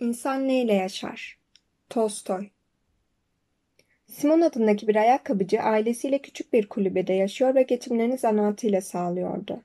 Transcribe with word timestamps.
İnsan 0.00 0.48
neyle 0.48 0.74
yaşar? 0.74 1.38
Tolstoy 1.90 2.48
Simon 4.06 4.40
adındaki 4.40 4.88
bir 4.88 4.96
ayakkabıcı 4.96 5.60
ailesiyle 5.60 6.18
küçük 6.18 6.52
bir 6.52 6.68
kulübede 6.68 7.12
yaşıyor 7.12 7.54
ve 7.54 7.62
geçimlerini 7.62 8.18
zanaatıyla 8.18 8.80
sağlıyordu. 8.80 9.62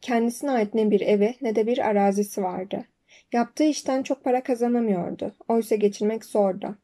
Kendisine 0.00 0.50
ait 0.50 0.74
ne 0.74 0.90
bir 0.90 1.00
evi 1.00 1.34
ne 1.40 1.56
de 1.56 1.66
bir 1.66 1.78
arazisi 1.78 2.42
vardı. 2.42 2.84
Yaptığı 3.32 3.64
işten 3.64 4.02
çok 4.02 4.24
para 4.24 4.42
kazanamıyordu. 4.42 5.34
Oysa 5.48 5.74
geçinmek 5.74 6.24
zordu. 6.24 6.78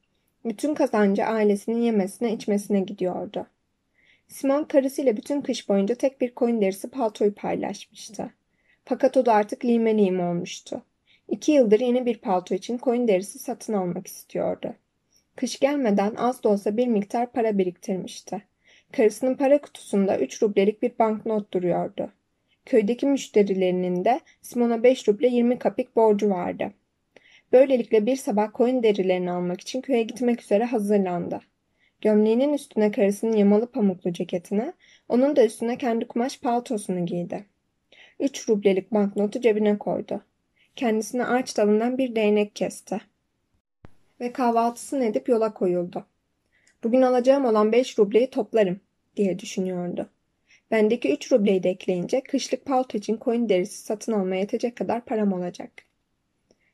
Bütün 0.45 0.75
kazancı 0.75 1.25
ailesinin 1.25 1.83
yemesine 1.83 2.33
içmesine 2.33 2.81
gidiyordu. 2.81 3.47
Simon 4.29 4.65
karısıyla 4.65 5.17
bütün 5.17 5.41
kış 5.41 5.69
boyunca 5.69 5.95
tek 5.95 6.21
bir 6.21 6.35
koyun 6.35 6.61
derisi 6.61 6.91
paltoyu 6.91 7.35
paylaşmıştı. 7.35 8.31
Fakat 8.85 9.17
o 9.17 9.27
da 9.27 9.35
artık 9.35 9.65
lime 9.65 9.99
lim 9.99 10.21
olmuştu. 10.21 10.83
İki 11.29 11.53
yıldır 11.53 11.81
yeni 11.81 12.07
bir 12.07 12.19
palto 12.19 12.55
için 12.55 12.79
koyun 12.79 13.09
derisi 13.09 13.39
satın 13.39 13.73
almak 13.73 14.07
istiyordu. 14.07 14.75
Kış 15.37 15.61
gelmeden 15.61 16.15
az 16.15 16.43
da 16.43 16.49
olsa 16.49 16.77
bir 16.77 16.87
miktar 16.87 17.33
para 17.33 17.59
biriktirmişti. 17.59 18.43
Karısının 18.93 19.35
para 19.35 19.61
kutusunda 19.61 20.19
üç 20.19 20.43
rublelik 20.43 20.83
bir 20.83 20.99
banknot 20.99 21.53
duruyordu. 21.53 22.13
Köydeki 22.67 23.07
müşterilerinin 23.07 24.05
de 24.05 24.21
Simon'a 24.43 24.83
beş 24.83 25.09
ruble 25.09 25.29
yirmi 25.29 25.59
kapik 25.59 25.97
borcu 25.97 26.31
vardı. 26.31 26.73
Böylelikle 27.53 28.07
bir 28.07 28.17
sabah 28.17 28.53
koyun 28.53 28.83
derilerini 28.83 29.31
almak 29.31 29.61
için 29.61 29.81
köye 29.81 30.03
gitmek 30.03 30.43
üzere 30.43 30.65
hazırlandı. 30.65 31.41
Gömleğinin 32.01 32.53
üstüne 32.53 32.91
karısının 32.91 33.37
yamalı 33.37 33.67
pamuklu 33.67 34.13
ceketini, 34.13 34.73
onun 35.09 35.37
da 35.37 35.45
üstüne 35.45 35.79
kendi 35.79 36.09
kumaş 36.09 36.41
paltosunu 36.41 37.07
giydi. 37.07 37.45
Üç 38.21 38.49
rublelik 38.49 38.93
banknotu 38.93 39.41
cebine 39.41 39.79
koydu. 39.79 40.23
Kendisine 40.79 41.25
ağaç 41.27 41.57
dalından 41.57 41.99
bir 41.99 42.17
değnek 42.17 42.57
kesti. 42.57 43.01
Ve 44.21 44.33
kahvaltısını 44.33 45.05
edip 45.05 45.29
yola 45.29 45.55
koyuldu. 45.55 46.07
Bugün 46.85 47.03
alacağım 47.03 47.45
olan 47.45 47.73
beş 47.73 47.99
rubleyi 47.99 48.31
toplarım 48.31 48.81
diye 49.17 49.39
düşünüyordu. 49.39 50.11
Bendeki 50.71 51.13
üç 51.13 51.33
rubleyi 51.33 51.63
de 51.63 51.71
ekleyince 51.71 52.21
kışlık 52.21 52.65
palto 52.65 52.99
için 52.99 53.17
koyun 53.17 53.49
derisi 53.49 53.79
satın 53.79 54.13
almaya 54.13 54.41
yetecek 54.41 54.77
kadar 54.77 55.05
param 55.05 55.33
olacak. 55.33 55.71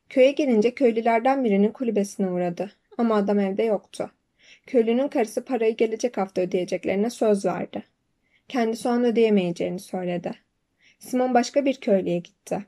Köye 0.08 0.32
gelince 0.32 0.74
köylülerden 0.74 1.44
birinin 1.44 1.72
kulübesine 1.72 2.30
uğradı. 2.30 2.70
Ama 2.98 3.14
adam 3.14 3.38
evde 3.38 3.62
yoktu. 3.62 4.10
Köylünün 4.66 5.08
karısı 5.08 5.44
parayı 5.44 5.76
gelecek 5.76 6.16
hafta 6.16 6.40
ödeyeceklerine 6.40 7.10
söz 7.10 7.44
verdi. 7.44 7.82
Kendisi 8.48 8.88
o 8.88 9.00
ödeyemeyeceğini 9.00 9.78
söyledi. 9.78 10.34
Simon 10.98 11.34
başka 11.34 11.64
bir 11.64 11.80
köylüye 11.80 12.18
gitti. 12.18 12.64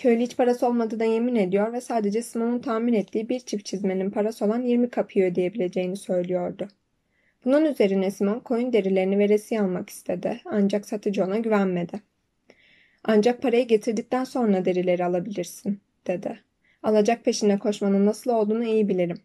Köylü 0.00 0.20
hiç 0.22 0.36
parası 0.36 0.66
olmadığına 0.66 1.04
yemin 1.04 1.36
ediyor 1.36 1.72
ve 1.72 1.80
sadece 1.80 2.22
Simon'un 2.22 2.58
tahmin 2.58 2.92
ettiği 2.92 3.28
bir 3.28 3.40
çift 3.40 3.66
çizmenin 3.66 4.10
parası 4.10 4.44
olan 4.44 4.62
20 4.62 4.90
kapıyı 4.90 5.24
ödeyebileceğini 5.24 5.96
söylüyordu. 5.96 6.68
Bunun 7.44 7.64
üzerine 7.64 8.10
Simon 8.10 8.40
koyun 8.40 8.72
derilerini 8.72 9.18
veresiye 9.18 9.60
almak 9.60 9.90
istedi 9.90 10.40
ancak 10.44 10.86
satıcı 10.86 11.24
ona 11.24 11.38
güvenmedi. 11.38 12.00
Ancak 13.04 13.42
parayı 13.42 13.66
getirdikten 13.68 14.24
sonra 14.24 14.64
derileri 14.64 15.04
alabilirsin 15.04 15.80
dedi. 16.06 16.40
Alacak 16.82 17.24
peşinde 17.24 17.58
koşmanın 17.58 18.06
nasıl 18.06 18.30
olduğunu 18.30 18.64
iyi 18.64 18.88
bilirim. 18.88 19.18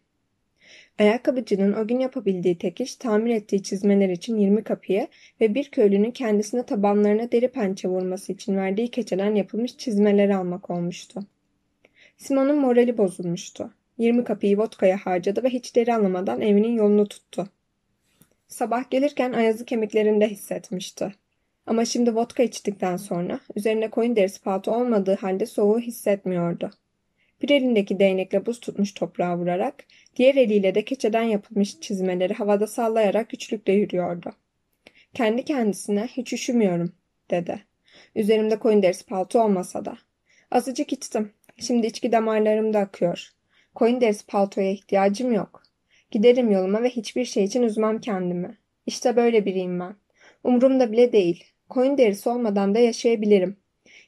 Ayakkabıcının 0.98 1.72
o 1.72 1.86
gün 1.86 1.98
yapabildiği 1.98 2.58
tek 2.58 2.80
iş 2.80 2.96
tamir 2.96 3.34
ettiği 3.34 3.62
çizmeler 3.62 4.08
için 4.08 4.36
20 4.36 4.64
kapıyı 4.64 5.08
ve 5.40 5.54
bir 5.54 5.70
köylünün 5.70 6.10
kendisine 6.10 6.66
tabanlarına 6.66 7.32
deri 7.32 7.48
pençe 7.48 7.88
vurması 7.88 8.32
için 8.32 8.56
verdiği 8.56 8.90
keçeden 8.90 9.34
yapılmış 9.34 9.76
çizmeleri 9.76 10.36
almak 10.36 10.70
olmuştu. 10.70 11.20
Simon'un 12.16 12.58
morali 12.58 12.98
bozulmuştu. 12.98 13.74
20 13.98 14.24
kapıyı 14.24 14.58
vodkaya 14.58 14.96
harcadı 14.96 15.42
ve 15.42 15.48
hiç 15.48 15.76
deri 15.76 15.94
alamadan 15.94 16.40
evinin 16.40 16.72
yolunu 16.72 17.08
tuttu. 17.08 17.48
Sabah 18.48 18.90
gelirken 18.90 19.32
ayazı 19.32 19.64
kemiklerinde 19.64 20.28
hissetmişti. 20.28 21.14
Ama 21.66 21.84
şimdi 21.84 22.14
vodka 22.14 22.42
içtikten 22.42 22.96
sonra 22.96 23.40
üzerine 23.56 23.90
koyun 23.90 24.16
derisi 24.16 24.42
palto 24.42 24.72
olmadığı 24.72 25.14
halde 25.14 25.46
soğuğu 25.46 25.78
hissetmiyordu. 25.78 26.70
Bir 27.42 27.50
elindeki 27.50 27.98
değnekle 27.98 28.46
buz 28.46 28.60
tutmuş 28.60 28.92
toprağa 28.92 29.38
vurarak, 29.38 29.84
diğer 30.16 30.34
eliyle 30.34 30.74
de 30.74 30.84
keçeden 30.84 31.22
yapılmış 31.22 31.80
çizmeleri 31.80 32.34
havada 32.34 32.66
sallayarak 32.66 33.30
güçlükle 33.30 33.72
yürüyordu. 33.72 34.32
Kendi 35.14 35.44
kendisine 35.44 36.06
hiç 36.06 36.32
üşümüyorum, 36.32 36.92
dedi. 37.30 37.64
Üzerimde 38.14 38.58
koyun 38.58 38.82
derisi 38.82 39.06
palto 39.06 39.44
olmasa 39.44 39.84
da. 39.84 39.98
Azıcık 40.50 40.92
içtim. 40.92 41.32
Şimdi 41.58 41.86
içki 41.86 42.12
damarlarımda 42.12 42.78
akıyor. 42.78 43.30
Koyun 43.74 44.00
derisi 44.00 44.26
paltoya 44.26 44.70
ihtiyacım 44.70 45.32
yok. 45.32 45.62
Giderim 46.10 46.50
yoluma 46.50 46.82
ve 46.82 46.90
hiçbir 46.90 47.24
şey 47.24 47.44
için 47.44 47.62
üzmem 47.62 48.00
kendimi. 48.00 48.58
İşte 48.86 49.16
böyle 49.16 49.44
biriyim 49.44 49.80
ben. 49.80 49.96
Umurumda 50.44 50.92
bile 50.92 51.12
değil. 51.12 51.44
Koyun 51.68 51.98
derisi 51.98 52.28
olmadan 52.28 52.74
da 52.74 52.78
yaşayabilirim. 52.78 53.56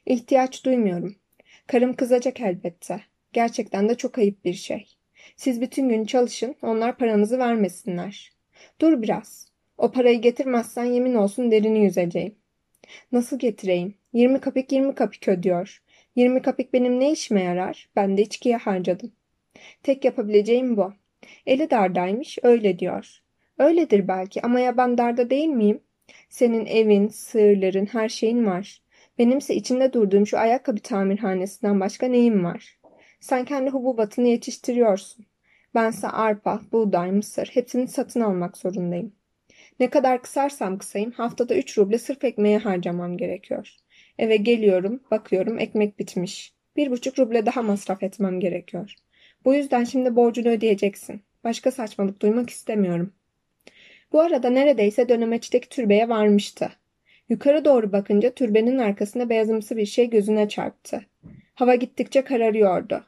İhtiyaç 0.05 0.65
duymuyorum. 0.65 1.15
Karım 1.67 1.95
kızacak 1.95 2.41
elbette. 2.41 3.01
Gerçekten 3.33 3.89
de 3.89 3.95
çok 3.95 4.17
ayıp 4.17 4.45
bir 4.45 4.53
şey. 4.53 4.98
Siz 5.35 5.61
bütün 5.61 5.89
gün 5.89 6.05
çalışın, 6.05 6.55
onlar 6.61 6.97
paranızı 6.97 7.39
vermesinler. 7.39 8.31
Dur 8.81 9.01
biraz. 9.01 9.47
O 9.77 9.91
parayı 9.91 10.21
getirmezsen 10.21 10.83
yemin 10.83 11.15
olsun 11.15 11.51
derini 11.51 11.83
yüzeceğim. 11.83 12.35
Nasıl 13.11 13.39
getireyim? 13.39 13.93
20 14.13 14.39
kapik 14.39 14.71
20 14.71 14.95
kapik 14.95 15.27
ödüyor. 15.27 15.83
20 16.15 16.41
kapik 16.41 16.73
benim 16.73 16.99
ne 16.99 17.11
işime 17.11 17.43
yarar? 17.43 17.89
Ben 17.95 18.17
de 18.17 18.21
içkiye 18.21 18.57
harcadım. 18.57 19.11
Tek 19.83 20.05
yapabileceğim 20.05 20.77
bu. 20.77 20.93
Eli 21.45 21.69
dardaymış, 21.69 22.37
öyle 22.43 22.79
diyor. 22.79 23.21
Öyledir 23.57 24.07
belki 24.07 24.41
ama 24.41 24.59
ya 24.59 24.77
ben 24.77 24.97
darda 24.97 25.29
değil 25.29 25.47
miyim? 25.47 25.81
Senin 26.29 26.65
evin, 26.65 27.07
sığırların, 27.07 27.85
her 27.85 28.09
şeyin 28.09 28.45
var. 28.45 28.81
Benimse 29.17 29.55
içinde 29.55 29.93
durduğum 29.93 30.27
şu 30.27 30.37
ayakkabı 30.37 30.79
tamirhanesinden 30.79 31.79
başka 31.79 32.07
neyim 32.07 32.43
var? 32.43 32.78
Sen 33.19 33.45
kendi 33.45 33.69
hububatını 33.69 34.27
yetiştiriyorsun. 34.27 35.25
Bense 35.75 36.07
arpa, 36.07 36.61
buğday, 36.71 37.11
mısır 37.11 37.49
hepsini 37.53 37.87
satın 37.87 38.21
almak 38.21 38.57
zorundayım. 38.57 39.15
Ne 39.79 39.89
kadar 39.89 40.21
kısarsam 40.21 40.77
kısayım 40.77 41.11
haftada 41.11 41.55
3 41.55 41.77
ruble 41.77 41.97
sırf 41.97 42.23
ekmeğe 42.23 42.57
harcamam 42.57 43.17
gerekiyor. 43.17 43.75
Eve 44.17 44.37
geliyorum, 44.37 45.03
bakıyorum 45.11 45.59
ekmek 45.59 45.99
bitmiş. 45.99 46.53
Bir 46.75 46.91
buçuk 46.91 47.19
ruble 47.19 47.45
daha 47.45 47.61
masraf 47.61 48.03
etmem 48.03 48.39
gerekiyor. 48.39 48.93
Bu 49.45 49.53
yüzden 49.53 49.83
şimdi 49.83 50.15
borcunu 50.15 50.47
ödeyeceksin. 50.47 51.21
Başka 51.43 51.71
saçmalık 51.71 52.21
duymak 52.21 52.49
istemiyorum. 52.49 53.13
Bu 54.11 54.21
arada 54.21 54.49
neredeyse 54.49 55.09
dönemeçteki 55.09 55.69
türbeye 55.69 56.09
varmıştı. 56.09 56.69
Yukarı 57.29 57.65
doğru 57.65 57.91
bakınca 57.91 58.33
türbenin 58.33 58.77
arkasında 58.77 59.29
beyazımsı 59.29 59.77
bir 59.77 59.85
şey 59.85 60.09
gözüne 60.09 60.49
çarptı. 60.49 61.08
Hava 61.59 61.75
gittikçe 61.75 62.23
kararıyordu. 62.23 63.05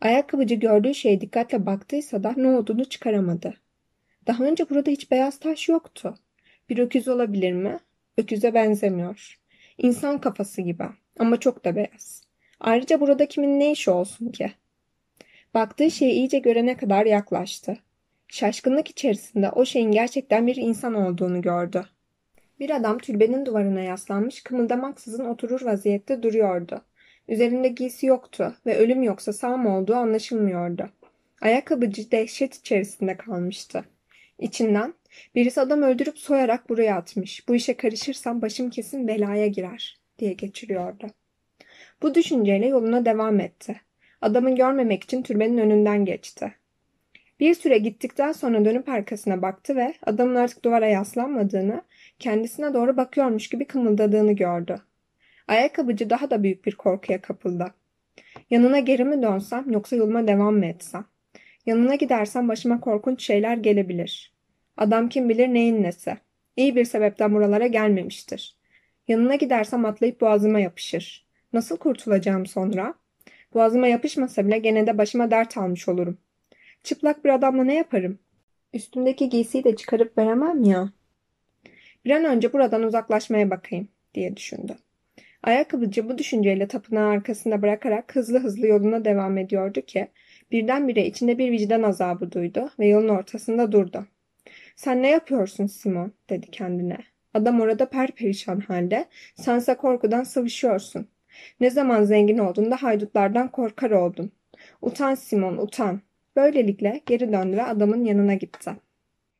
Ayakkabıcı 0.00 0.54
gördüğü 0.54 0.94
şeye 0.94 1.20
dikkatle 1.20 1.66
baktıysa 1.66 2.22
da 2.22 2.34
ne 2.36 2.48
olduğunu 2.48 2.84
çıkaramadı. 2.84 3.54
Daha 4.26 4.44
önce 4.44 4.70
burada 4.70 4.90
hiç 4.90 5.10
beyaz 5.10 5.38
taş 5.38 5.68
yoktu. 5.68 6.14
Bir 6.68 6.78
öküz 6.78 7.08
olabilir 7.08 7.52
mi? 7.52 7.78
Öküze 8.18 8.54
benzemiyor. 8.54 9.40
İnsan 9.78 10.20
kafası 10.20 10.62
gibi 10.62 10.84
ama 11.18 11.40
çok 11.40 11.64
da 11.64 11.76
beyaz. 11.76 12.24
Ayrıca 12.60 13.00
burada 13.00 13.26
kimin 13.26 13.60
ne 13.60 13.72
işi 13.72 13.90
olsun 13.90 14.28
ki? 14.28 14.52
Baktığı 15.54 15.90
şeyi 15.90 16.12
iyice 16.12 16.38
görene 16.38 16.76
kadar 16.76 17.06
yaklaştı. 17.06 17.78
Şaşkınlık 18.28 18.88
içerisinde 18.88 19.50
o 19.50 19.64
şeyin 19.64 19.90
gerçekten 19.90 20.46
bir 20.46 20.56
insan 20.56 20.94
olduğunu 20.94 21.42
gördü. 21.42 21.84
Bir 22.60 22.70
adam 22.70 22.98
türbenin 22.98 23.46
duvarına 23.46 23.80
yaslanmış 23.80 24.42
kımıldamaksızın 24.42 25.24
oturur 25.24 25.62
vaziyette 25.62 26.22
duruyordu. 26.22 26.82
Üzerinde 27.28 27.68
giysi 27.68 28.06
yoktu 28.06 28.54
ve 28.66 28.78
ölüm 28.78 29.02
yoksa 29.02 29.32
sağ 29.32 29.56
mı 29.56 29.76
olduğu 29.76 29.94
anlaşılmıyordu. 29.94 30.90
Ayakkabıcı 31.40 32.10
dehşet 32.10 32.54
içerisinde 32.54 33.16
kalmıştı. 33.16 33.84
İçinden 34.38 34.94
birisi 35.34 35.60
adam 35.60 35.82
öldürüp 35.82 36.18
soyarak 36.18 36.68
buraya 36.68 36.96
atmış. 36.96 37.48
Bu 37.48 37.54
işe 37.54 37.74
karışırsam 37.74 38.42
başım 38.42 38.70
kesin 38.70 39.08
belaya 39.08 39.46
girer 39.46 39.98
diye 40.18 40.32
geçiriyordu. 40.32 41.06
Bu 42.02 42.14
düşünceyle 42.14 42.66
yoluna 42.66 43.04
devam 43.04 43.40
etti. 43.40 43.80
Adamı 44.20 44.54
görmemek 44.54 45.04
için 45.04 45.22
türbenin 45.22 45.58
önünden 45.58 46.04
geçti. 46.04 46.54
Bir 47.40 47.54
süre 47.54 47.78
gittikten 47.78 48.32
sonra 48.32 48.64
dönüp 48.64 48.88
arkasına 48.88 49.42
baktı 49.42 49.76
ve 49.76 49.94
adamın 50.06 50.34
artık 50.34 50.64
duvara 50.64 50.86
yaslanmadığını, 50.86 51.82
kendisine 52.18 52.74
doğru 52.74 52.96
bakıyormuş 52.96 53.48
gibi 53.48 53.64
kımıldadığını 53.64 54.32
gördü. 54.32 54.80
Ayakkabıcı 55.48 56.10
daha 56.10 56.30
da 56.30 56.42
büyük 56.42 56.64
bir 56.64 56.74
korkuya 56.74 57.20
kapıldı. 57.20 57.74
Yanına 58.50 58.78
geri 58.78 59.04
mi 59.04 59.22
dönsem 59.22 59.70
yoksa 59.70 59.96
yoluma 59.96 60.26
devam 60.26 60.54
mı 60.54 60.66
etsem? 60.66 61.04
Yanına 61.66 61.94
gidersem 61.94 62.48
başıma 62.48 62.80
korkunç 62.80 63.22
şeyler 63.22 63.56
gelebilir. 63.56 64.32
Adam 64.76 65.08
kim 65.08 65.28
bilir 65.28 65.48
neyin 65.48 65.82
nesi. 65.82 66.16
İyi 66.56 66.76
bir 66.76 66.84
sebepten 66.84 67.34
buralara 67.34 67.66
gelmemiştir. 67.66 68.56
Yanına 69.08 69.34
gidersem 69.34 69.84
atlayıp 69.84 70.20
boğazıma 70.20 70.60
yapışır. 70.60 71.26
Nasıl 71.52 71.76
kurtulacağım 71.76 72.46
sonra? 72.46 72.94
Boğazıma 73.54 73.86
yapışmasa 73.86 74.46
bile 74.46 74.58
gene 74.58 74.86
de 74.86 74.98
başıma 74.98 75.30
dert 75.30 75.56
almış 75.56 75.88
olurum. 75.88 76.18
Çıplak 76.82 77.24
bir 77.24 77.30
adamla 77.30 77.64
ne 77.64 77.74
yaparım? 77.74 78.18
Üstümdeki 78.74 79.28
giysiyi 79.28 79.64
de 79.64 79.76
çıkarıp 79.76 80.18
veremem 80.18 80.64
ya. 80.64 80.92
Bir 82.04 82.10
an 82.10 82.24
önce 82.24 82.52
buradan 82.52 82.82
uzaklaşmaya 82.82 83.50
bakayım 83.50 83.88
diye 84.14 84.36
düşündü. 84.36 84.76
Ayakkabıcı 85.42 86.08
bu 86.08 86.18
düşünceyle 86.18 86.68
tapınağı 86.68 87.08
arkasında 87.08 87.62
bırakarak 87.62 88.16
hızlı 88.16 88.38
hızlı 88.38 88.66
yoluna 88.66 89.04
devam 89.04 89.38
ediyordu 89.38 89.80
ki 89.80 90.08
birdenbire 90.50 91.06
içinde 91.06 91.38
bir 91.38 91.52
vicdan 91.52 91.82
azabı 91.82 92.32
duydu 92.32 92.70
ve 92.78 92.86
yolun 92.86 93.08
ortasında 93.08 93.72
durdu. 93.72 94.06
Sen 94.76 95.02
ne 95.02 95.10
yapıyorsun 95.10 95.66
Simon 95.66 96.12
dedi 96.30 96.50
kendine. 96.50 96.98
Adam 97.34 97.60
orada 97.60 97.88
perperişan 97.88 98.60
halde 98.60 99.08
sense 99.34 99.74
korkudan 99.74 100.22
sıvışıyorsun. 100.22 101.08
Ne 101.60 101.70
zaman 101.70 102.04
zengin 102.04 102.38
olduğunda 102.38 102.76
haydutlardan 102.76 103.48
korkar 103.50 103.90
oldun. 103.90 104.32
Utan 104.82 105.14
Simon 105.14 105.56
utan. 105.56 106.00
Böylelikle 106.36 107.00
geri 107.06 107.32
döndü 107.32 107.56
ve 107.56 107.62
adamın 107.62 108.04
yanına 108.04 108.34
gitti. 108.34 108.70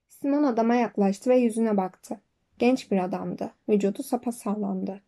Simon 0.08 0.42
adama 0.42 0.74
yaklaştı 0.74 1.30
ve 1.30 1.36
yüzüne 1.36 1.76
baktı. 1.76 2.20
Genç 2.58 2.90
bir 2.90 3.04
adamdı. 3.04 3.50
Vücudu 3.68 4.02
sapasağlamdı. 4.02 5.02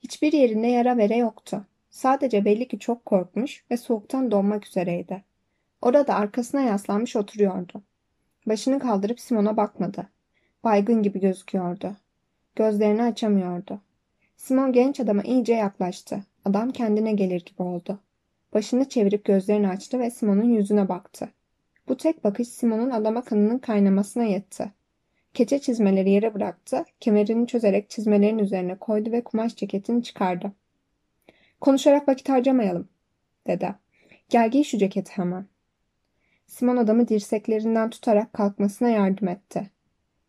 Hiçbir 0.00 0.32
yerinde 0.32 0.66
yara 0.66 0.96
vere 0.96 1.16
yoktu. 1.16 1.66
Sadece 1.90 2.44
belli 2.44 2.68
ki 2.68 2.78
çok 2.78 3.06
korkmuş 3.06 3.64
ve 3.70 3.76
soğuktan 3.76 4.30
donmak 4.30 4.66
üzereydi. 4.66 5.24
Orada 5.82 6.14
arkasına 6.14 6.60
yaslanmış 6.60 7.16
oturuyordu. 7.16 7.82
Başını 8.46 8.78
kaldırıp 8.78 9.20
Simon'a 9.20 9.56
bakmadı. 9.56 10.08
Baygın 10.64 11.02
gibi 11.02 11.20
gözüküyordu. 11.20 11.96
Gözlerini 12.56 13.02
açamıyordu. 13.02 13.80
Simon 14.36 14.72
genç 14.72 15.00
adama 15.00 15.22
iyice 15.22 15.54
yaklaştı. 15.54 16.24
Adam 16.44 16.70
kendine 16.70 17.12
gelir 17.12 17.44
gibi 17.44 17.62
oldu. 17.62 17.98
Başını 18.54 18.88
çevirip 18.88 19.24
gözlerini 19.24 19.68
açtı 19.68 19.98
ve 19.98 20.10
Simon'un 20.10 20.54
yüzüne 20.54 20.88
baktı. 20.88 21.28
Bu 21.88 21.96
tek 21.96 22.24
bakış 22.24 22.48
Simon'un 22.48 22.90
adama 22.90 23.24
kanının 23.24 23.58
kaynamasına 23.58 24.24
yetti. 24.24 24.72
Keçe 25.34 25.58
çizmeleri 25.58 26.10
yere 26.10 26.34
bıraktı, 26.34 26.84
kemerini 27.00 27.46
çözerek 27.46 27.90
çizmelerin 27.90 28.38
üzerine 28.38 28.74
koydu 28.74 29.12
ve 29.12 29.24
kumaş 29.24 29.56
ceketini 29.56 30.02
çıkardı. 30.02 30.52
Konuşarak 31.60 32.08
vakit 32.08 32.28
harcamayalım, 32.28 32.88
dedi. 33.46 33.74
Gel 34.28 34.50
giy 34.50 34.64
şu 34.64 34.78
ceketi 34.78 35.12
hemen. 35.12 35.46
Simon 36.46 36.76
adamı 36.76 37.08
dirseklerinden 37.08 37.90
tutarak 37.90 38.32
kalkmasına 38.32 38.88
yardım 38.88 39.28
etti. 39.28 39.70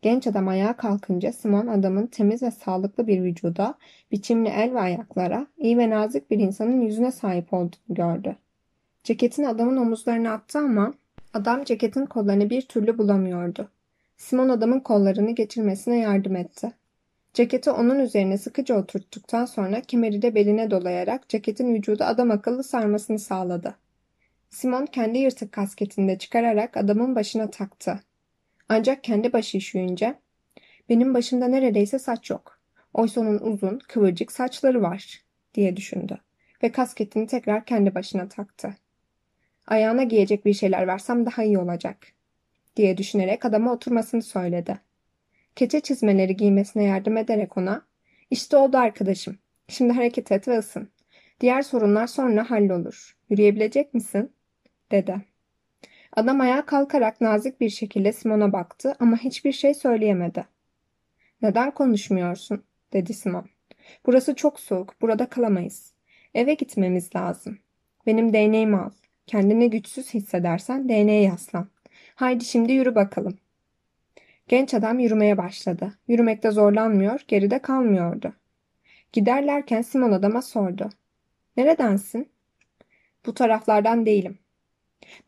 Genç 0.02 0.28
adam 0.28 0.48
ayağa 0.48 0.78
kalkınca 0.78 1.34
Simon 1.34 1.68
adamın 1.68 2.08
temiz 2.08 2.44
ve 2.44 2.52
sağlıklı 2.52 3.08
bir 3.08 3.24
vücuda, 3.24 3.78
biçimli 4.12 4.50
el 4.50 4.74
ve 4.74 4.80
ayaklara, 4.80 5.48
iyi 5.58 5.78
ve 5.78 5.90
nazik 5.90 6.32
bir 6.32 6.40
insanın 6.40 6.82
yüzüne 6.82 7.12
sahip 7.12 7.54
olduğunu 7.54 7.96
gördü. 7.96 8.36
Ceketin 9.04 9.44
adamın 9.44 9.78
omuzlarına 9.78 10.34
attı 10.34 10.60
ama 10.60 10.94
adam 11.34 11.64
ceketin 11.64 12.06
kollarını 12.06 12.50
bir 12.50 12.62
türlü 12.62 12.98
bulamıyordu. 12.98 13.70
Simon 14.22 14.50
adamın 14.50 14.80
kollarını 14.80 15.32
geçirmesine 15.32 15.98
yardım 15.98 16.36
etti. 16.36 16.72
Ceketi 17.34 17.72
onun 17.72 18.00
üzerine 18.00 18.38
sıkıca 18.38 18.76
oturttuktan 18.76 19.46
sonra 19.46 19.82
kemeri 19.82 20.22
de 20.22 20.36
beline 20.36 20.72
dolayarak 20.72 21.30
ceketin 21.30 21.74
vücudu 21.74 22.04
adam 22.04 22.32
akıllı 22.32 22.64
sarmasını 22.64 23.20
sağladı. 23.20 23.76
Simon 24.50 24.86
kendi 24.86 25.20
yırtık 25.20 25.52
kasketini 25.52 26.08
de 26.08 26.18
çıkararak 26.18 26.78
adamın 26.78 27.16
başına 27.16 27.52
taktı. 27.52 28.00
Ancak 28.70 29.04
kendi 29.04 29.34
başı 29.34 29.58
üşüyünce 29.58 30.16
benim 30.90 31.14
başımda 31.14 31.48
neredeyse 31.48 32.00
saç 32.00 32.30
yok. 32.30 32.60
Oysa 32.94 33.22
onun 33.22 33.40
uzun, 33.40 33.80
kıvırcık 33.88 34.32
saçları 34.32 34.82
var 34.82 35.22
diye 35.54 35.78
düşündü 35.78 36.18
ve 36.64 36.72
kasketini 36.72 37.28
tekrar 37.28 37.66
kendi 37.66 37.96
başına 37.96 38.28
taktı. 38.28 38.76
Ayağına 39.68 40.04
giyecek 40.04 40.46
bir 40.46 40.54
şeyler 40.54 40.88
versem 40.88 41.26
daha 41.26 41.44
iyi 41.44 41.60
olacak 41.60 41.98
diye 42.76 42.98
düşünerek 42.98 43.46
adama 43.46 43.74
oturmasını 43.74 44.22
söyledi. 44.22 44.78
Keçe 45.56 45.80
çizmeleri 45.80 46.36
giymesine 46.36 46.84
yardım 46.84 47.18
ederek 47.18 47.58
ona 47.58 47.86
işte 48.30 48.58
oldu 48.58 48.78
arkadaşım. 48.78 49.38
Şimdi 49.68 49.94
hareket 49.94 50.32
et 50.32 50.48
ve 50.48 50.58
ısın. 50.58 50.90
Diğer 51.42 51.62
sorunlar 51.62 52.08
sonra 52.08 52.50
hallolur. 52.50 53.18
Yürüyebilecek 53.30 53.94
misin? 53.94 54.32
dedi. 54.92 55.22
Adam 56.14 56.42
ayağa 56.42 56.66
kalkarak 56.66 57.22
nazik 57.22 57.62
bir 57.62 57.70
şekilde 57.70 58.14
Simon'a 58.14 58.54
baktı 58.54 58.96
ama 59.00 59.18
hiçbir 59.18 59.52
şey 59.52 59.74
söyleyemedi. 59.74 60.46
Neden 61.42 61.72
konuşmuyorsun? 61.72 62.64
dedi 62.94 63.14
Simon. 63.14 63.46
Burası 64.06 64.36
çok 64.36 64.60
soğuk, 64.60 65.02
burada 65.02 65.26
kalamayız. 65.26 65.94
Eve 66.34 66.54
gitmemiz 66.54 67.16
lazım. 67.16 67.60
Benim 68.06 68.34
değneğimi 68.34 68.78
al. 68.78 68.92
Kendini 69.28 69.70
güçsüz 69.70 70.14
hissedersen 70.14 70.90
değneğe 70.90 71.22
yaslan. 71.22 71.68
Haydi 72.22 72.46
şimdi 72.46 72.74
yürü 72.74 72.96
bakalım. 72.96 73.38
Genç 74.48 74.74
adam 74.74 75.00
yürümeye 75.00 75.38
başladı. 75.38 75.94
Yürümekte 76.08 76.52
zorlanmıyor, 76.52 77.26
geride 77.28 77.62
kalmıyordu. 77.62 78.34
Giderlerken 79.14 79.82
Simon 79.82 80.12
adama 80.12 80.42
sordu. 80.42 80.90
Neredensin? 81.58 82.30
Bu 83.26 83.34
taraflardan 83.34 84.06
değilim. 84.06 84.40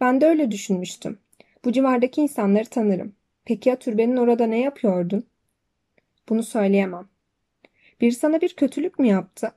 Ben 0.02 0.22
de 0.22 0.26
öyle 0.26 0.52
düşünmüştüm. 0.52 1.20
Bu 1.66 1.72
civardaki 1.72 2.22
insanları 2.22 2.66
tanırım. 2.66 3.16
Peki 3.46 3.70
ya 3.70 3.76
türbenin 3.76 4.18
orada 4.18 4.46
ne 4.46 4.60
yapıyordun? 4.60 5.26
Bunu 6.30 6.44
söyleyemem. 6.44 7.08
Bir 8.02 8.12
sana 8.12 8.42
bir 8.42 8.56
kötülük 8.56 9.00
mü 9.00 9.08
yaptı? 9.08 9.52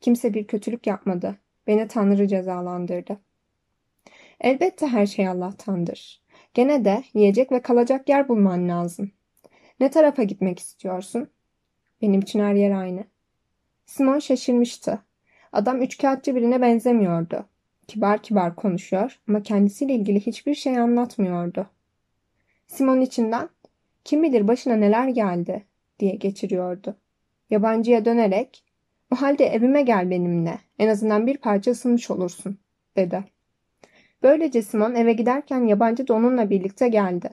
Kimse 0.00 0.34
bir 0.34 0.46
kötülük 0.46 0.86
yapmadı. 0.86 1.38
Beni 1.66 1.88
Tanrı 1.88 2.28
cezalandırdı. 2.28 3.20
Elbette 4.40 4.86
her 4.86 5.06
şey 5.06 5.28
Allah'tandır. 5.28 6.21
Gene 6.54 6.84
de 6.84 7.04
yiyecek 7.14 7.52
ve 7.52 7.62
kalacak 7.62 8.08
yer 8.08 8.28
bulman 8.28 8.68
lazım. 8.68 9.10
Ne 9.80 9.90
tarafa 9.90 10.22
gitmek 10.22 10.58
istiyorsun? 10.58 11.28
Benim 12.02 12.20
için 12.20 12.40
her 12.40 12.54
yer 12.54 12.70
aynı. 12.70 13.04
Simon 13.86 14.18
şaşırmıştı. 14.18 15.02
Adam 15.52 15.82
üçkağıtçı 15.82 16.36
birine 16.36 16.60
benzemiyordu. 16.60 17.44
Kibar 17.88 18.22
kibar 18.22 18.56
konuşuyor 18.56 19.20
ama 19.28 19.42
kendisiyle 19.42 19.94
ilgili 19.94 20.20
hiçbir 20.20 20.54
şey 20.54 20.78
anlatmıyordu. 20.78 21.66
Simon 22.66 23.00
içinden 23.00 23.48
kim 24.04 24.22
bilir 24.22 24.48
başına 24.48 24.76
neler 24.76 25.08
geldi 25.08 25.64
diye 25.98 26.14
geçiriyordu. 26.14 26.96
Yabancıya 27.50 28.04
dönerek 28.04 28.64
o 29.12 29.16
halde 29.16 29.46
evime 29.46 29.82
gel 29.82 30.10
benimle 30.10 30.58
en 30.78 30.88
azından 30.88 31.26
bir 31.26 31.36
parça 31.36 31.70
ısınmış 31.70 32.10
olursun 32.10 32.58
dedi. 32.96 33.24
Böylece 34.22 34.62
Simon 34.62 34.94
eve 34.94 35.12
giderken 35.12 35.66
yabancı 35.66 36.08
da 36.08 36.14
onunla 36.14 36.50
birlikte 36.50 36.88
geldi. 36.88 37.30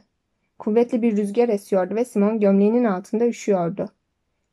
Kuvvetli 0.60 1.02
bir 1.02 1.18
rüzgar 1.18 1.50
esiyordu 1.50 1.96
ve 1.96 2.06
Simon 2.06 2.40
gömleğinin 2.40 2.84
altında 2.84 3.28
üşüyordu. 3.28 3.90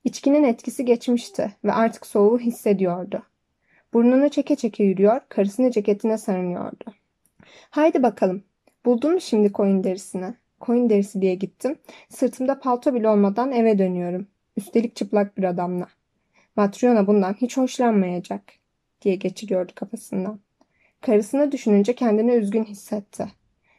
İçkinin 0.04 0.44
etkisi 0.44 0.84
geçmişti 0.84 1.52
ve 1.64 1.72
artık 1.72 2.06
soğuğu 2.06 2.38
hissediyordu. 2.38 3.22
Burnunu 3.92 4.28
çeke 4.28 4.56
çeke 4.56 4.84
yürüyor, 4.84 5.20
karısını 5.28 5.70
ceketine 5.70 6.18
sarınıyordu. 6.18 6.84
Haydi 7.70 8.02
bakalım. 8.02 8.42
Buldun 8.84 9.12
mu 9.12 9.20
şimdi 9.20 9.52
koyun 9.52 9.84
derisini? 9.84 10.34
Koyun 10.60 10.90
derisi 10.90 11.22
diye 11.22 11.34
gittim. 11.34 11.78
Sırtımda 12.08 12.60
palto 12.60 12.94
bile 12.94 13.08
olmadan 13.08 13.52
eve 13.52 13.78
dönüyorum. 13.78 14.26
Üstelik 14.56 14.96
çıplak 14.96 15.38
bir 15.38 15.44
adamla. 15.44 15.86
Matryona 16.56 17.06
bundan 17.06 17.34
hiç 17.34 17.56
hoşlanmayacak 17.56 18.42
diye 19.02 19.14
geçiriyordu 19.14 19.72
kafasından. 19.74 20.40
Karısını 21.06 21.52
düşününce 21.52 21.94
kendini 21.94 22.32
üzgün 22.32 22.64
hissetti. 22.64 23.26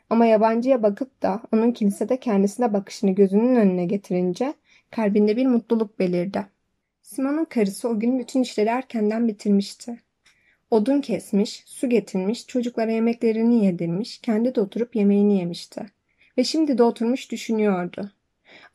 Ama 0.09 0.25
yabancıya 0.25 0.83
bakıp 0.83 1.21
da 1.21 1.41
onun 1.53 1.71
kilisede 1.71 2.19
kendisine 2.19 2.73
bakışını 2.73 3.11
gözünün 3.11 3.55
önüne 3.55 3.85
getirince 3.85 4.53
kalbinde 4.91 5.37
bir 5.37 5.45
mutluluk 5.45 5.99
belirdi. 5.99 6.45
Simon'un 7.01 7.45
karısı 7.45 7.89
o 7.89 7.99
gün 7.99 8.19
bütün 8.19 8.41
işleri 8.41 8.69
erkenden 8.69 9.27
bitirmişti. 9.27 9.97
Odun 10.71 11.01
kesmiş, 11.01 11.63
su 11.65 11.89
getirmiş, 11.89 12.47
çocuklara 12.47 12.91
yemeklerini 12.91 13.65
yedirmiş, 13.65 14.17
kendi 14.17 14.55
de 14.55 14.61
oturup 14.61 14.95
yemeğini 14.95 15.37
yemişti. 15.37 15.85
Ve 16.37 16.43
şimdi 16.43 16.77
de 16.77 16.83
oturmuş 16.83 17.31
düşünüyordu. 17.31 18.11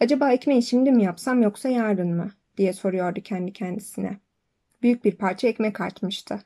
Acaba 0.01 0.33
ekmeği 0.33 0.63
şimdi 0.63 0.93
mi 0.93 1.05
yapsam 1.05 1.43
yoksa 1.43 1.69
yarın 1.69 2.15
mı? 2.17 2.31
diye 2.57 2.73
soruyordu 2.73 3.21
kendi 3.21 3.53
kendisine. 3.53 4.17
Büyük 4.83 5.05
bir 5.05 5.17
parça 5.17 5.49
ekmek 5.49 5.81
artmıştı. 5.81 6.41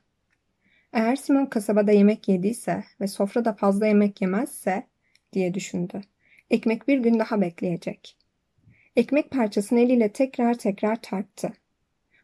Eğer 0.97 1.15
Simon 1.15 1.45
kasabada 1.45 1.91
yemek 1.91 2.27
yediyse 2.27 2.83
ve 3.01 3.07
sofrada 3.07 3.53
fazla 3.53 3.87
yemek 3.87 4.21
yemezse 4.21 4.87
diye 5.33 5.53
düşündü. 5.53 6.01
Ekmek 6.49 6.87
bir 6.87 6.99
gün 6.99 7.19
daha 7.19 7.41
bekleyecek. 7.41 8.17
Ekmek 8.95 9.31
parçasını 9.31 9.79
eliyle 9.79 10.11
tekrar 10.11 10.53
tekrar 10.53 11.01
tarttı. 11.01 11.53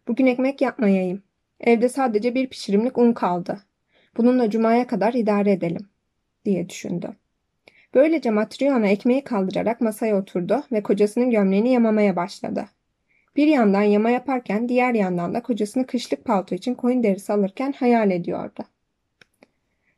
Bugün 0.07 0.25
ekmek 0.25 0.61
yapmayayım. 0.61 1.23
Evde 1.59 1.89
sadece 1.89 2.35
bir 2.35 2.47
pişirimlik 2.47 2.97
un 2.97 3.13
kaldı. 3.13 3.63
Bununla 4.17 4.49
cumaya 4.49 4.87
kadar 4.87 5.13
idare 5.13 5.51
edelim, 5.51 5.89
diye 6.45 6.69
düşündü. 6.69 7.13
Böylece 7.93 8.31
Matryona 8.31 8.87
ekmeği 8.87 9.23
kaldırarak 9.23 9.81
masaya 9.81 10.17
oturdu 10.17 10.63
ve 10.71 10.83
kocasının 10.83 11.31
gömleğini 11.31 11.73
yamamaya 11.73 12.15
başladı. 12.15 12.65
Bir 13.35 13.47
yandan 13.47 13.81
yama 13.81 14.09
yaparken 14.09 14.69
diğer 14.69 14.93
yandan 14.93 15.33
da 15.33 15.43
kocasını 15.43 15.87
kışlık 15.87 16.25
palto 16.25 16.55
için 16.55 16.73
koyun 16.73 17.03
derisi 17.03 17.33
alırken 17.33 17.71
hayal 17.71 18.11
ediyordu. 18.11 18.63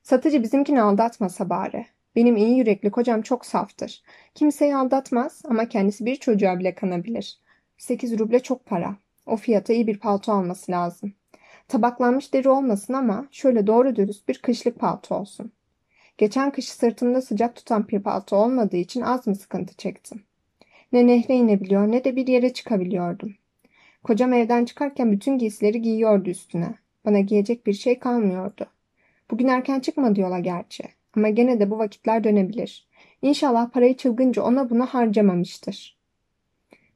Satıcı 0.04 0.44
bizimkini 0.44 0.82
aldatmasa 0.82 1.50
bari. 1.50 1.86
Benim 2.16 2.38
iyi 2.38 2.58
yürekli 2.58 2.92
kocam 2.92 3.22
çok 3.22 3.46
saftır. 3.46 4.04
Kimseyi 4.36 4.76
aldatmaz 4.76 5.42
ama 5.46 5.70
kendisi 5.70 6.06
bir 6.06 6.16
çocuğa 6.16 6.60
bile 6.60 6.76
kanabilir. 6.76 7.40
Sekiz 7.78 8.20
ruble 8.20 8.40
çok 8.40 8.66
para. 8.66 8.96
O 9.26 9.38
fiyata 9.38 9.74
iyi 9.74 9.88
bir 9.88 10.00
palto 10.00 10.32
alması 10.32 10.72
lazım. 10.72 11.14
Tabaklanmış 11.68 12.34
deri 12.34 12.50
olmasın 12.50 12.94
ama 12.94 13.28
şöyle 13.32 13.68
doğru 13.68 13.96
dürüst 13.96 14.28
bir 14.28 14.38
kışlık 14.38 14.80
palto 14.80 15.16
olsun. 15.16 15.52
Geçen 16.18 16.52
kış 16.52 16.70
sırtımda 16.70 17.22
sıcak 17.22 17.56
tutan 17.56 17.88
bir 17.88 18.04
palto 18.04 18.36
olmadığı 18.36 18.78
için 18.78 19.02
az 19.02 19.28
mı 19.28 19.36
sıkıntı 19.36 19.78
çektim. 19.78 20.24
Ne 20.96 21.08
nehre 21.08 21.36
inebiliyor 21.36 21.92
ne 21.92 22.04
de 22.04 22.16
bir 22.16 22.28
yere 22.28 22.54
çıkabiliyordum. 22.54 23.36
Kocam 24.04 24.34
evden 24.34 24.66
çıkarken 24.66 25.12
bütün 25.12 25.38
giysileri 25.38 25.82
giyiyordu 25.82 26.30
üstüne. 26.30 26.76
Bana 27.06 27.20
giyecek 27.20 27.68
bir 27.68 27.74
şey 27.74 28.00
kalmıyordu. 28.00 28.66
Bugün 29.32 29.48
erken 29.48 29.80
çıkmadı 29.80 30.22
yola 30.22 30.40
gerçi. 30.40 30.84
Ama 31.16 31.30
gene 31.30 31.60
de 31.60 31.72
bu 31.72 31.78
vakitler 31.78 32.24
dönebilir. 32.24 32.88
İnşallah 33.22 33.72
parayı 33.72 33.98
çılgınca 33.98 34.42
ona 34.44 34.70
buna 34.70 34.86
harcamamıştır. 34.86 35.98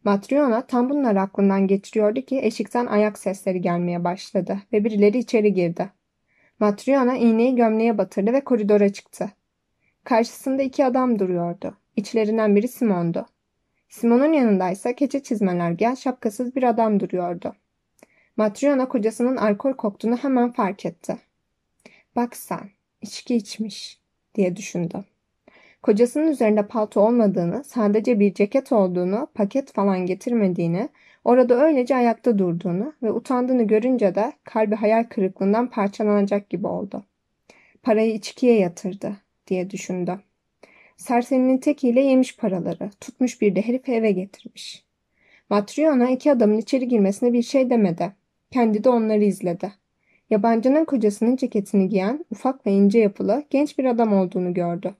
Matryona 0.04 0.62
tam 0.62 0.90
bunları 0.90 1.22
aklından 1.22 1.68
geçiriyordu 1.68 2.22
ki 2.22 2.40
eşikten 2.44 2.86
ayak 2.86 3.20
sesleri 3.20 3.62
gelmeye 3.62 4.04
başladı 4.04 4.60
ve 4.74 4.84
birileri 4.84 5.18
içeri 5.18 5.54
girdi. 5.54 5.90
Matryona 6.60 7.18
iğneyi 7.18 7.56
gömleğe 7.56 7.98
batırdı 7.98 8.34
ve 8.34 8.44
koridora 8.44 8.94
çıktı. 8.94 9.30
Karşısında 10.04 10.64
iki 10.64 10.86
adam 10.86 11.20
duruyordu. 11.20 11.78
İçlerinden 11.96 12.56
biri 12.56 12.68
Simon'du. 12.68 13.26
Simon'un 13.90 14.34
yanındaysa 14.34 14.94
keçe 14.94 15.24
çizmeler 15.24 15.72
giyen 15.72 15.94
şapkasız 15.96 16.56
bir 16.56 16.64
adam 16.64 17.00
duruyordu. 17.00 17.56
Matryona 18.38 18.88
kocasının 18.88 19.38
alkol 19.38 19.74
koktuğunu 19.74 20.18
hemen 20.18 20.52
fark 20.52 20.86
etti. 20.86 21.18
Bak 22.16 22.38
sen, 22.38 22.70
içki 23.02 23.36
içmiş 23.36 24.00
diye 24.36 24.56
düşündü. 24.56 25.04
Kocasının 25.82 26.28
üzerinde 26.28 26.68
palto 26.68 27.02
olmadığını, 27.02 27.64
sadece 27.64 28.20
bir 28.20 28.34
ceket 28.34 28.72
olduğunu, 28.72 29.28
paket 29.34 29.74
falan 29.74 30.06
getirmediğini, 30.06 30.90
orada 31.26 31.66
öylece 31.66 31.96
ayakta 31.96 32.40
durduğunu 32.40 32.94
ve 33.04 33.12
utandığını 33.12 33.64
görünce 33.64 34.16
de 34.16 34.34
kalbi 34.44 34.76
hayal 34.76 35.04
kırıklığından 35.04 35.70
parçalanacak 35.70 36.50
gibi 36.50 36.68
oldu. 36.68 37.04
Parayı 37.84 38.14
içkiye 38.14 38.60
yatırdı 38.60 39.18
diye 39.48 39.70
düşündü. 39.70 40.20
Serserinin 41.00 41.58
tekiyle 41.58 42.02
yemiş 42.02 42.38
paraları, 42.38 42.90
tutmuş 43.02 43.42
bir 43.42 43.56
de 43.56 43.62
herifi 43.62 43.92
eve 43.92 44.12
getirmiş. 44.12 44.84
Matryona 45.50 46.10
iki 46.10 46.32
adamın 46.32 46.58
içeri 46.58 46.88
girmesine 46.88 47.34
bir 47.34 47.42
şey 47.42 47.70
demedi. 47.70 48.14
Kendi 48.52 48.84
de 48.84 48.90
onları 48.90 49.24
izledi. 49.24 49.74
Yabancının 50.30 50.86
kocasının 50.86 51.36
ceketini 51.36 51.90
giyen, 51.90 52.26
ufak 52.32 52.66
ve 52.66 52.72
ince 52.72 53.00
yapılı, 53.00 53.44
genç 53.50 53.78
bir 53.78 53.86
adam 53.86 54.14
olduğunu 54.14 54.54
gördü. 54.54 54.96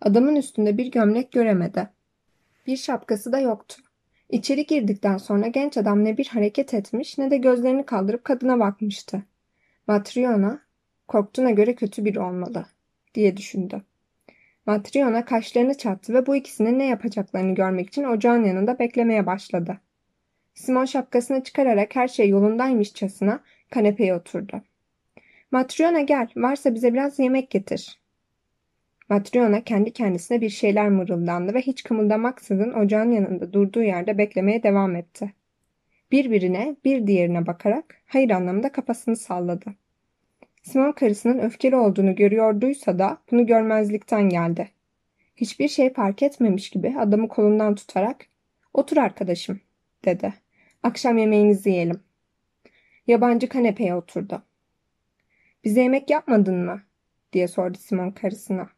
Adamın 0.00 0.36
üstünde 0.36 0.78
bir 0.78 0.90
gömlek 0.90 1.32
göremedi. 1.32 1.88
Bir 2.66 2.76
şapkası 2.76 3.32
da 3.32 3.38
yoktu. 3.38 3.82
İçeri 4.30 4.66
girdikten 4.66 5.16
sonra 5.16 5.46
genç 5.46 5.76
adam 5.76 6.04
ne 6.04 6.18
bir 6.18 6.26
hareket 6.26 6.74
etmiş 6.74 7.18
ne 7.18 7.30
de 7.30 7.36
gözlerini 7.36 7.86
kaldırıp 7.86 8.24
kadına 8.24 8.60
bakmıştı. 8.60 9.22
Matryona, 9.86 10.60
korktuğuna 11.08 11.50
göre 11.50 11.74
kötü 11.74 12.04
biri 12.04 12.20
olmalı, 12.20 12.66
diye 13.14 13.36
düşündü. 13.36 13.82
Matryona 14.66 15.24
kaşlarını 15.24 15.76
çattı 15.76 16.14
ve 16.14 16.26
bu 16.26 16.36
ikisinin 16.36 16.78
ne 16.78 16.86
yapacaklarını 16.86 17.54
görmek 17.54 17.88
için 17.88 18.04
ocağın 18.04 18.44
yanında 18.44 18.78
beklemeye 18.78 19.26
başladı. 19.26 19.80
Simon 20.54 20.84
şapkasını 20.84 21.42
çıkararak 21.42 21.96
her 21.96 22.08
şey 22.08 22.28
yolundaymışçasına 22.28 23.40
kanepeye 23.70 24.14
oturdu. 24.14 24.62
Matryona 25.50 26.00
gel, 26.00 26.28
varsa 26.36 26.74
bize 26.74 26.94
biraz 26.94 27.18
yemek 27.18 27.50
getir. 27.50 27.98
Matryona 29.08 29.64
kendi 29.64 29.92
kendisine 29.92 30.40
bir 30.40 30.48
şeyler 30.48 30.88
mırıldandı 30.88 31.54
ve 31.54 31.60
hiç 31.60 31.82
kımıldamaksızın 31.82 32.72
ocağın 32.72 33.10
yanında 33.10 33.52
durduğu 33.52 33.82
yerde 33.82 34.18
beklemeye 34.18 34.62
devam 34.62 34.96
etti. 34.96 35.32
Birbirine, 36.12 36.76
bir 36.84 37.06
diğerine 37.06 37.46
bakarak 37.46 38.02
hayır 38.06 38.30
anlamında 38.30 38.72
kafasını 38.72 39.16
salladı. 39.16 39.74
Simon 40.64 40.92
karısının 40.92 41.38
öfkeli 41.38 41.76
olduğunu 41.76 42.14
görüyorduysa 42.14 42.98
da 42.98 43.18
bunu 43.30 43.46
görmezlikten 43.46 44.28
geldi. 44.28 44.70
Hiçbir 45.36 45.68
şey 45.68 45.92
fark 45.92 46.22
etmemiş 46.22 46.70
gibi 46.70 46.94
adamı 46.98 47.28
kolundan 47.28 47.74
tutarak 47.74 48.26
''Otur 48.74 48.96
arkadaşım'' 48.96 49.60
dedi. 50.04 50.34
''Akşam 50.82 51.18
yemeğinizi 51.18 51.70
yiyelim.'' 51.70 52.02
Yabancı 53.06 53.48
kanepeye 53.48 53.94
oturdu. 53.94 54.42
''Bize 55.64 55.82
yemek 55.82 56.10
yapmadın 56.10 56.64
mı?'' 56.64 56.82
diye 57.32 57.48
sordu 57.48 57.78
Simon 57.78 58.10
karısına. 58.10 58.68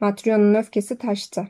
Matryon'un 0.00 0.54
öfkesi 0.54 0.98
taştı. 0.98 1.48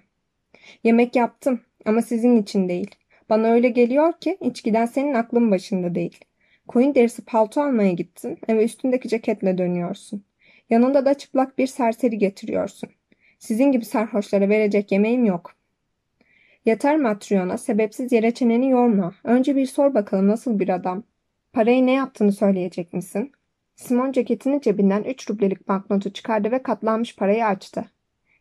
''Yemek 0.85 1.17
yaptım 1.17 1.61
ama 1.87 2.03
sizin 2.03 2.43
için 2.43 2.69
değil. 2.69 2.95
Bana 3.31 3.49
öyle 3.49 3.69
geliyor 3.69 4.13
ki 4.21 4.39
içkiden 4.41 4.87
senin 4.87 5.15
aklın 5.15 5.51
başında 5.51 5.95
değil. 5.95 6.25
Koyun 6.71 6.95
derisi 6.95 7.25
palto 7.25 7.63
almaya 7.63 7.93
gittin 7.93 8.39
eve 8.49 8.65
üstündeki 8.65 9.09
ceketle 9.09 9.59
dönüyorsun. 9.59 10.25
Yanında 10.71 11.07
da 11.07 11.15
çıplak 11.15 11.59
bir 11.59 11.67
serseri 11.67 12.19
getiriyorsun. 12.19 12.91
Sizin 13.39 13.73
gibi 13.73 13.85
sarhoşlara 13.85 14.49
verecek 14.49 14.93
yemeğim 14.93 15.25
yok. 15.25 15.53
Yeter 16.65 16.97
Matryona, 16.97 17.59
sebepsiz 17.59 18.13
yere 18.13 18.35
çeneni 18.35 18.71
yorma. 18.71 19.15
Önce 19.25 19.57
bir 19.57 19.67
sor 19.67 19.95
bakalım 19.95 20.29
nasıl 20.29 20.59
bir 20.59 20.69
adam. 20.69 21.03
Parayı 21.53 21.87
ne 21.87 21.93
yaptığını 21.93 22.33
söyleyecek 22.33 22.93
misin? 22.93 23.33
Simon 23.77 24.13
ceketinin 24.13 24.61
cebinden 24.61 25.03
3 25.03 25.31
rublelik 25.31 25.69
banknotu 25.69 26.13
çıkardı 26.13 26.51
ve 26.51 26.63
katlanmış 26.63 27.17
parayı 27.17 27.47
açtı. 27.47 27.85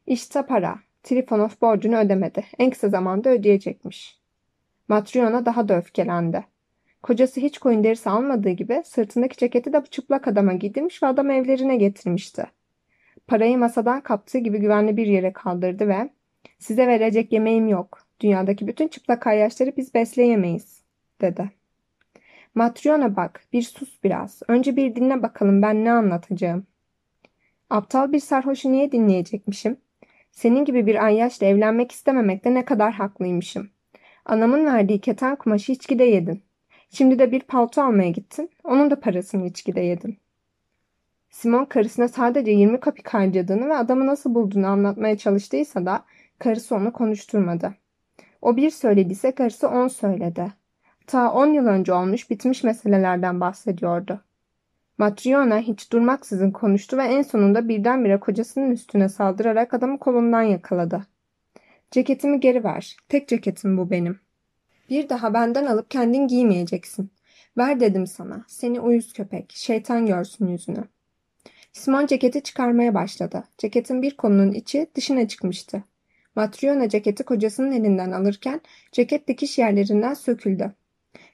İşte 0.07 0.45
para. 0.45 0.79
Trifonov 1.03 1.49
borcunu 1.61 1.97
ödemedi. 1.97 2.45
En 2.59 2.69
kısa 2.69 2.89
zamanda 2.89 3.29
ödeyecekmiş. 3.29 4.19
Matryona 4.87 5.45
daha 5.45 5.69
da 5.69 5.77
öfkelendi. 5.77 6.45
Kocası 7.03 7.41
hiç 7.41 7.57
koyun 7.57 7.83
derisi 7.83 8.09
almadığı 8.09 8.49
gibi 8.49 8.81
sırtındaki 8.85 9.37
ceketi 9.37 9.73
de 9.73 9.83
çıplak 9.91 10.27
adama 10.27 10.53
giydirmiş 10.53 11.03
ve 11.03 11.07
adam 11.07 11.29
evlerine 11.29 11.75
getirmişti. 11.75 12.45
Parayı 13.27 13.57
masadan 13.57 14.01
kaptığı 14.01 14.37
gibi 14.37 14.59
güvenli 14.59 14.97
bir 14.97 15.07
yere 15.07 15.33
kaldırdı 15.33 15.87
ve 15.87 16.09
''Size 16.59 16.87
verecek 16.87 17.31
yemeğim 17.31 17.67
yok. 17.67 17.99
Dünyadaki 18.19 18.67
bütün 18.67 18.87
çıplak 18.87 19.27
ayyaşları 19.27 19.77
biz 19.77 19.93
besleyemeyiz.'' 19.93 20.83
dedi. 21.21 21.49
Matryona 22.55 23.15
bak, 23.15 23.43
bir 23.53 23.61
sus 23.61 24.03
biraz. 24.03 24.41
Önce 24.47 24.75
bir 24.75 24.95
dinle 24.95 25.23
bakalım 25.23 25.61
ben 25.61 25.85
ne 25.85 25.91
anlatacağım. 25.91 26.67
Aptal 27.69 28.11
bir 28.11 28.19
sarhoşu 28.19 28.71
niye 28.71 28.91
dinleyecekmişim? 28.91 29.77
Senin 30.31 30.65
gibi 30.65 30.85
bir 30.85 31.05
ayyaşla 31.05 31.47
evlenmek 31.47 31.91
istememekte 31.91 32.53
ne 32.53 32.65
kadar 32.65 32.93
haklıymışım. 32.93 33.69
Anamın 34.25 34.65
verdiği 34.65 35.01
keten 35.01 35.35
kumaşı 35.35 35.71
içkide 35.71 36.03
yedin. 36.03 36.43
Şimdi 36.89 37.19
de 37.19 37.31
bir 37.31 37.39
palto 37.39 37.81
almaya 37.81 38.09
gittin. 38.09 38.49
Onun 38.63 38.91
da 38.91 38.99
parasını 38.99 39.47
içkide 39.47 39.81
yedin. 39.81 40.17
Simon 41.29 41.65
karısına 41.65 42.07
sadece 42.07 42.51
20 42.51 42.79
kapik 42.79 43.09
harcadığını 43.09 43.69
ve 43.69 43.75
adamı 43.75 44.07
nasıl 44.07 44.35
bulduğunu 44.35 44.67
anlatmaya 44.67 45.17
çalıştıysa 45.17 45.85
da 45.85 46.03
karısı 46.39 46.75
onu 46.75 46.93
konuşturmadı. 46.93 47.75
O 48.41 48.57
bir 48.57 48.69
söylediyse 48.69 49.31
karısı 49.31 49.67
on 49.67 49.87
söyledi. 49.87 50.53
Ta 51.07 51.33
on 51.33 51.53
yıl 51.53 51.65
önce 51.65 51.93
olmuş 51.93 52.29
bitmiş 52.29 52.63
meselelerden 52.63 53.41
bahsediyordu. 53.41 54.21
Matryona 54.97 55.59
hiç 55.59 55.91
durmaksızın 55.91 56.51
konuştu 56.51 56.97
ve 56.97 57.03
en 57.03 57.21
sonunda 57.21 57.67
birdenbire 57.67 58.19
kocasının 58.19 58.71
üstüne 58.71 59.09
saldırarak 59.09 59.73
adamı 59.73 59.99
kolundan 59.99 60.41
yakaladı. 60.41 61.07
Ceketimi 61.91 62.39
geri 62.39 62.63
ver. 62.63 62.97
Tek 63.09 63.27
ceketim 63.27 63.77
bu 63.77 63.91
benim. 63.91 64.19
Bir 64.89 65.09
daha 65.09 65.33
benden 65.33 65.65
alıp 65.65 65.91
kendin 65.91 66.27
giymeyeceksin. 66.27 67.11
Ver 67.57 67.79
dedim 67.79 68.07
sana. 68.07 68.45
Seni 68.47 68.79
uyuz 68.79 69.13
köpek. 69.13 69.51
Şeytan 69.55 70.05
görsün 70.05 70.47
yüzünü. 70.47 70.83
Simon 71.73 72.05
ceketi 72.05 72.43
çıkarmaya 72.43 72.93
başladı. 72.93 73.43
Ceketin 73.57 74.01
bir 74.01 74.17
kolunun 74.17 74.51
içi 74.51 74.87
dışına 74.95 75.27
çıkmıştı. 75.27 75.83
Matryona 76.35 76.89
ceketi 76.89 77.23
kocasının 77.23 77.71
elinden 77.71 78.11
alırken 78.11 78.61
ceket 78.91 79.27
dikiş 79.27 79.57
yerlerinden 79.57 80.13
söküldü. 80.13 80.73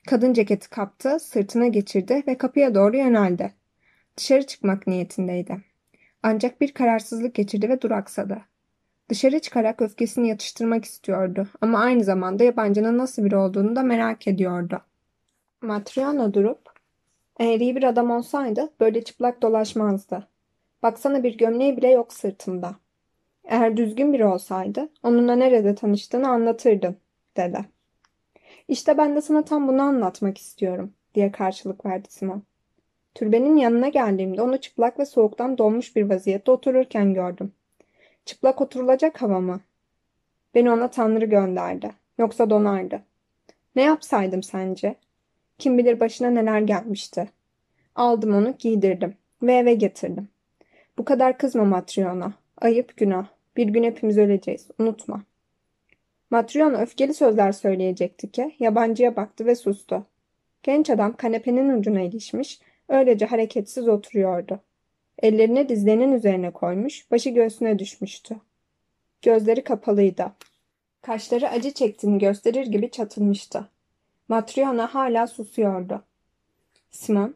Kadın 0.07 0.33
ceketi 0.33 0.69
kaptı, 0.69 1.19
sırtına 1.19 1.67
geçirdi 1.67 2.23
ve 2.27 2.37
kapıya 2.37 2.75
doğru 2.75 2.97
yöneldi. 2.97 3.53
Dışarı 4.17 4.45
çıkmak 4.45 4.87
niyetindeydi. 4.87 5.57
Ancak 6.23 6.61
bir 6.61 6.73
kararsızlık 6.73 7.35
geçirdi 7.35 7.69
ve 7.69 7.81
duraksadı. 7.81 8.41
Dışarı 9.09 9.39
çıkarak 9.39 9.81
öfkesini 9.81 10.27
yatıştırmak 10.27 10.85
istiyordu 10.85 11.47
ama 11.61 11.79
aynı 11.79 12.03
zamanda 12.03 12.43
yabancının 12.43 12.97
nasıl 12.97 13.25
biri 13.25 13.37
olduğunu 13.37 13.75
da 13.75 13.83
merak 13.83 14.27
ediyordu. 14.27 14.81
Matryona 15.61 16.33
durup, 16.33 16.59
eğer 17.39 17.59
iyi 17.59 17.75
bir 17.75 17.83
adam 17.83 18.11
olsaydı 18.11 18.73
böyle 18.79 19.03
çıplak 19.03 19.41
dolaşmazdı. 19.41 20.27
Baksana 20.83 21.23
bir 21.23 21.37
gömleği 21.37 21.77
bile 21.77 21.91
yok 21.91 22.13
sırtımda. 22.13 22.75
Eğer 23.43 23.77
düzgün 23.77 24.13
biri 24.13 24.25
olsaydı 24.25 24.89
onunla 25.03 25.35
nerede 25.35 25.75
tanıştığını 25.75 26.29
anlatırdım, 26.29 26.97
dedi. 27.37 27.65
İşte 28.67 28.97
ben 28.97 29.15
de 29.15 29.21
sana 29.21 29.45
tam 29.45 29.67
bunu 29.67 29.81
anlatmak 29.81 30.37
istiyorum, 30.37 30.93
diye 31.15 31.31
karşılık 31.31 31.85
verdi 31.85 32.07
Simon. 32.11 32.43
Türbenin 33.15 33.55
yanına 33.57 33.87
geldiğimde 33.87 34.41
onu 34.41 34.57
çıplak 34.57 34.99
ve 34.99 35.05
soğuktan 35.05 35.57
donmuş 35.57 35.95
bir 35.95 36.09
vaziyette 36.09 36.51
otururken 36.51 37.13
gördüm. 37.13 37.53
Çıplak 38.25 38.61
oturulacak 38.61 39.21
hava 39.21 39.39
mı? 39.39 39.59
Beni 40.55 40.71
ona 40.71 40.91
Tanrı 40.91 41.25
gönderdi. 41.25 41.91
Yoksa 42.17 42.49
donardı. 42.49 43.01
Ne 43.75 43.81
yapsaydım 43.81 44.43
sence? 44.43 44.95
Kim 45.57 45.77
bilir 45.77 45.99
başına 45.99 46.29
neler 46.29 46.59
gelmişti. 46.59 47.29
Aldım 47.95 48.35
onu 48.35 48.55
giydirdim 48.59 49.15
ve 49.41 49.53
eve 49.53 49.73
getirdim. 49.73 50.27
Bu 50.97 51.05
kadar 51.05 51.37
kızma 51.37 51.65
Matryona. 51.65 52.33
Ayıp 52.57 52.97
günah. 52.97 53.27
Bir 53.57 53.67
gün 53.67 53.83
hepimiz 53.83 54.17
öleceğiz. 54.17 54.67
Unutma. 54.79 55.23
Matryona 56.29 56.77
öfkeli 56.77 57.13
sözler 57.13 57.51
söyleyecekti 57.51 58.31
ki 58.31 58.55
yabancıya 58.59 59.15
baktı 59.15 59.45
ve 59.45 59.55
sustu. 59.55 60.05
Genç 60.63 60.89
adam 60.89 61.15
kanepenin 61.15 61.79
ucuna 61.79 62.01
ilişmiş, 62.01 62.59
öylece 62.89 63.25
hareketsiz 63.25 63.87
oturuyordu. 63.87 64.59
Ellerini 65.19 65.69
dizlerinin 65.69 66.11
üzerine 66.11 66.51
koymuş, 66.51 67.11
başı 67.11 67.29
göğsüne 67.29 67.79
düşmüştü. 67.79 68.35
Gözleri 69.21 69.63
kapalıydı. 69.63 70.31
Kaşları 71.01 71.49
acı 71.49 71.73
çektiğini 71.73 72.17
gösterir 72.19 72.65
gibi 72.65 72.91
çatılmıştı. 72.91 73.69
Matryona 74.27 74.93
hala 74.93 75.27
susuyordu. 75.27 76.03
Simon, 76.91 77.35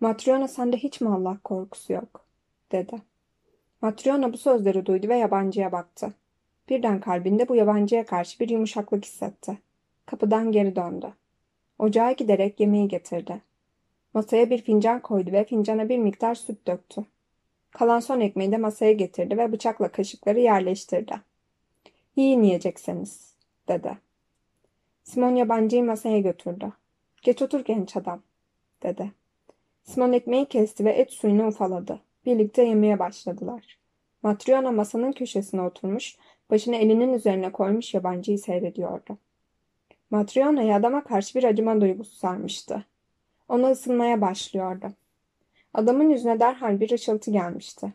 Matryona 0.00 0.48
sende 0.48 0.76
hiç 0.76 1.00
mi 1.00 1.08
Allah 1.08 1.38
korkusu 1.44 1.92
yok? 1.92 2.26
dedi. 2.72 3.02
Matryona 3.82 4.32
bu 4.32 4.36
sözleri 4.36 4.86
duydu 4.86 5.08
ve 5.08 5.16
yabancıya 5.16 5.72
baktı. 5.72 6.12
Birden 6.68 7.00
kalbinde 7.00 7.48
bu 7.48 7.56
yabancıya 7.56 8.06
karşı 8.06 8.40
bir 8.40 8.48
yumuşaklık 8.48 9.04
hissetti. 9.04 9.58
Kapıdan 10.06 10.52
geri 10.52 10.76
döndü. 10.76 11.12
Ocağa 11.78 12.12
giderek 12.12 12.60
yemeği 12.60 12.88
getirdi. 12.88 13.40
Masaya 14.16 14.50
bir 14.50 14.62
fincan 14.62 15.00
koydu 15.00 15.32
ve 15.32 15.44
fincana 15.44 15.88
bir 15.88 15.98
miktar 15.98 16.34
süt 16.34 16.66
döktü. 16.66 17.04
Kalan 17.70 18.00
son 18.00 18.20
ekmeği 18.20 18.52
de 18.52 18.56
masaya 18.56 18.92
getirdi 18.92 19.38
ve 19.38 19.52
bıçakla 19.52 19.88
kaşıkları 19.88 20.40
yerleştirdi. 20.40 21.20
Yiyin 22.16 22.42
yiyecekseniz, 22.42 23.34
dedi. 23.68 23.98
Simon 25.04 25.36
yabancıyı 25.36 25.84
masaya 25.84 26.20
götürdü. 26.20 26.72
Geç 27.22 27.42
otur 27.42 27.64
genç 27.64 27.96
adam, 27.96 28.22
dedi. 28.82 29.12
Simon 29.82 30.12
ekmeği 30.12 30.46
kesti 30.46 30.84
ve 30.84 30.90
et 30.90 31.12
suyunu 31.12 31.46
ufaladı. 31.46 32.00
Birlikte 32.26 32.62
yemeye 32.62 32.98
başladılar. 32.98 33.78
Matryona 34.22 34.72
masanın 34.72 35.12
köşesine 35.12 35.62
oturmuş, 35.62 36.16
başını 36.50 36.76
elinin 36.76 37.12
üzerine 37.12 37.52
koymuş 37.52 37.94
yabancıyı 37.94 38.38
seyrediyordu. 38.38 39.18
Matryona'yı 40.10 40.74
adama 40.74 41.04
karşı 41.04 41.38
bir 41.38 41.44
acıma 41.44 41.80
duygusu 41.80 42.16
sarmıştı. 42.16 42.84
Ona 43.48 43.70
ısınmaya 43.70 44.20
başlıyordu. 44.20 44.92
Adamın 45.74 46.10
yüzüne 46.10 46.40
derhal 46.40 46.80
bir 46.80 46.90
ışıltı 46.90 47.30
gelmişti. 47.30 47.92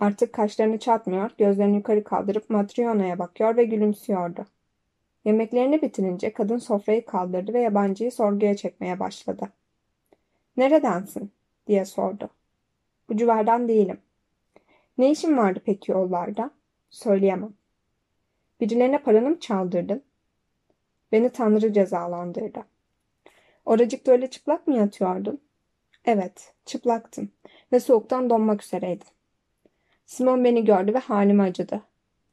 Artık 0.00 0.32
kaşlarını 0.32 0.78
çatmıyor, 0.78 1.30
gözlerini 1.38 1.76
yukarı 1.76 2.04
kaldırıp 2.04 2.50
Matryona'ya 2.50 3.18
bakıyor 3.18 3.56
ve 3.56 3.64
gülümsüyordu. 3.64 4.46
Yemeklerini 5.24 5.82
bitirince 5.82 6.32
kadın 6.32 6.58
sofrayı 6.58 7.04
kaldırdı 7.04 7.54
ve 7.54 7.60
yabancıyı 7.60 8.12
sorguya 8.12 8.56
çekmeye 8.56 9.00
başladı. 9.00 9.48
Neredensin? 10.56 11.32
diye 11.66 11.84
sordu. 11.84 12.28
Bu 13.08 13.16
civardan 13.16 13.68
değilim. 13.68 14.00
Ne 14.98 15.10
işin 15.10 15.36
vardı 15.36 15.60
peki 15.64 15.92
yollarda? 15.92 16.50
Söyleyemem. 16.90 17.52
Birilerine 18.60 19.02
paranı 19.02 19.30
mı 19.30 19.40
çaldırdın? 19.40 20.02
Beni 21.12 21.30
Tanrı 21.30 21.72
cezalandırdı. 21.72 22.64
Oracıkta 23.64 24.12
öyle 24.12 24.30
çıplak 24.30 24.66
mı 24.66 24.76
yatıyordun? 24.76 25.40
Evet, 26.04 26.54
çıplaktım 26.66 27.30
ve 27.72 27.80
soğuktan 27.80 28.30
donmak 28.30 28.62
üzereydim. 28.62 29.06
Simon 30.06 30.44
beni 30.44 30.64
gördü 30.64 30.94
ve 30.94 30.98
halime 30.98 31.42
acıdı. 31.42 31.82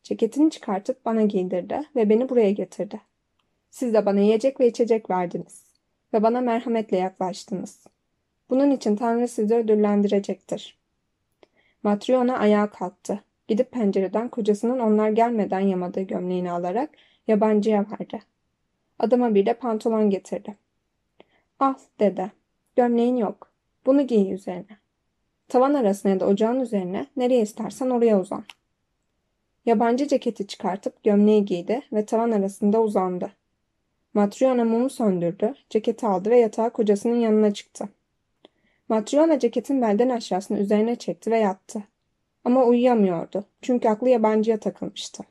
Ceketini 0.04 0.52
çıkartıp 0.52 1.06
bana 1.06 1.22
giydirdi 1.22 1.82
ve 1.96 2.10
beni 2.10 2.30
buraya 2.30 2.52
getirdi. 2.52 3.02
Siz 3.70 3.94
de 3.94 4.06
bana 4.06 4.20
yiyecek 4.20 4.60
ve 4.60 4.68
içecek 4.68 5.10
verdiniz 5.10 5.64
ve 6.14 6.24
bana 6.24 6.42
merhametle 6.42 6.98
yaklaştınız. 6.98 7.88
Bunun 8.50 8.72
için 8.72 8.96
Tanrı 8.96 9.28
sizi 9.28 9.56
ödüllendirecektir. 9.56 10.78
Matryona 11.84 12.38
ayağa 12.38 12.70
kalktı. 12.70 13.24
Gidip 13.48 13.72
pencereden 13.72 14.30
kocasının 14.30 14.80
onlar 14.80 15.10
gelmeden 15.10 15.60
yamadığı 15.60 16.02
gömleğini 16.02 16.52
alarak 16.52 16.90
yabancıya 17.28 17.86
verdi. 17.92 18.22
Adama 19.00 19.36
bir 19.36 19.46
de 19.46 19.54
pantolon 19.54 20.10
getirdi. 20.10 20.58
Al 21.60 21.74
dedi. 22.00 22.32
Gömleğin 22.76 23.16
yok. 23.16 23.52
Bunu 23.86 24.08
giy 24.08 24.34
üzerine. 24.34 24.78
Tavan 25.48 25.74
arasına 25.74 26.12
ya 26.12 26.20
da 26.20 26.28
ocağın 26.28 26.60
üzerine 26.60 27.08
nereye 27.18 27.42
istersen 27.42 27.90
oraya 27.90 28.20
uzan. 28.20 28.44
Yabancı 29.66 30.08
ceketi 30.08 30.48
çıkartıp 30.48 31.04
gömleği 31.04 31.46
giydi 31.46 31.82
ve 31.94 32.06
tavan 32.06 32.32
arasında 32.32 32.82
uzandı. 32.82 33.32
Matryona 34.14 34.66
mumu 34.66 34.90
söndürdü, 34.90 35.54
ceketi 35.70 36.08
aldı 36.08 36.30
ve 36.30 36.40
yatağa 36.40 36.70
kocasının 36.70 37.20
yanına 37.20 37.54
çıktı. 37.54 37.90
Matryona 38.90 39.40
ceketin 39.40 39.82
belden 39.82 40.10
aşağısını 40.10 40.60
üzerine 40.60 40.96
çekti 40.96 41.32
ve 41.32 41.40
yattı. 41.40 41.84
Ama 42.44 42.64
uyuyamıyordu 42.64 43.46
çünkü 43.62 43.90
aklı 43.90 44.10
yabancıya 44.10 44.60
takılmıştı. 44.60 45.24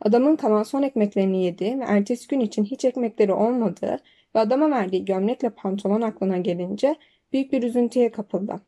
Adamın 0.00 0.36
kalan 0.36 0.62
son 0.62 0.82
ekmeklerini 0.82 1.44
yediği 1.44 1.80
ve 1.80 1.84
ertesi 1.84 2.28
gün 2.28 2.40
için 2.40 2.64
hiç 2.64 2.84
ekmekleri 2.84 3.32
olmadığı 3.32 4.00
ve 4.36 4.40
adama 4.40 4.70
verdiği 4.70 5.04
gömlekle 5.04 5.50
pantolon 5.50 6.00
aklına 6.00 6.38
gelince 6.38 6.96
büyük 7.32 7.52
bir 7.52 7.62
üzüntüye 7.62 8.12
kapıldı. 8.12 8.60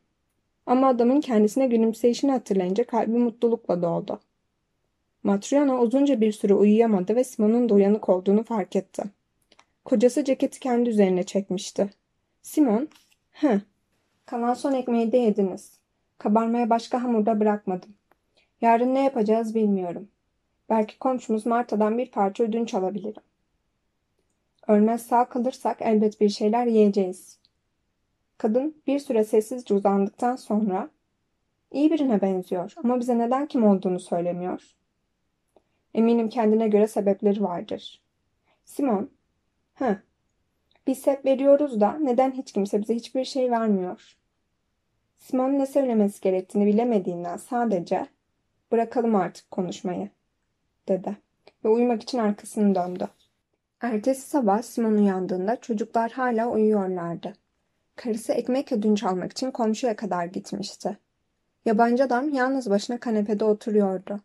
Ama 0.65 0.87
adamın 0.87 1.21
kendisine 1.21 1.67
gülümseyişini 1.67 2.31
hatırlayınca 2.31 2.83
kalbi 2.83 3.17
mutlulukla 3.17 3.81
doldu. 3.81 4.19
Matryona 5.23 5.81
uzunca 5.81 6.21
bir 6.21 6.31
süre 6.31 6.53
uyuyamadı 6.53 7.15
ve 7.15 7.23
Simon'un 7.23 7.69
da 7.69 7.73
uyanık 7.73 8.09
olduğunu 8.09 8.43
fark 8.43 8.75
etti. 8.75 9.03
Kocası 9.85 10.23
ceketi 10.23 10.59
kendi 10.59 10.89
üzerine 10.89 11.23
çekmişti. 11.23 11.89
Simon, 12.41 12.87
hı, 13.31 13.61
kalan 14.25 14.53
son 14.53 14.73
ekmeği 14.73 15.11
de 15.11 15.17
yediniz. 15.17 15.79
Kabarmaya 16.17 16.69
başka 16.69 17.03
hamurda 17.03 17.39
bırakmadım. 17.39 17.89
Yarın 18.61 18.95
ne 18.95 19.03
yapacağız 19.03 19.55
bilmiyorum. 19.55 20.07
Belki 20.69 20.99
komşumuz 20.99 21.45
Marta'dan 21.45 21.97
bir 21.97 22.11
parça 22.11 22.43
ödünç 22.43 22.73
alabilirim. 22.73 23.23
Ölmez 24.69 25.01
sağ 25.01 25.29
kalırsak 25.29 25.81
elbet 25.81 26.21
bir 26.21 26.29
şeyler 26.29 26.65
yiyeceğiz. 26.65 27.39
Kadın 28.37 28.81
bir 28.87 28.99
süre 28.99 29.23
sessizce 29.23 29.73
uzandıktan 29.73 30.35
sonra 30.35 30.89
iyi 31.71 31.91
birine 31.91 32.21
benziyor 32.21 32.73
ama 32.83 32.99
bize 32.99 33.17
neden 33.17 33.45
kim 33.47 33.63
olduğunu 33.63 33.99
söylemiyor. 33.99 34.75
Eminim 35.93 36.29
kendine 36.29 36.67
göre 36.67 36.87
sebepleri 36.87 37.43
vardır. 37.43 38.01
Simon, 38.65 39.09
hı, 39.75 40.01
biz 40.87 41.07
hep 41.07 41.25
veriyoruz 41.25 41.81
da 41.81 41.91
neden 41.91 42.31
hiç 42.31 42.51
kimse 42.51 42.81
bize 42.81 42.95
hiçbir 42.95 43.25
şey 43.25 43.51
vermiyor? 43.51 44.17
Simon 45.17 45.59
ne 45.59 45.65
söylemesi 45.65 46.21
gerektiğini 46.21 46.65
bilemediğinden 46.65 47.37
sadece 47.37 48.07
bırakalım 48.71 49.15
artık 49.15 49.51
konuşmayı 49.51 50.09
dedi 50.87 51.17
ve 51.65 51.69
uyumak 51.69 52.03
için 52.03 52.17
arkasını 52.17 52.75
döndü. 52.75 53.07
Ertesi 53.81 54.29
sabah 54.29 54.61
Simon 54.61 54.93
uyandığında 54.93 55.55
çocuklar 55.61 56.11
hala 56.11 56.47
uyuyorlardı. 56.49 57.33
Karısı 57.95 58.33
ekmek 58.33 58.71
ödünç 58.71 59.03
almak 59.03 59.31
için 59.31 59.51
komşuya 59.51 59.95
kadar 59.95 60.25
gitmişti. 60.25 60.97
Yabancı 61.65 62.03
adam 62.03 62.29
yalnız 62.29 62.69
başına 62.69 62.99
kanepede 62.99 63.45
oturuyordu. 63.45 64.19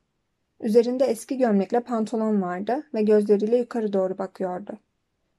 Üzerinde 0.61 1.05
eski 1.05 1.38
gömlekle 1.38 1.81
pantolon 1.81 2.43
vardı 2.43 2.83
ve 2.95 3.03
gözleriyle 3.03 3.57
yukarı 3.57 3.93
doğru 3.93 4.19
bakıyordu. 4.19 4.79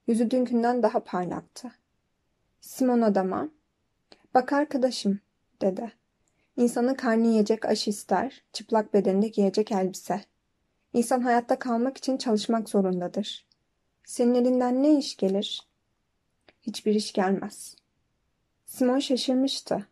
Yüzü 0.07 0.31
dünkünden 0.31 0.83
daha 0.83 0.99
parlaktı. 0.99 1.71
Simon 2.61 3.01
adama, 3.01 3.49
''Bak 4.33 4.53
arkadaşım'' 4.53 5.19
dedi. 5.61 5.91
İnsanın 6.57 6.93
karnı 6.93 7.27
yiyecek 7.27 7.65
aş 7.65 7.87
ister, 7.87 8.43
çıplak 8.53 8.93
bedeninde 8.93 9.27
giyecek 9.27 9.71
elbise. 9.71 10.21
İnsan 10.93 11.21
hayatta 11.21 11.59
kalmak 11.59 11.97
için 11.97 12.17
çalışmak 12.17 12.69
zorundadır. 12.69 13.45
Senin 14.05 14.35
elinden 14.35 14.83
ne 14.83 14.97
iş 14.97 15.17
gelir? 15.17 15.61
Hiçbir 16.61 16.95
iş 16.95 17.13
gelmez. 17.13 17.75
Simon 18.65 18.99
şaşırmıştı. 18.99 19.87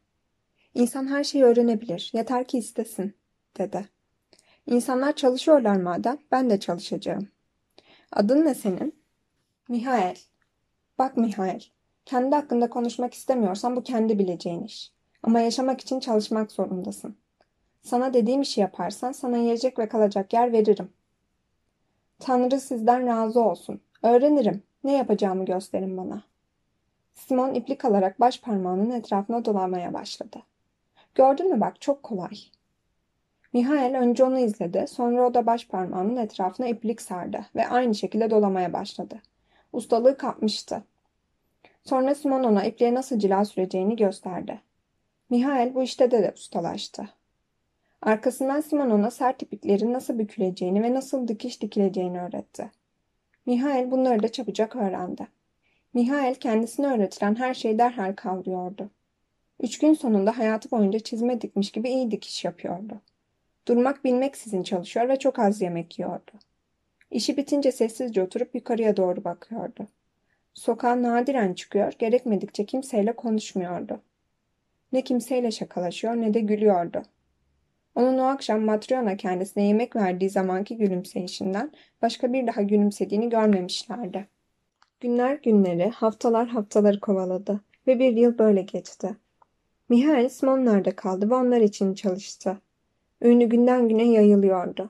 İnsan 0.73 1.07
her 1.07 1.23
şeyi 1.23 1.43
öğrenebilir, 1.43 2.11
yeter 2.13 2.47
ki 2.47 2.57
istesin, 2.57 3.13
dedi. 3.57 3.89
İnsanlar 4.65 5.15
çalışıyorlar 5.15 5.75
madem, 5.75 6.17
ben 6.31 6.49
de 6.49 6.59
çalışacağım. 6.59 7.27
Adın 8.11 8.45
ne 8.45 8.55
senin? 8.55 8.95
Mihail. 9.69 10.15
Bak 10.97 11.17
Mihail, 11.17 11.61
kendi 12.05 12.35
hakkında 12.35 12.69
konuşmak 12.69 13.13
istemiyorsan 13.13 13.75
bu 13.75 13.83
kendi 13.83 14.19
bileceğin 14.19 14.63
iş. 14.63 14.91
Ama 15.23 15.39
yaşamak 15.39 15.81
için 15.81 15.99
çalışmak 15.99 16.51
zorundasın. 16.51 17.17
Sana 17.81 18.13
dediğim 18.13 18.41
işi 18.41 18.61
yaparsan 18.61 19.11
sana 19.11 19.37
yiyecek 19.37 19.79
ve 19.79 19.87
kalacak 19.87 20.33
yer 20.33 20.51
veririm. 20.51 20.89
Tanrı 22.19 22.59
sizden 22.59 23.07
razı 23.07 23.41
olsun. 23.41 23.81
Öğrenirim. 24.03 24.63
Ne 24.83 24.93
yapacağımı 24.93 25.45
gösterin 25.45 25.97
bana. 25.97 26.23
Simon 27.13 27.53
iplik 27.53 27.85
alarak 27.85 28.19
baş 28.19 28.41
parmağının 28.41 28.91
etrafına 28.91 29.45
dolamaya 29.45 29.93
başladı. 29.93 30.39
Gördün 31.15 31.53
mü 31.53 31.61
bak 31.61 31.81
çok 31.81 32.03
kolay. 32.03 32.37
Mihail 33.53 33.95
önce 33.95 34.23
onu 34.23 34.39
izledi, 34.39 34.85
sonra 34.87 35.27
o 35.27 35.33
da 35.33 35.45
baş 35.45 35.67
parmağının 35.67 36.17
etrafına 36.17 36.67
iplik 36.67 37.01
sardı 37.01 37.45
ve 37.55 37.67
aynı 37.67 37.95
şekilde 37.95 38.29
dolamaya 38.29 38.73
başladı. 38.73 39.21
Ustalığı 39.73 40.17
kapmıştı. 40.17 40.83
Sonra 41.83 42.15
Simon 42.15 42.43
ona 42.43 42.63
ipliğe 42.63 42.93
nasıl 42.93 43.19
cila 43.19 43.45
süreceğini 43.45 43.95
gösterdi. 43.95 44.61
Mihail 45.29 45.75
bu 45.75 45.83
işte 45.83 46.11
de, 46.11 46.23
de 46.23 46.33
ustalaştı. 46.35 47.09
Arkasından 48.01 48.61
Simon 48.61 48.89
ona 48.89 49.11
sert 49.11 49.41
ipliklerin 49.41 49.93
nasıl 49.93 50.19
büküleceğini 50.19 50.83
ve 50.83 50.93
nasıl 50.93 51.27
dikiş 51.27 51.61
dikileceğini 51.61 52.21
öğretti. 52.21 52.71
Mihail 53.45 53.91
bunları 53.91 54.23
da 54.23 54.31
çabucak 54.31 54.75
öğrendi. 54.75 55.27
Mihail 55.93 56.35
kendisine 56.35 56.87
öğretilen 56.87 57.35
her 57.35 57.53
şeyi 57.53 57.79
derhal 57.79 58.13
kavruyordu. 58.15 58.89
Üç 59.59 59.79
gün 59.79 59.93
sonunda 59.93 60.37
hayatı 60.37 60.71
boyunca 60.71 60.99
çizme 60.99 61.41
dikmiş 61.41 61.71
gibi 61.71 61.89
iyi 61.89 62.11
dikiş 62.11 62.45
yapıyordu. 62.45 63.01
Durmak 63.67 64.03
bilmeksizin 64.03 64.63
çalışıyor 64.63 65.09
ve 65.09 65.19
çok 65.19 65.39
az 65.39 65.61
yemek 65.61 65.99
yiyordu. 65.99 66.31
İşi 67.11 67.37
bitince 67.37 67.71
sessizce 67.71 68.23
oturup 68.23 68.55
yukarıya 68.55 68.97
doğru 68.97 69.23
bakıyordu. 69.23 69.87
Sokağa 70.53 71.01
nadiren 71.01 71.53
çıkıyor, 71.53 71.93
gerekmedikçe 71.99 72.65
kimseyle 72.65 73.15
konuşmuyordu. 73.15 74.01
Ne 74.93 75.01
kimseyle 75.01 75.51
şakalaşıyor 75.51 76.15
ne 76.15 76.33
de 76.33 76.39
gülüyordu. 76.39 77.03
Onun 77.95 78.17
o 78.17 78.23
akşam 78.23 78.61
Matryona 78.61 79.17
kendisine 79.17 79.63
yemek 79.67 79.95
verdiği 79.95 80.29
zamanki 80.29 80.77
gülümseyişinden 80.77 81.71
başka 82.01 82.33
bir 82.33 82.47
daha 82.47 82.61
gülümsediğini 82.61 83.29
görmemişlerdi. 83.29 84.27
Günler 84.99 85.35
günleri, 85.35 85.89
haftalar 85.89 86.47
haftaları 86.47 86.99
kovaladı 86.99 87.61
ve 87.87 87.99
bir 87.99 88.13
yıl 88.13 88.37
böyle 88.37 88.61
geçti. 88.61 89.15
Mihail 89.89 90.29
Smonlar'da 90.29 90.95
kaldı 90.95 91.29
ve 91.29 91.35
onlar 91.35 91.61
için 91.61 91.93
çalıştı. 91.93 92.57
Ünlü 93.21 93.45
günden 93.45 93.89
güne 93.89 94.03
yayılıyordu. 94.03 94.89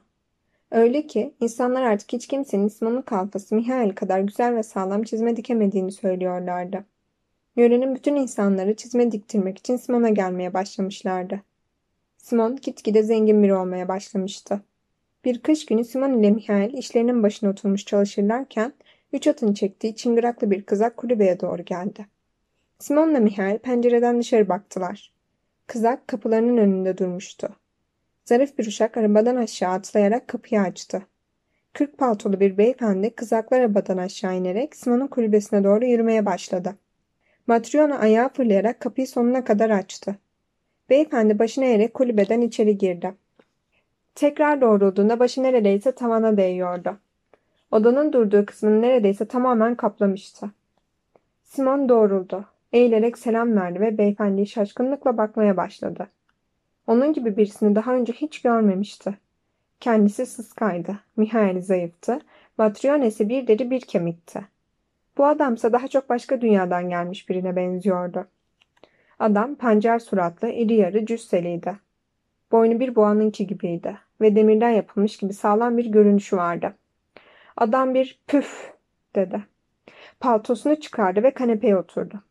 Öyle 0.72 1.08
ki 1.08 1.34
insanlar 1.40 1.82
artık 1.82 2.14
hiç 2.14 2.28
kimsenin 2.28 2.68
Simon'un 2.68 3.02
kalfası 3.02 3.56
Mihail 3.56 3.96
kadar 3.96 4.20
güzel 4.20 4.56
ve 4.56 4.64
sağlam 4.64 5.04
çizme 5.04 5.36
dikemediğini 5.36 5.92
söylüyorlardı. 5.92 6.86
Yörenin 7.56 7.96
bütün 7.96 8.16
insanları 8.16 8.76
çizme 8.76 9.12
diktirmek 9.12 9.58
için 9.58 9.78
Simon'a 9.78 10.10
gelmeye 10.10 10.54
başlamışlardı. 10.54 11.42
Simon 12.24 12.56
gitgide 12.56 13.04
zengin 13.04 13.44
biri 13.44 13.54
olmaya 13.56 13.88
başlamıştı. 13.88 14.62
Bir 15.26 15.42
kış 15.42 15.66
günü 15.66 15.86
Simon 15.86 16.20
ile 16.20 16.32
Mihail 16.32 16.74
işlerinin 16.74 17.24
başına 17.24 17.50
oturmuş 17.50 17.86
çalışırlarken 17.86 18.74
üç 19.14 19.28
atın 19.28 19.54
çektiği 19.54 19.96
çıngıraklı 19.96 20.52
bir 20.52 20.64
kızak 20.64 20.98
kulübeye 20.98 21.40
doğru 21.40 21.66
geldi. 21.66 22.06
Simon'la 22.80 23.20
Mihail 23.20 23.58
pencereden 23.58 24.20
dışarı 24.20 24.50
baktılar. 24.50 25.14
Kızak 25.68 26.08
kapılarının 26.08 26.58
önünde 26.58 26.98
durmuştu. 26.98 27.50
Zarif 28.26 28.58
bir 28.58 28.68
uşak 28.68 28.98
arabadan 28.98 29.36
aşağı 29.36 29.72
atlayarak 29.72 30.28
kapıyı 30.28 30.62
açtı. 30.62 31.02
Kırk 31.74 31.98
paltolu 31.98 32.40
bir 32.40 32.58
beyefendi 32.58 33.16
kızaklı 33.16 33.58
arabadan 33.58 33.98
aşağı 33.98 34.36
inerek 34.36 34.76
Simon'un 34.76 35.08
kulübesine 35.08 35.64
doğru 35.64 35.86
yürümeye 35.86 36.26
başladı. 36.26 36.76
Matryona 37.48 38.00
ayağı 38.00 38.30
fırlayarak 38.34 38.80
kapıyı 38.80 39.08
sonuna 39.08 39.44
kadar 39.44 39.70
açtı. 39.70 40.16
Beyefendi 40.90 41.40
başını 41.40 41.66
eğerek 41.66 41.94
kulübeden 41.94 42.42
içeri 42.42 42.78
girdi. 42.78 43.14
Tekrar 44.16 44.62
doğrulduğunda 44.62 45.20
başı 45.20 45.44
neredeyse 45.44 45.92
tavana 45.92 46.38
değiyordu. 46.38 46.98
Odanın 47.72 48.14
durduğu 48.14 48.46
kısmını 48.46 48.82
neredeyse 48.82 49.26
tamamen 49.28 49.76
kaplamıştı. 49.76 50.52
Simon 51.44 51.90
doğruldu. 51.90 52.46
Eğilerek 52.74 53.18
selam 53.18 53.56
verdi 53.56 53.80
ve 53.80 53.98
beyefendiyi 53.98 54.48
şaşkınlıkla 54.48 55.18
bakmaya 55.18 55.58
başladı. 55.58 56.08
Onun 56.88 57.14
gibi 57.14 57.38
birisini 57.38 57.76
daha 57.76 57.94
önce 57.94 58.14
hiç 58.14 58.42
görmemişti. 58.42 59.18
Kendisi 59.80 60.26
sıskaydı, 60.26 61.00
Mihail 61.18 61.62
zayıftı, 61.62 62.20
Batrion 62.58 63.02
ise 63.02 63.30
bir 63.30 63.48
deri 63.48 63.72
bir 63.72 63.82
kemikti. 63.82 64.42
Bu 65.18 65.26
adamsa 65.26 65.74
daha 65.74 65.88
çok 65.88 66.10
başka 66.10 66.42
dünyadan 66.42 66.90
gelmiş 66.90 67.30
birine 67.30 67.56
benziyordu. 67.56 68.28
Adam 69.24 69.56
pancar 69.56 70.00
suratlı, 70.00 70.50
iri 70.50 70.74
yarı 70.74 71.06
cüsseliydi. 71.06 71.78
Boynu 72.52 72.80
bir 72.80 72.96
boğanınki 72.96 73.48
gibiydi 73.48 73.98
ve 74.22 74.36
demirden 74.36 74.70
yapılmış 74.70 75.18
gibi 75.18 75.34
sağlam 75.34 75.78
bir 75.78 75.86
görünüşü 75.86 76.38
vardı. 76.38 76.74
Adam 77.58 77.94
bir 77.94 78.20
püf 78.28 78.74
dedi. 79.16 79.44
Paltosunu 80.20 80.80
çıkardı 80.80 81.24
ve 81.24 81.32
kanepeye 81.32 81.78
oturdu. 81.78 82.24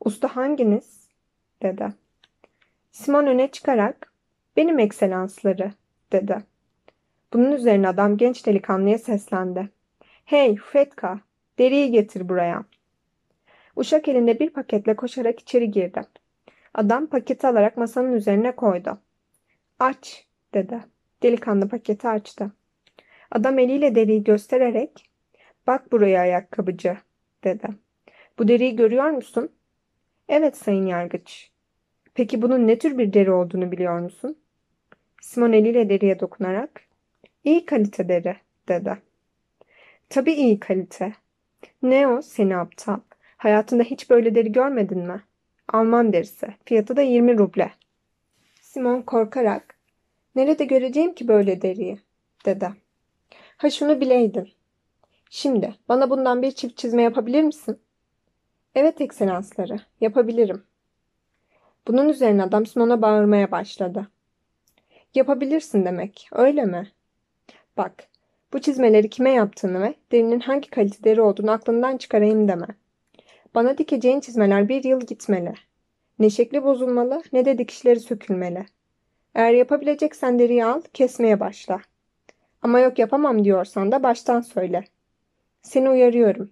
Usta 0.00 0.36
hanginiz? 0.36 1.08
dedi. 1.62 1.88
Simon 2.92 3.26
öne 3.26 3.50
çıkarak 3.50 4.12
benim 4.56 4.78
ekselansları 4.78 5.72
dedi. 6.12 6.38
Bunun 7.32 7.52
üzerine 7.52 7.88
adam 7.88 8.16
genç 8.16 8.46
delikanlıya 8.46 8.98
seslendi. 8.98 9.68
Hey 10.24 10.56
Fetka 10.56 11.20
deriyi 11.58 11.90
getir 11.90 12.28
buraya. 12.28 12.64
Uşak 13.78 14.08
elinde 14.08 14.40
bir 14.40 14.50
paketle 14.50 14.96
koşarak 14.96 15.40
içeri 15.40 15.70
girdi. 15.70 16.00
Adam 16.74 17.06
paketi 17.06 17.46
alarak 17.46 17.76
masanın 17.76 18.12
üzerine 18.12 18.56
koydu. 18.56 18.98
Aç 19.78 20.26
dedi. 20.54 20.80
Delikanlı 21.22 21.68
paketi 21.68 22.08
açtı. 22.08 22.52
Adam 23.30 23.58
eliyle 23.58 23.94
deriyi 23.94 24.24
göstererek 24.24 25.10
bak 25.66 25.92
buraya 25.92 26.20
ayakkabıcı 26.20 26.96
dedi. 27.44 27.68
Bu 28.38 28.48
deriyi 28.48 28.76
görüyor 28.76 29.10
musun? 29.10 29.52
Evet 30.28 30.56
sayın 30.56 30.86
yargıç. 30.86 31.50
Peki 32.14 32.42
bunun 32.42 32.66
ne 32.66 32.78
tür 32.78 32.98
bir 32.98 33.12
deri 33.12 33.30
olduğunu 33.30 33.72
biliyor 33.72 33.98
musun? 34.00 34.38
Simon 35.22 35.52
eliyle 35.52 35.88
deriye 35.88 36.20
dokunarak 36.20 36.80
iyi 37.44 37.66
kalite 37.66 38.08
deri 38.08 38.36
dedi. 38.68 38.98
Tabii 40.08 40.32
iyi 40.32 40.60
kalite. 40.60 41.12
Ne 41.82 42.08
o 42.08 42.22
seni 42.22 42.56
aptal? 42.56 43.00
Hayatında 43.38 43.82
hiç 43.82 44.10
böyle 44.10 44.34
deri 44.34 44.52
görmedin 44.52 44.98
mi? 44.98 45.22
Alman 45.72 46.12
derisi. 46.12 46.54
Fiyatı 46.64 46.96
da 46.96 47.02
20 47.02 47.38
ruble. 47.38 47.72
Simon 48.60 49.02
korkarak 49.02 49.74
nerede 50.34 50.64
göreceğim 50.64 51.14
ki 51.14 51.28
böyle 51.28 51.62
deriyi 51.62 51.98
dedi. 52.44 52.70
Ha 53.56 53.70
şunu 53.70 54.00
bileydin. 54.00 54.48
Şimdi 55.30 55.74
bana 55.88 56.10
bundan 56.10 56.42
bir 56.42 56.50
çift 56.50 56.76
çizme 56.76 57.02
yapabilir 57.02 57.42
misin? 57.42 57.78
Evet 58.74 59.00
ekselansları 59.00 59.80
yapabilirim. 60.00 60.62
Bunun 61.86 62.08
üzerine 62.08 62.42
adam 62.42 62.66
Simon'a 62.66 63.02
bağırmaya 63.02 63.50
başladı. 63.50 64.08
Yapabilirsin 65.14 65.84
demek, 65.84 66.28
öyle 66.32 66.64
mi? 66.64 66.92
Bak, 67.76 68.08
bu 68.52 68.60
çizmeleri 68.60 69.10
kime 69.10 69.30
yaptığını 69.30 69.82
ve 69.82 69.94
derinin 70.12 70.40
hangi 70.40 70.70
kalitede 70.70 71.22
olduğunu 71.22 71.50
aklından 71.50 71.96
çıkarayım 71.96 72.48
deme. 72.48 72.66
Bana 73.54 73.78
dikeceğin 73.78 74.20
çizmeler 74.20 74.68
bir 74.68 74.84
yıl 74.84 75.00
gitmeli. 75.00 75.54
Ne 76.18 76.30
şekli 76.30 76.64
bozulmalı 76.64 77.22
ne 77.32 77.44
de 77.44 77.58
dikişleri 77.58 78.00
sökülmeli. 78.00 78.66
Eğer 79.34 79.52
yapabileceksen 79.52 80.38
deriyi 80.38 80.64
al, 80.64 80.82
kesmeye 80.94 81.40
başla. 81.40 81.80
Ama 82.62 82.80
yok 82.80 82.98
yapamam 82.98 83.44
diyorsan 83.44 83.92
da 83.92 84.02
baştan 84.02 84.40
söyle. 84.40 84.84
Seni 85.62 85.90
uyarıyorum. 85.90 86.50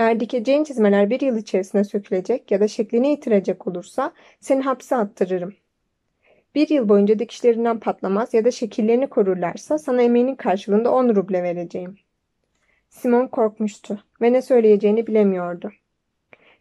Eğer 0.00 0.20
dikeceğin 0.20 0.64
çizmeler 0.64 1.10
bir 1.10 1.20
yıl 1.20 1.36
içerisinde 1.36 1.84
sökülecek 1.84 2.50
ya 2.50 2.60
da 2.60 2.68
şeklini 2.68 3.08
yitirecek 3.08 3.66
olursa 3.66 4.12
seni 4.40 4.62
hapse 4.62 4.96
attırırım. 4.96 5.54
Bir 6.54 6.68
yıl 6.68 6.88
boyunca 6.88 7.18
dikişlerinden 7.18 7.80
patlamaz 7.80 8.34
ya 8.34 8.44
da 8.44 8.50
şekillerini 8.50 9.06
korurlarsa 9.06 9.78
sana 9.78 10.02
emeğinin 10.02 10.34
karşılığında 10.34 10.92
10 10.92 11.08
ruble 11.08 11.42
vereceğim. 11.42 11.98
Simon 12.88 13.26
korkmuştu 13.26 14.04
ve 14.22 14.32
ne 14.32 14.42
söyleyeceğini 14.42 15.06
bilemiyordu. 15.06 15.72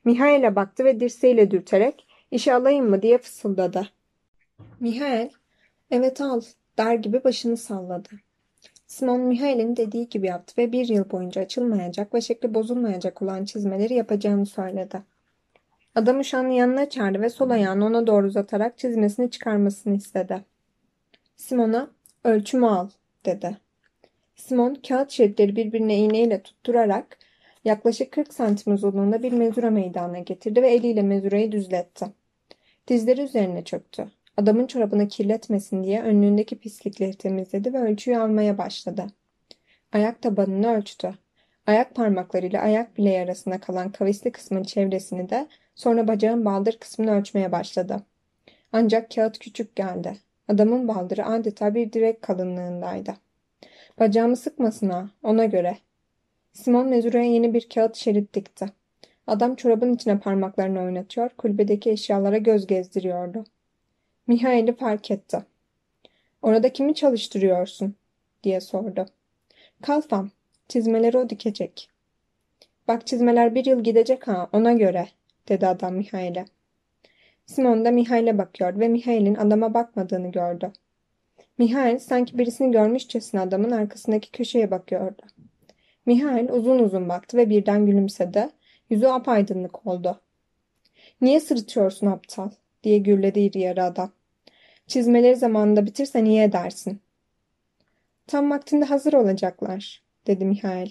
Mihail'e 0.05 0.55
baktı 0.55 0.85
ve 0.85 0.99
dirseğiyle 0.99 1.51
dürterek 1.51 2.07
işe 2.31 2.53
alayım 2.53 2.89
mı 2.89 3.01
diye 3.01 3.17
fısıldadı. 3.17 3.89
Mihail, 4.79 5.29
evet 5.91 6.21
al 6.21 6.41
der 6.77 6.95
gibi 6.95 7.23
başını 7.23 7.57
salladı. 7.57 8.09
Simon 8.87 9.21
Mihail'in 9.21 9.75
dediği 9.75 10.09
gibi 10.09 10.27
yaptı 10.27 10.53
ve 10.57 10.71
bir 10.71 10.87
yıl 10.87 11.11
boyunca 11.11 11.41
açılmayacak 11.41 12.13
ve 12.13 12.21
şekli 12.21 12.53
bozulmayacak 12.53 13.21
olan 13.21 13.45
çizmeleri 13.45 13.93
yapacağını 13.93 14.45
söyledi. 14.45 15.01
Adamı 15.95 16.25
şanlı 16.25 16.53
yanına 16.53 16.89
çağırdı 16.89 17.21
ve 17.21 17.29
sol 17.29 17.49
ayağını 17.49 17.85
ona 17.85 18.07
doğru 18.07 18.27
uzatarak 18.27 18.77
çizmesini 18.77 19.31
çıkarmasını 19.31 19.95
istedi. 19.95 20.45
Simon'a 21.35 21.89
ölçümü 22.23 22.65
al 22.65 22.89
dedi. 23.25 23.57
Simon 24.35 24.75
kağıt 24.87 25.11
şeritleri 25.11 25.55
birbirine 25.55 25.97
iğneyle 25.97 26.43
tutturarak 26.43 27.17
yaklaşık 27.65 28.11
40 28.11 28.33
santim 28.33 28.73
uzunluğunda 28.73 29.23
bir 29.23 29.31
mezura 29.31 29.69
meydana 29.69 30.19
getirdi 30.19 30.61
ve 30.61 30.71
eliyle 30.71 31.01
mezurayı 31.01 31.51
düzletti. 31.51 32.05
Dizleri 32.87 33.21
üzerine 33.21 33.63
çöktü. 33.63 34.11
Adamın 34.37 34.67
çorabını 34.67 35.07
kirletmesin 35.07 35.83
diye 35.83 36.01
önlüğündeki 36.01 36.59
pislikleri 36.59 37.13
temizledi 37.13 37.73
ve 37.73 37.79
ölçüyü 37.79 38.17
almaya 38.17 38.57
başladı. 38.57 39.07
Ayak 39.93 40.21
tabanını 40.21 40.73
ölçtü. 40.73 41.13
Ayak 41.67 41.95
parmaklarıyla 41.95 42.61
ayak 42.61 42.97
bileği 42.97 43.19
arasında 43.19 43.59
kalan 43.59 43.91
kavisli 43.91 44.31
kısmın 44.31 44.63
çevresini 44.63 45.29
de 45.29 45.47
sonra 45.75 46.07
bacağın 46.07 46.45
baldır 46.45 46.77
kısmını 46.79 47.11
ölçmeye 47.11 47.51
başladı. 47.51 48.03
Ancak 48.71 49.11
kağıt 49.11 49.39
küçük 49.39 49.75
geldi. 49.75 50.17
Adamın 50.47 50.87
baldırı 50.87 51.25
adeta 51.25 51.75
bir 51.75 51.93
direk 51.93 52.21
kalınlığındaydı. 52.21 53.13
Bacağımı 53.99 54.37
sıkmasın 54.37 54.89
ha, 54.89 55.09
ona 55.23 55.45
göre. 55.45 55.77
Simon 56.53 56.87
mezuraya 56.87 57.31
yeni 57.31 57.53
bir 57.53 57.69
kağıt 57.69 57.95
şerit 57.95 58.33
dikti. 58.33 58.65
Adam 59.27 59.55
çorabın 59.55 59.93
içine 59.93 60.19
parmaklarını 60.19 60.81
oynatıyor, 60.81 61.29
kulübedeki 61.29 61.89
eşyalara 61.89 62.37
göz 62.37 62.67
gezdiriyordu. 62.67 63.43
Mihail'i 64.27 64.75
fark 64.75 65.11
etti. 65.11 65.45
Orada 66.41 66.73
kimi 66.73 66.95
çalıştırıyorsun? 66.95 67.95
diye 68.43 68.61
sordu. 68.61 69.05
Kalfam, 69.81 70.29
çizmeleri 70.67 71.17
o 71.17 71.29
dikecek. 71.29 71.89
Bak 72.87 73.07
çizmeler 73.07 73.55
bir 73.55 73.65
yıl 73.65 73.83
gidecek 73.83 74.27
ha, 74.27 74.49
ona 74.53 74.73
göre, 74.73 75.07
dedi 75.47 75.67
adam 75.67 75.95
Mihail'e. 75.95 76.45
Simon 77.45 77.85
da 77.85 77.91
Mihail'e 77.91 78.37
bakıyor 78.37 78.79
ve 78.79 78.87
Mihail'in 78.87 79.35
adama 79.35 79.73
bakmadığını 79.73 80.31
gördü. 80.31 80.71
Mihail 81.57 81.99
sanki 81.99 82.37
birisini 82.37 82.71
görmüşçesine 82.71 83.41
adamın 83.41 83.71
arkasındaki 83.71 84.31
köşeye 84.31 84.71
bakıyordu. 84.71 85.21
Mihail 86.09 86.49
uzun 86.49 86.79
uzun 86.79 87.09
baktı 87.09 87.37
ve 87.37 87.49
birden 87.49 87.85
gülümsedi. 87.85 88.49
Yüzü 88.89 89.07
apaydınlık 89.07 89.87
oldu. 89.87 90.21
Niye 91.21 91.39
sırıtıyorsun 91.39 92.07
aptal? 92.07 92.49
diye 92.83 92.97
gürledi 92.97 93.39
iri 93.39 93.59
yarı 93.59 93.83
adam. 93.83 94.11
Çizmeleri 94.87 95.35
zamanında 95.35 95.85
bitirsen 95.85 96.25
iyi 96.25 96.41
edersin. 96.41 97.01
Tam 98.27 98.51
vaktinde 98.51 98.85
hazır 98.85 99.13
olacaklar, 99.13 100.03
dedi 100.27 100.45
Mihail. 100.45 100.89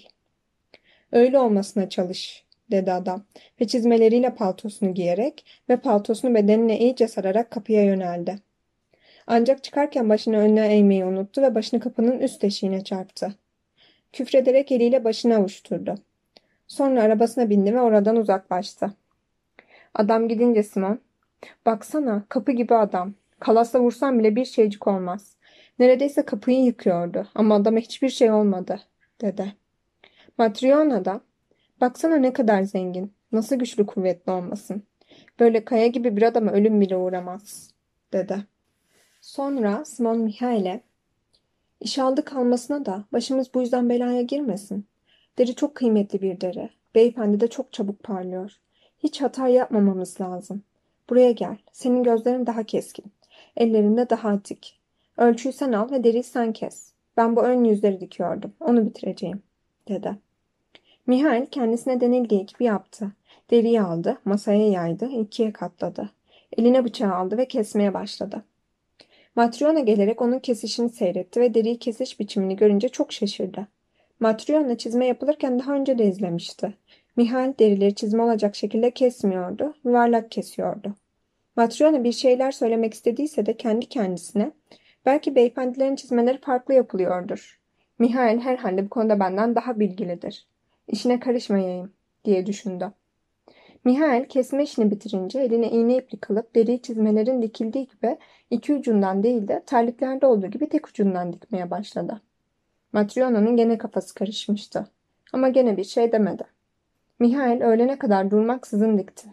Öyle 1.13 1.39
olmasına 1.39 1.89
çalış, 1.89 2.45
dedi 2.71 2.93
adam 2.93 3.25
ve 3.61 3.67
çizmeleriyle 3.67 4.35
paltosunu 4.35 4.95
giyerek 4.95 5.45
ve 5.69 5.77
paltosunu 5.77 6.35
bedenine 6.35 6.79
iyice 6.79 7.09
sararak 7.09 7.51
kapıya 7.51 7.85
yöneldi. 7.85 8.39
Ancak 9.27 9.65
çıkarken 9.65 10.09
başını 10.09 10.39
önüne 10.39 10.67
eğmeyi 10.67 11.05
unuttu 11.05 11.43
ve 11.43 11.55
başını 11.55 11.81
kapının 11.81 12.19
üst 12.19 12.45
eşiğine 12.45 12.85
çarptı. 12.85 13.35
Küfrederek 14.13 14.73
eliyle 14.73 15.05
başını 15.05 15.35
avuşturdu. 15.37 15.95
Sonra 16.67 17.03
arabasına 17.03 17.51
bindi 17.51 17.75
ve 17.75 17.81
oradan 17.81 18.17
uzaklaştı. 18.17 18.93
Adam 19.95 20.29
gidince 20.29 20.63
Simon, 20.63 21.01
baksana 21.67 22.25
kapı 22.29 22.53
gibi 22.53 22.75
adam. 22.75 23.15
Kalasla 23.41 23.81
vursam 23.81 24.19
bile 24.19 24.37
bir 24.37 24.45
şeycik 24.45 24.87
olmaz. 24.87 25.37
Neredeyse 25.79 26.23
kapıyı 26.23 26.65
yıkıyordu 26.65 27.29
ama 27.35 27.55
adama 27.55 27.79
hiçbir 27.79 28.09
şey 28.09 28.31
olmadı, 28.31 28.81
dedi. 29.21 29.55
Matriona 30.39 31.05
da, 31.05 31.21
baksana 31.81 32.17
ne 32.17 32.33
kadar 32.33 32.63
zengin, 32.63 33.13
nasıl 33.33 33.57
güçlü 33.57 33.87
kuvvetli 33.87 34.33
olmasın. 34.33 34.83
Böyle 35.41 35.65
kaya 35.65 35.87
gibi 35.87 36.17
bir 36.17 36.23
adama 36.23 36.53
ölüm 36.53 36.81
bile 36.81 36.97
uğramaz, 36.97 37.71
dedi. 38.13 38.37
Sonra 39.21 39.85
Simon 39.85 40.19
Mihail'e, 40.19 40.81
iş 41.81 41.99
aldı 41.99 42.25
kalmasına 42.25 42.87
da 42.87 43.05
başımız 43.13 43.55
bu 43.55 43.61
yüzden 43.61 43.89
belaya 43.89 44.23
girmesin. 44.23 44.87
Deri 45.39 45.55
çok 45.55 45.75
kıymetli 45.75 46.23
bir 46.23 46.41
deri. 46.41 46.71
Beyefendi 46.95 47.41
de 47.41 47.49
çok 47.49 47.73
çabuk 47.73 48.03
parlıyor. 48.03 48.53
Hiç 48.99 49.23
hata 49.23 49.49
yapmamamız 49.49 50.21
lazım. 50.21 50.63
Buraya 51.11 51.31
gel. 51.31 51.57
Senin 51.73 52.03
gözlerin 52.03 52.47
daha 52.47 52.63
keskin. 52.63 53.05
Ellerinde 53.57 54.11
daha 54.11 54.45
dik. 54.45 54.79
Ölçüyü 55.17 55.53
sen 55.53 55.73
al 55.73 55.91
ve 55.91 56.05
deriyi 56.05 56.23
sen 56.23 56.53
kes. 56.53 56.93
Ben 57.17 57.37
bu 57.37 57.43
ön 57.43 57.65
yüzleri 57.65 58.01
dikiyordum. 58.01 58.53
Onu 58.61 58.87
bitireceğim, 58.87 59.43
dedi. 59.89 60.17
Mihail 61.07 61.47
kendisine 61.47 62.01
denildiği 62.01 62.47
gibi 62.47 62.65
yaptı. 62.65 63.13
Deriyi 63.51 63.83
aldı, 63.83 64.19
masaya 64.25 64.69
yaydı, 64.69 65.07
ikiye 65.07 65.53
katladı. 65.53 66.11
Eline 66.57 66.85
bıçağı 66.85 67.15
aldı 67.15 67.37
ve 67.37 67.49
kesmeye 67.49 67.95
başladı. 67.95 68.45
Matryona 69.39 69.81
gelerek 69.81 70.23
onun 70.23 70.39
kesişini 70.39 70.89
seyretti 70.89 71.41
ve 71.41 71.55
deriyi 71.55 71.79
kesiş 71.79 72.21
biçimini 72.21 72.57
görünce 72.57 72.89
çok 72.89 73.13
şaşırdı. 73.13 73.69
Matryona 74.21 74.79
çizme 74.79 75.07
yapılırken 75.07 75.59
daha 75.59 75.75
önce 75.75 75.99
de 75.99 76.07
izlemişti. 76.07 76.75
Mihail 77.17 77.53
derileri 77.59 77.95
çizme 77.95 78.23
olacak 78.23 78.57
şekilde 78.57 78.91
kesmiyordu, 78.91 79.75
yuvarlak 79.85 80.31
kesiyordu. 80.31 80.95
Matryona 81.57 82.05
bir 82.05 82.13
şeyler 82.13 82.53
söylemek 82.53 82.95
istediyse 82.95 83.47
de 83.47 83.57
kendi 83.57 83.87
kendisine 83.87 84.53
belki 85.07 85.35
beyefendilerin 85.35 85.97
çizmeleri 85.97 86.39
farklı 86.39 86.75
yapılıyordur. 86.75 87.61
Mihail 87.99 88.39
herhalde 88.39 88.85
bu 88.85 88.89
konuda 88.89 89.21
benden 89.21 89.55
daha 89.55 89.81
bilgilidir. 89.81 90.47
İşine 90.89 91.21
karışmayayım 91.21 91.93
diye 92.25 92.47
düşündü. 92.47 92.93
Mihail 93.85 94.25
kesme 94.25 94.63
işini 94.63 94.91
bitirince 94.91 95.41
eline 95.41 95.71
iğne 95.71 95.97
iplik 95.97 96.23
kalıp 96.23 96.55
deriyi 96.55 96.83
çizmelerin 96.83 97.43
dikildiği 97.43 97.89
gibi 97.89 98.19
iki 98.51 98.75
ucundan 98.75 99.23
değil 99.23 99.49
de 99.49 99.63
terliklerde 99.67 100.27
olduğu 100.27 100.47
gibi 100.47 100.69
tek 100.69 100.89
ucundan 100.89 101.33
dikmeye 101.33 101.71
başladı. 101.71 102.21
Matryona'nın 102.93 103.57
gene 103.57 103.79
kafası 103.79 104.15
karışmıştı. 104.15 104.87
Ama 105.33 105.49
gene 105.49 105.77
bir 105.77 105.85
şey 105.85 106.13
demedi. 106.13 106.45
Mihail 107.19 107.61
öğlene 107.61 107.99
kadar 107.99 108.31
durmaksızın 108.31 108.99
dikti. 108.99 109.29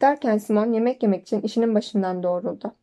Derken 0.00 0.38
Simon 0.38 0.72
yemek 0.72 1.02
yemek 1.02 1.22
için 1.22 1.40
işinin 1.40 1.74
başından 1.74 2.22
doğruldu. 2.22 2.74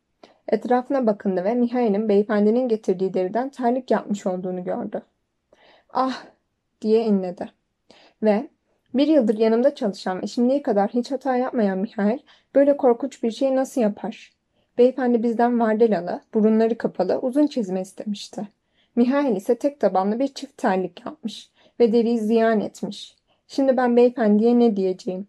Etrafına 0.48 1.06
bakındı 1.06 1.44
ve 1.44 1.56
Mihail'in 1.56 2.10
beyefendinin 2.10 2.68
getirdiği 2.68 3.14
deriden 3.14 3.50
terlik 3.50 3.92
yapmış 3.92 4.26
olduğunu 4.26 4.64
gördü. 4.64 5.02
Ah 5.90 6.26
diye 6.82 7.06
inledi. 7.06 7.50
Ve 8.24 8.50
bir 8.94 9.08
yıldır 9.08 9.38
yanımda 9.38 9.76
çalışan 9.76 10.22
ve 10.22 10.28
şimdiye 10.28 10.62
kadar 10.62 10.90
hiç 10.90 11.12
hata 11.12 11.36
yapmayan 11.36 11.78
Mihail 11.78 12.20
böyle 12.56 12.78
korkunç 12.78 13.24
bir 13.24 13.32
şey 13.32 13.56
nasıl 13.56 13.82
yapar? 13.82 14.32
Beyefendi 14.78 15.24
bizden 15.24 15.60
vardelalı, 15.60 16.22
burunları 16.34 16.78
kapalı, 16.78 17.20
uzun 17.20 17.48
çizme 17.48 17.82
istemişti. 17.82 18.48
Mihail 18.96 19.36
ise 19.36 19.56
tek 19.56 19.80
tabanlı 19.80 20.20
bir 20.20 20.28
çift 20.28 20.58
terlik 20.58 21.06
yapmış 21.06 21.50
ve 21.80 21.94
deriyi 21.94 22.20
ziyan 22.20 22.60
etmiş. 22.60 23.16
Şimdi 23.48 23.78
ben 23.78 23.98
beyefendiye 23.98 24.60
ne 24.60 24.76
diyeceğim? 24.76 25.28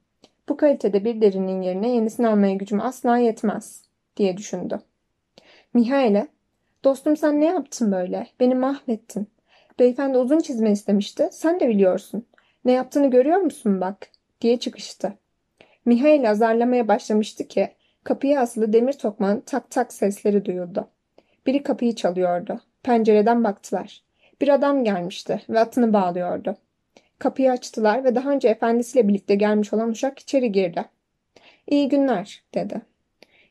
Bu 0.49 0.57
kalitede 0.57 1.05
bir 1.05 1.21
derinin 1.21 1.63
yerine 1.63 1.91
yenisini 1.91 2.29
almaya 2.29 2.55
gücüm 2.55 2.81
asla 2.81 3.19
yetmez, 3.19 3.83
diye 4.17 4.37
düşündü. 4.37 4.81
Mihail'e, 5.75 6.29
dostum 6.85 7.17
sen 7.17 7.41
ne 7.41 7.45
yaptın 7.45 7.93
böyle? 7.93 8.27
Beni 8.41 8.55
mahvettin. 8.55 9.27
Beyefendi 9.79 10.19
uzun 10.19 10.39
çizme 10.39 10.73
istemişti, 10.73 11.29
sen 11.33 11.61
de 11.61 11.69
biliyorsun. 11.69 12.27
Ne 12.65 12.73
yaptığını 12.73 13.11
görüyor 13.11 13.37
musun 13.37 13.81
bak, 13.81 14.09
diye 14.41 14.59
çıkıştı. 14.59 15.13
Mihail 15.85 16.31
azarlamaya 16.31 16.89
başlamıştı 16.89 17.49
ki, 17.49 17.69
kapıya 18.05 18.41
asılı 18.41 18.73
demir 18.73 18.93
tokmağın 18.93 19.41
tak 19.41 19.71
tak 19.71 19.93
sesleri 19.93 20.45
duyuldu. 20.45 20.89
Biri 21.47 21.63
kapıyı 21.63 21.95
çalıyordu. 21.95 22.61
Pencereden 22.83 23.45
baktılar. 23.45 24.03
Bir 24.41 24.49
adam 24.49 24.85
gelmişti 24.85 25.43
ve 25.49 25.61
atını 25.61 25.93
bağlıyordu. 25.93 26.57
Kapıyı 27.19 27.53
açtılar 27.53 28.05
ve 28.05 28.15
daha 28.15 28.31
önce 28.31 28.49
efendisiyle 28.49 29.09
birlikte 29.09 29.35
gelmiş 29.35 29.73
olan 29.73 29.91
uşak 29.91 30.19
içeri 30.19 30.53
girdi. 30.53 30.85
İyi 31.67 31.89
günler, 31.89 32.43
dedi. 32.55 32.81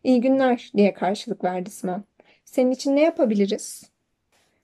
İyi 0.03 0.21
günler, 0.21 0.71
diye 0.77 0.93
karşılık 0.93 1.43
verdi 1.43 1.69
Simon. 1.69 2.03
Senin 2.45 2.71
için 2.71 2.95
ne 2.95 3.01
yapabiliriz? 3.01 3.89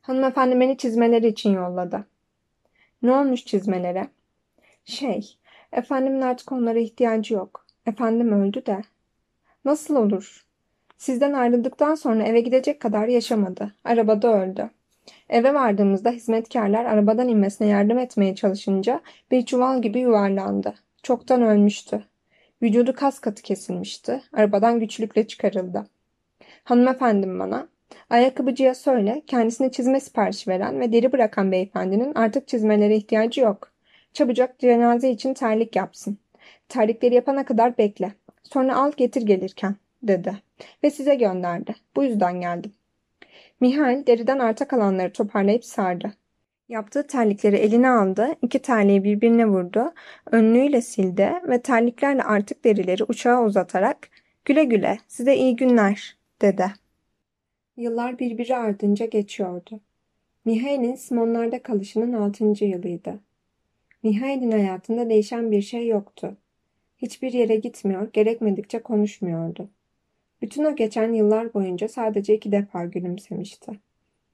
Hanımefendi 0.02 0.60
beni 0.60 0.78
çizmeleri 0.78 1.28
için 1.28 1.54
yolladı. 1.54 2.06
Ne 3.02 3.12
olmuş 3.12 3.46
çizmelere? 3.46 4.08
Şey, 4.89 5.38
efendimin 5.71 6.21
artık 6.21 6.52
onlara 6.52 6.80
ihtiyacı 6.80 7.34
yok. 7.34 7.65
Efendim 7.86 8.32
öldü 8.32 8.65
de. 8.65 8.82
Nasıl 9.65 9.95
olur? 9.95 10.45
Sizden 10.97 11.34
ayrıldıktan 11.34 11.95
sonra 11.95 12.23
eve 12.23 12.41
gidecek 12.41 12.80
kadar 12.80 13.08
yaşamadı. 13.08 13.73
Arabada 13.84 14.41
öldü. 14.41 14.69
Eve 15.30 15.54
vardığımızda 15.54 16.10
hizmetkarlar 16.10 16.86
arabadan 16.86 17.28
inmesine 17.28 17.67
yardım 17.67 17.99
etmeye 17.99 18.36
çalışınca 18.36 19.02
bir 19.32 19.45
çuval 19.45 19.82
gibi 19.82 19.99
yuvarlandı. 19.99 20.73
Çoktan 21.04 21.41
ölmüştü. 21.41 22.04
Vücudu 22.62 22.93
kas 22.93 23.19
katı 23.19 23.41
kesilmişti. 23.41 24.21
Arabadan 24.34 24.80
güçlükle 24.80 25.28
çıkarıldı. 25.28 25.88
Hanımefendim 26.63 27.39
bana, 27.39 27.67
ayakkabıcıya 28.10 28.75
söyle 28.75 29.21
kendisine 29.28 29.71
çizme 29.71 29.99
siparişi 29.99 30.49
veren 30.49 30.80
ve 30.80 30.93
deri 30.93 31.12
bırakan 31.12 31.52
beyefendinin 31.52 32.15
artık 32.15 32.47
çizmelere 32.47 32.95
ihtiyacı 32.95 33.41
yok. 33.41 33.71
Çabucak 34.13 34.60
cenaze 34.60 35.10
için 35.10 35.34
terlik 35.34 35.76
yapsın. 35.76 36.17
Terlikleri 36.69 37.15
yapana 37.15 37.45
kadar 37.45 37.78
bekle. 37.78 38.13
Sonra 38.43 38.76
al 38.76 38.91
getir 38.98 39.22
gelirken, 39.22 39.76
dedi. 40.04 40.36
Ve 40.84 40.89
size 40.89 41.15
gönderdi. 41.15 41.76
Bu 41.95 42.04
yüzden 42.04 42.41
geldim. 42.41 42.74
Mihail 43.60 44.06
deriden 44.08 44.39
arta 44.39 44.67
kalanları 44.67 45.13
toparlayıp 45.13 45.65
sardı. 45.65 46.13
Yaptığı 46.69 47.08
terlikleri 47.08 47.56
eline 47.56 47.89
aldı, 47.89 48.28
iki 48.41 48.60
terliği 48.60 49.04
birbirine 49.04 49.45
vurdu, 49.45 49.93
önlüğüyle 50.32 50.82
sildi 50.82 51.34
ve 51.48 51.62
terliklerle 51.62 52.24
artık 52.24 52.65
derileri 52.65 53.04
uçağa 53.04 53.43
uzatarak 53.43 54.10
güle 54.45 54.63
güle 54.63 54.98
size 55.08 55.36
iyi 55.36 55.56
günler 55.56 56.17
dedi. 56.41 56.65
Yıllar 57.78 58.19
birbiri 58.19 58.56
ardınca 58.56 59.06
geçiyordu. 59.06 59.80
Mihail'in 60.45 60.95
Simonlarda 60.95 61.63
kalışının 61.63 62.13
altıncı 62.13 62.65
yılıydı. 62.65 63.19
Mihail'in 64.04 64.52
hayatında 64.52 65.10
değişen 65.10 65.52
bir 65.52 65.62
şey 65.62 65.88
yoktu. 65.88 66.38
Hiçbir 66.98 67.34
yere 67.34 67.56
gitmiyor, 67.56 68.14
gerekmedikçe 68.14 68.80
konuşmuyordu. 68.80 69.70
Bütün 70.42 70.64
o 70.64 70.76
geçen 70.76 71.14
yıllar 71.14 71.54
boyunca 71.54 71.88
sadece 71.88 72.36
iki 72.36 72.52
defa 72.52 72.86
gülümsemişti. 72.86 73.72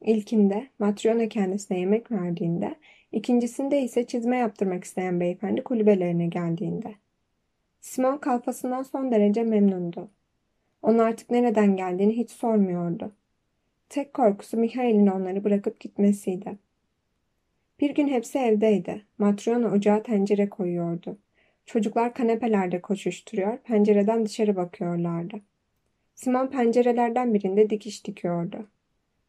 İlkinde 0.02 0.68
Matryona 0.80 1.30
kendisine 1.30 1.80
yemek 1.80 2.12
verdiğinde, 2.12 2.76
ikincisinde 3.12 3.82
ise 3.82 4.08
çizme 4.08 4.38
yaptırmak 4.38 4.84
isteyen 4.84 5.20
beyefendi 5.20 5.64
kulübelerine 5.64 6.28
geldiğinde. 6.28 6.96
Simon 7.82 8.18
kalfasından 8.18 8.84
son 8.84 9.12
derece 9.12 9.44
memnundu. 9.44 10.10
Onun 10.82 11.00
artık 11.00 11.32
nereden 11.32 11.76
geldiğini 11.76 12.18
hiç 12.18 12.30
sormuyordu. 12.30 13.12
Tek 13.90 14.14
korkusu 14.14 14.58
Mihail'in 14.58 15.08
onları 15.08 15.44
bırakıp 15.44 15.80
gitmesiydi. 15.80 16.58
Bir 17.80 17.96
gün 17.96 18.08
hepsi 18.08 18.38
evdeydi. 18.38 19.06
Matryona 19.18 19.74
ocağa 19.74 20.04
tencere 20.04 20.50
koyuyordu. 20.50 21.18
Çocuklar 21.66 22.14
kanepelerde 22.14 22.82
koşuşturuyor, 22.82 23.58
pencereden 23.58 24.26
dışarı 24.26 24.56
bakıyorlardı. 24.56 25.42
Simon 26.16 26.48
pencerelerden 26.48 27.34
birinde 27.34 27.70
dikiş 27.70 28.08
dikiyordu. 28.08 28.68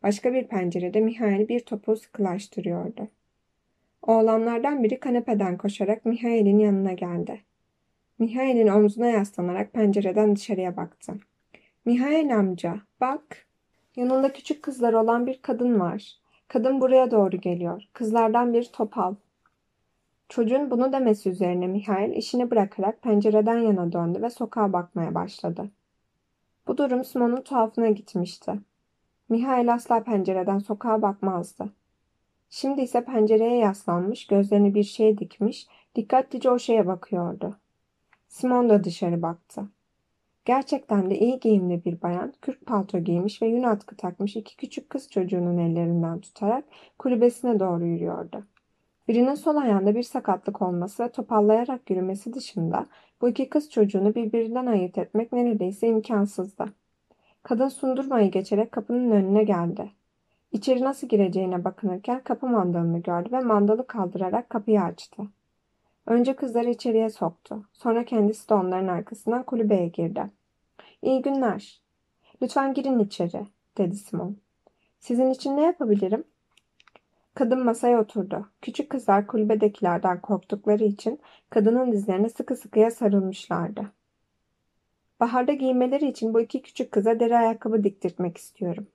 Başka 0.02 0.32
bir 0.32 0.48
pencerede 0.48 1.00
Mihail 1.00 1.48
bir 1.48 1.61
topu 1.61 1.96
sıkılaştırıyordu. 1.96 3.09
Oğlanlardan 4.02 4.82
biri 4.82 5.00
kanepeden 5.00 5.59
koşarak 5.59 6.04
Mihail'in 6.04 6.59
yanına 6.59 6.92
geldi. 6.92 7.40
Mihail'in 8.18 8.68
omzuna 8.68 9.06
yaslanarak 9.06 9.72
pencereden 9.72 10.37
dışarıya 10.37 10.76
baktı. 10.76 11.14
Mihail 11.85 12.37
amca, 12.37 12.80
bak. 13.00 13.46
Yanında 13.96 14.32
küçük 14.32 14.62
kızlar 14.62 14.92
olan 14.92 15.26
bir 15.26 15.42
kadın 15.42 15.80
var. 15.80 16.20
Kadın 16.48 16.80
buraya 16.80 17.11
doğru 17.11 17.37
geliyor. 17.37 17.82
Kızlardan 17.92 18.52
bir 18.52 18.64
top 18.64 18.98
al. 18.98 19.14
Çocuğun 20.28 20.70
bunu 20.70 20.92
demesi 20.92 21.30
üzerine 21.30 21.66
Mihail 21.66 22.12
işini 22.12 22.50
bırakarak 22.50 23.02
pencereden 23.02 23.59
yana 23.59 23.92
döndü 23.92 24.22
ve 24.22 24.30
sokağa 24.30 24.72
bakmaya 24.72 25.14
başladı. 25.14 25.70
Bu 26.66 26.78
durum 26.78 27.04
Simon'un 27.04 27.40
tuhafına 27.40 27.88
gitmişti. 27.88 28.52
Mihail 29.28 29.74
asla 29.74 30.04
pencereden 30.04 30.59
sokağa 30.59 31.02
bakmazdı. 31.02 31.72
Şimdi 32.50 32.80
ise 32.80 33.04
pencereye 33.04 33.59
yaslanmış, 33.59 34.26
gözlerini 34.26 34.74
bir 34.74 34.85
şeye 34.85 35.18
dikmiş, 35.18 35.66
dikkatlice 35.94 36.50
o 36.50 36.59
şeye 36.59 36.87
bakıyordu. 36.87 37.56
Simon 38.28 38.68
da 38.68 38.85
dışarı 38.85 39.22
baktı. 39.22 39.68
Gerçekten 40.46 41.11
de 41.11 41.18
iyi 41.18 41.40
giyimli 41.40 41.85
bir 41.85 42.02
bayan, 42.02 42.32
kürk 42.42 42.66
palto 42.66 42.98
giymiş 42.98 43.42
ve 43.42 43.46
yün 43.46 43.62
atkı 43.62 43.96
takmış 43.96 44.37
iki 44.37 44.56
küçük 44.56 44.90
kız 44.90 45.11
çocuğunun 45.11 45.59
ellerinden 45.59 46.20
tutarak 46.20 46.64
kulübesine 46.98 47.61
doğru 47.61 47.87
yürüyordu. 47.87 48.44
Birinin 49.09 49.35
sol 49.35 49.56
ayağında 49.56 49.94
bir 49.94 50.02
sakatlık 50.02 50.62
olması 50.62 51.04
ve 51.04 51.09
topallayarak 51.09 51.90
yürümesi 51.90 52.32
dışında 52.32 52.87
bu 53.20 53.28
iki 53.28 53.48
kız 53.48 53.70
çocuğunu 53.70 54.14
birbirinden 54.14 54.66
ayırt 54.66 54.98
etmek 54.98 55.32
neredeyse 55.32 55.88
imkansızdı. 55.88 56.64
Kadın 57.42 57.68
sundurmayı 57.68 58.30
geçerek 58.30 58.72
kapının 58.72 59.11
önüne 59.11 59.44
geldi. 59.44 59.90
İçeri 60.52 60.80
nasıl 60.80 61.09
gireceğine 61.09 61.64
bakınırken 61.64 62.20
kapı 62.24 62.46
mandalını 62.46 62.98
gördü 62.98 63.28
ve 63.32 63.40
mandalı 63.40 63.87
kaldırarak 63.87 64.50
kapıyı 64.50 64.82
açtı. 64.82 65.22
Önce 66.06 66.36
kızları 66.36 66.70
içeriye 66.70 67.10
soktu. 67.10 67.64
Sonra 67.72 68.04
kendisi 68.04 68.48
de 68.48 68.54
onların 68.54 68.88
arkasından 68.88 69.42
kulübeye 69.42 69.88
girdi. 69.88 70.30
İyi 71.02 71.22
günler. 71.22 71.80
Lütfen 72.42 72.74
girin 72.74 72.98
içeri, 72.98 73.46
dedi 73.78 73.96
Simon. 73.96 74.36
Sizin 74.98 75.30
için 75.30 75.56
ne 75.56 75.62
yapabilirim? 75.62 76.24
Kadın 77.34 77.64
masaya 77.64 78.00
oturdu. 78.00 78.48
Küçük 78.62 78.90
kızlar 78.90 79.26
kulübedekilerden 79.26 80.20
korktukları 80.20 80.84
için 80.84 81.20
kadının 81.50 81.92
dizlerine 81.92 82.28
sıkı 82.28 82.56
sıkıya 82.56 82.90
sarılmışlardı. 82.90 83.92
Baharda 85.20 85.52
giymeleri 85.52 86.08
için 86.08 86.34
bu 86.34 86.40
iki 86.40 86.62
küçük 86.62 86.92
kıza 86.92 87.20
deri 87.20 87.36
ayakkabı 87.36 87.84
diktirtmek 87.84 88.36
istiyorum. 88.36 88.86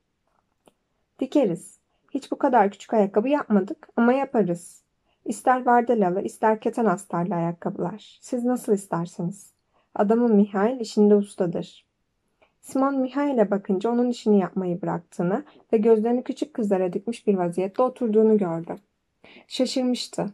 Dikeriz. 1.19 1.79
Hiç 2.13 2.31
bu 2.31 2.37
kadar 2.37 2.71
küçük 2.71 2.93
ayakkabı 2.93 3.29
yapmadık 3.29 3.87
ama 3.95 4.13
yaparız. 4.13 4.83
İster 5.25 5.65
vardelalı, 5.65 6.21
ister 6.21 6.59
keten 6.59 6.85
astarlı 6.85 7.35
ayakkabılar. 7.35 8.19
Siz 8.21 8.43
nasıl 8.43 8.73
isterseniz. 8.73 9.53
Adamın 9.95 10.35
Mihail 10.35 10.79
işinde 10.79 11.15
ustadır. 11.15 11.85
Simon 12.61 12.99
Mihail'e 12.99 13.51
bakınca 13.51 13.89
onun 13.89 14.09
işini 14.09 14.39
yapmayı 14.39 14.81
bıraktığını 14.81 15.43
ve 15.73 15.77
gözlerini 15.77 16.23
küçük 16.23 16.53
kızlara 16.53 16.93
dikmiş 16.93 17.27
bir 17.27 17.35
vaziyette 17.35 17.81
oturduğunu 17.81 18.37
gördü. 18.37 18.75
Şaşırmıştı. 19.47 20.25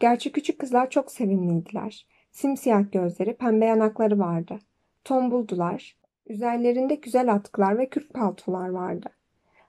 Gerçi 0.00 0.32
küçük 0.32 0.58
kızlar 0.58 0.90
çok 0.90 1.12
sevimliydiler. 1.12 2.06
Simsiyah 2.30 2.92
gözleri, 2.92 3.36
pembe 3.36 3.64
yanakları 3.64 4.18
vardı. 4.18 4.58
Tombuldular. 5.04 5.96
Üzerlerinde 6.26 6.94
güzel 6.94 7.32
atkılar 7.32 7.78
ve 7.78 7.88
kürk 7.88 8.14
paltolar 8.14 8.68
vardı. 8.68 9.08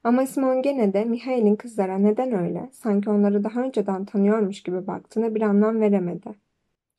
Ama 0.04 0.26
Simon 0.26 0.62
gene 0.62 0.94
de 0.94 1.06
Mihail'in 1.06 1.56
kızlara 1.56 1.98
neden 1.98 2.32
öyle, 2.32 2.70
sanki 2.72 3.10
onları 3.10 3.44
daha 3.44 3.62
önceden 3.62 4.06
tanıyormuş 4.06 4.64
gibi 4.64 4.88
baktığına 4.88 5.36
bir 5.36 5.42
anlam 5.42 5.82
veremedi. 5.82 6.36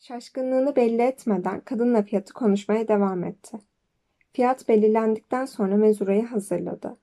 Şaşkınlığını 0.00 0.76
belli 0.76 1.02
etmeden 1.02 1.60
kadınla 1.60 2.02
fiyatı 2.02 2.32
konuşmaya 2.32 2.88
devam 2.88 3.24
etti. 3.24 3.58
Fiyat 4.32 4.68
belirlendikten 4.68 5.44
sonra 5.44 5.76
mezurayı 5.76 6.26
hazırladı. 6.26 6.96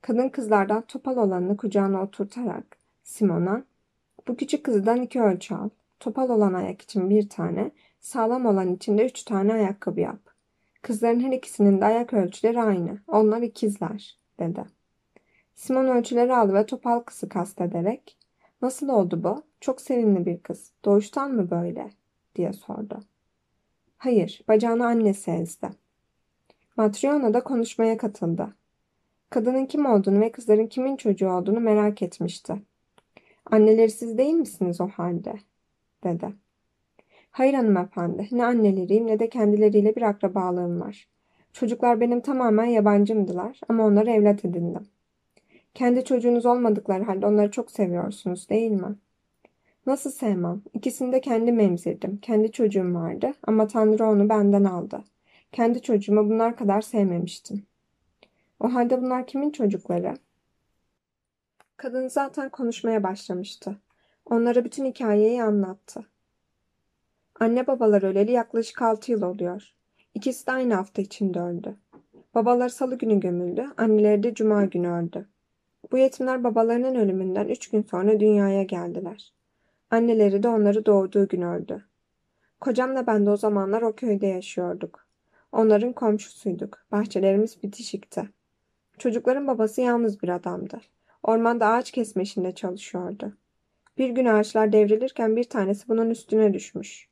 Kadın 0.00 0.28
kızlardan 0.28 0.82
topal 0.82 1.16
olanını 1.16 1.56
kucağına 1.56 2.02
oturtarak 2.02 2.76
Simon'a 3.02 3.64
bu 4.28 4.36
küçük 4.36 4.64
kızdan 4.64 5.02
iki 5.02 5.22
ölçü 5.22 5.54
al. 5.54 5.68
Topal 6.00 6.28
olan 6.28 6.54
ayak 6.54 6.82
için 6.82 7.10
bir 7.10 7.28
tane, 7.28 7.70
sağlam 8.00 8.46
olan 8.46 8.74
için 8.74 8.98
de 8.98 9.06
üç 9.06 9.22
tane 9.22 9.52
ayakkabı 9.52 10.00
yap. 10.00 10.20
Kızların 10.82 11.20
her 11.20 11.32
ikisinin 11.32 11.80
de 11.80 11.84
ayak 11.84 12.12
ölçüleri 12.12 12.62
aynı. 12.62 12.98
Onlar 13.06 13.42
ikizler, 13.42 14.18
dedi. 14.38 14.64
Simon 15.54 15.86
ölçüleri 15.86 16.34
aldı 16.34 16.54
ve 16.54 16.66
topal 16.66 17.00
kızı 17.00 17.28
kastederek 17.28 18.16
''Nasıl 18.62 18.88
oldu 18.88 19.24
bu? 19.24 19.42
Çok 19.60 19.80
sevimli 19.80 20.26
bir 20.26 20.38
kız. 20.38 20.72
Doğuştan 20.84 21.32
mı 21.32 21.50
böyle?'' 21.50 21.90
diye 22.34 22.52
sordu. 22.52 23.00
''Hayır, 23.98 24.42
bacağını 24.48 24.86
annesi 24.86 25.30
ezdi.'' 25.30 25.70
Matryona 26.76 27.34
da 27.34 27.44
konuşmaya 27.44 27.96
katıldı. 27.96 28.54
Kadının 29.30 29.66
kim 29.66 29.86
olduğunu 29.86 30.20
ve 30.20 30.32
kızların 30.32 30.66
kimin 30.66 30.96
çocuğu 30.96 31.30
olduğunu 31.30 31.60
merak 31.60 32.02
etmişti. 32.02 32.54
''Anneleri 33.50 33.90
siz 33.90 34.18
değil 34.18 34.34
misiniz 34.34 34.80
o 34.80 34.88
halde?'' 34.88 35.40
dedi. 36.04 36.32
''Hayır 37.30 37.54
hanımefendi, 37.54 38.28
ne 38.32 38.44
anneleriyim 38.44 39.06
ne 39.06 39.18
de 39.18 39.28
kendileriyle 39.28 39.96
bir 39.96 40.02
akrabalığım 40.02 40.80
var. 40.80 41.08
Çocuklar 41.52 42.00
benim 42.00 42.20
tamamen 42.20 42.64
yabancımdılar 42.64 43.60
ama 43.68 43.84
onları 43.86 44.10
evlat 44.10 44.44
edindim.'' 44.44 45.01
Kendi 45.74 46.04
çocuğunuz 46.04 46.46
olmadıkları 46.46 47.04
halde 47.04 47.26
onları 47.26 47.50
çok 47.50 47.70
seviyorsunuz 47.70 48.48
değil 48.48 48.70
mi? 48.70 48.96
Nasıl 49.86 50.10
sevmem? 50.10 50.62
İkisini 50.74 51.12
de 51.12 51.20
kendim 51.20 51.60
emzirdim. 51.60 52.16
Kendi 52.16 52.52
çocuğum 52.52 52.94
vardı 52.94 53.32
ama 53.46 53.66
Tanrı 53.66 54.06
onu 54.06 54.28
benden 54.28 54.64
aldı. 54.64 55.04
Kendi 55.52 55.82
çocuğumu 55.82 56.30
bunlar 56.30 56.56
kadar 56.56 56.80
sevmemiştim. 56.80 57.66
O 58.60 58.74
halde 58.74 59.02
bunlar 59.02 59.26
kimin 59.26 59.50
çocukları? 59.50 60.14
Kadın 61.76 62.08
zaten 62.08 62.48
konuşmaya 62.48 63.02
başlamıştı. 63.02 63.76
Onlara 64.26 64.64
bütün 64.64 64.84
hikayeyi 64.84 65.42
anlattı. 65.42 66.04
Anne 67.40 67.66
babalar 67.66 68.02
öleli 68.02 68.32
yaklaşık 68.32 68.82
altı 68.82 69.12
yıl 69.12 69.22
oluyor. 69.22 69.74
İkisi 70.14 70.46
de 70.46 70.52
aynı 70.52 70.74
hafta 70.74 71.02
içinde 71.02 71.40
öldü. 71.40 71.76
Babalar 72.34 72.68
salı 72.68 72.98
günü 72.98 73.20
gömüldü, 73.20 73.66
anneleri 73.76 74.22
de 74.22 74.34
cuma 74.34 74.64
günü 74.64 74.88
öldü. 74.88 75.28
Bu 75.92 75.98
yetimler 75.98 76.44
babalarının 76.44 76.94
ölümünden 76.94 77.48
üç 77.48 77.70
gün 77.70 77.82
sonra 77.82 78.20
dünyaya 78.20 78.62
geldiler. 78.62 79.32
Anneleri 79.90 80.42
de 80.42 80.48
onları 80.48 80.86
doğurduğu 80.86 81.28
gün 81.28 81.42
öldü. 81.42 81.84
Kocamla 82.60 83.06
ben 83.06 83.26
de 83.26 83.30
o 83.30 83.36
zamanlar 83.36 83.82
o 83.82 83.92
köyde 83.92 84.26
yaşıyorduk. 84.26 85.06
Onların 85.52 85.92
komşusuyduk. 85.92 86.78
Bahçelerimiz 86.92 87.62
bitişikti. 87.62 88.28
Çocukların 88.98 89.46
babası 89.46 89.80
yalnız 89.80 90.22
bir 90.22 90.28
adamdı. 90.28 90.80
Ormanda 91.22 91.66
ağaç 91.66 91.90
kesme 91.90 92.22
işinde 92.22 92.54
çalışıyordu. 92.54 93.32
Bir 93.98 94.10
gün 94.10 94.24
ağaçlar 94.24 94.72
devrilirken 94.72 95.36
bir 95.36 95.44
tanesi 95.44 95.88
bunun 95.88 96.10
üstüne 96.10 96.54
düşmüş. 96.54 97.08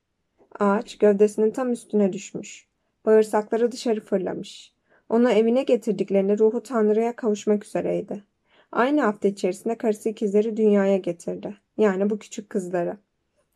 Ağaç 0.61 0.99
gövdesinin 0.99 1.51
tam 1.51 1.73
üstüne 1.73 2.13
düşmüş. 2.13 2.67
Bağırsakları 3.07 3.73
dışarı 3.73 4.01
fırlamış. 4.01 4.75
Onu 5.09 5.31
evine 5.31 5.63
getirdiklerinde 5.63 6.39
ruhu 6.39 6.63
Tanrı'ya 6.63 7.17
kavuşmak 7.17 7.65
üzereydi. 7.65 8.30
Aynı 8.73 9.01
hafta 9.01 9.29
içerisinde 9.29 9.79
karısı 9.79 10.09
ikizleri 10.09 10.57
dünyaya 10.57 10.97
getirdi. 10.97 11.57
Yani 11.77 12.11
bu 12.11 12.19
küçük 12.19 12.51
kızları. 12.51 12.97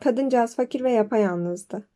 Kadıncağız 0.01 0.57
fakir 0.57 0.85
ve 0.85 0.93
yapayalnızdı. 0.93 1.89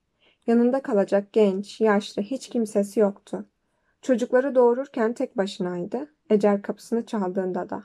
Yanında 0.46 0.82
kalacak 0.82 1.32
genç, 1.32 1.80
yaşlı 1.80 2.22
hiç 2.22 2.48
kimsesi 2.48 3.00
yoktu. 3.00 3.44
Çocukları 4.02 4.54
doğururken 4.54 5.12
tek 5.12 5.36
başınaydı. 5.36 6.14
Ecel 6.30 6.62
kapısını 6.62 7.06
çaldığında 7.06 7.70
da. 7.70 7.84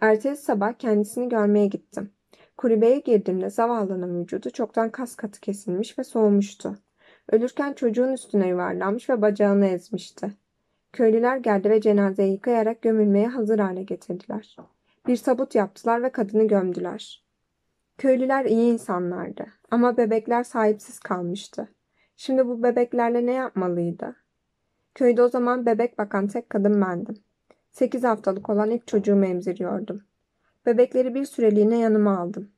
Ertesi 0.00 0.42
sabah 0.42 0.72
kendisini 0.72 1.28
görmeye 1.28 1.66
gittim. 1.66 2.10
Kulübeye 2.56 2.98
girdiğimde 2.98 3.50
zavallının 3.50 4.20
vücudu 4.20 4.50
çoktan 4.50 4.90
kas 4.90 5.16
katı 5.16 5.40
kesilmiş 5.40 5.98
ve 5.98 6.04
soğumuştu. 6.04 6.78
Ölürken 7.32 7.72
çocuğun 7.72 8.12
üstüne 8.12 8.48
yuvarlanmış 8.48 9.10
ve 9.10 9.22
bacağını 9.22 9.66
ezmişti. 9.66 10.32
Köylüler 10.96 11.36
geldi 11.36 11.70
ve 11.70 11.80
cenazeyi 11.80 12.32
yıkayarak 12.32 12.82
gömülmeye 12.82 13.28
hazır 13.28 13.58
hale 13.58 13.82
getirdiler. 13.82 14.56
Bir 15.06 15.16
tabut 15.16 15.54
yaptılar 15.54 16.02
ve 16.02 16.10
kadını 16.10 16.44
gömdüler. 16.48 17.24
Köylüler 17.98 18.44
iyi 18.44 18.72
insanlardı 18.72 19.46
ama 19.70 19.96
bebekler 19.96 20.44
sahipsiz 20.44 20.98
kalmıştı. 21.00 21.68
Şimdi 22.16 22.46
bu 22.46 22.62
bebeklerle 22.62 23.26
ne 23.26 23.32
yapmalıydı? 23.32 24.16
Köyde 24.94 25.22
o 25.22 25.28
zaman 25.28 25.66
bebek 25.66 25.98
bakan 25.98 26.26
tek 26.26 26.50
kadın 26.50 26.80
bendim. 26.80 27.16
Sekiz 27.70 28.04
haftalık 28.04 28.50
olan 28.50 28.70
ilk 28.70 28.86
çocuğumu 28.86 29.24
emziriyordum. 29.26 30.02
Bebekleri 30.66 31.14
bir 31.14 31.24
süreliğine 31.24 31.78
yanıma 31.78 32.18
aldım. 32.18 32.50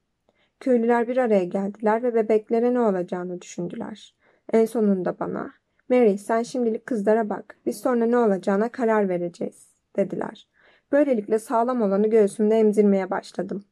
Köylüler 0.60 1.08
bir 1.08 1.16
araya 1.16 1.44
geldiler 1.44 2.02
ve 2.02 2.14
bebeklere 2.14 2.74
ne 2.74 2.80
olacağını 2.80 3.40
düşündüler. 3.40 4.14
En 4.52 4.64
sonunda 4.64 5.18
bana, 5.18 5.50
Mary 5.88 6.18
sen 6.18 6.42
şimdilik 6.42 6.86
kızlara 6.86 7.28
bak, 7.28 7.56
biz 7.66 7.80
sonra 7.80 8.06
ne 8.06 8.18
olacağına 8.18 8.68
karar 8.68 9.08
vereceğiz, 9.08 9.66
dediler. 9.96 10.48
Böylelikle 10.92 11.38
sağlam 11.38 11.82
olanı 11.82 12.10
göğsümde 12.10 12.56
emzirmeye 12.56 13.10
başladım. 13.10 13.64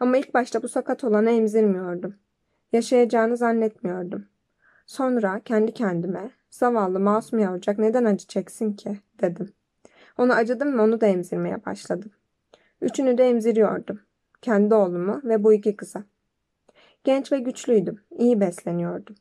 Ama 0.00 0.16
ilk 0.16 0.34
başta 0.34 0.62
bu 0.62 0.68
sakat 0.68 1.04
olanı 1.04 1.30
emzirmiyordum. 1.30 2.14
Yaşayacağını 2.72 3.36
zannetmiyordum. 3.36 4.26
Sonra 4.86 5.40
kendi 5.44 5.72
kendime, 5.72 6.30
zavallı 6.50 7.00
masum 7.00 7.38
yavrucak 7.38 7.78
neden 7.78 8.04
acı 8.04 8.26
çeksin 8.26 8.72
ki, 8.72 8.98
dedim. 9.20 9.52
Ona 10.18 10.34
acıdım 10.34 10.78
ve 10.78 10.82
onu 10.82 11.00
da 11.00 11.06
emzirmeye 11.06 11.64
başladım. 11.64 12.10
Üçünü 12.80 13.18
de 13.18 13.28
emziriyordum. 13.28 14.00
Kendi 14.42 14.74
oğlumu 14.74 15.20
ve 15.24 15.44
bu 15.44 15.52
iki 15.52 15.76
kıza. 15.76 16.04
Genç 17.04 17.32
ve 17.32 17.38
güçlüydüm. 17.38 18.00
iyi 18.18 18.40
besleniyordum. 18.40 19.16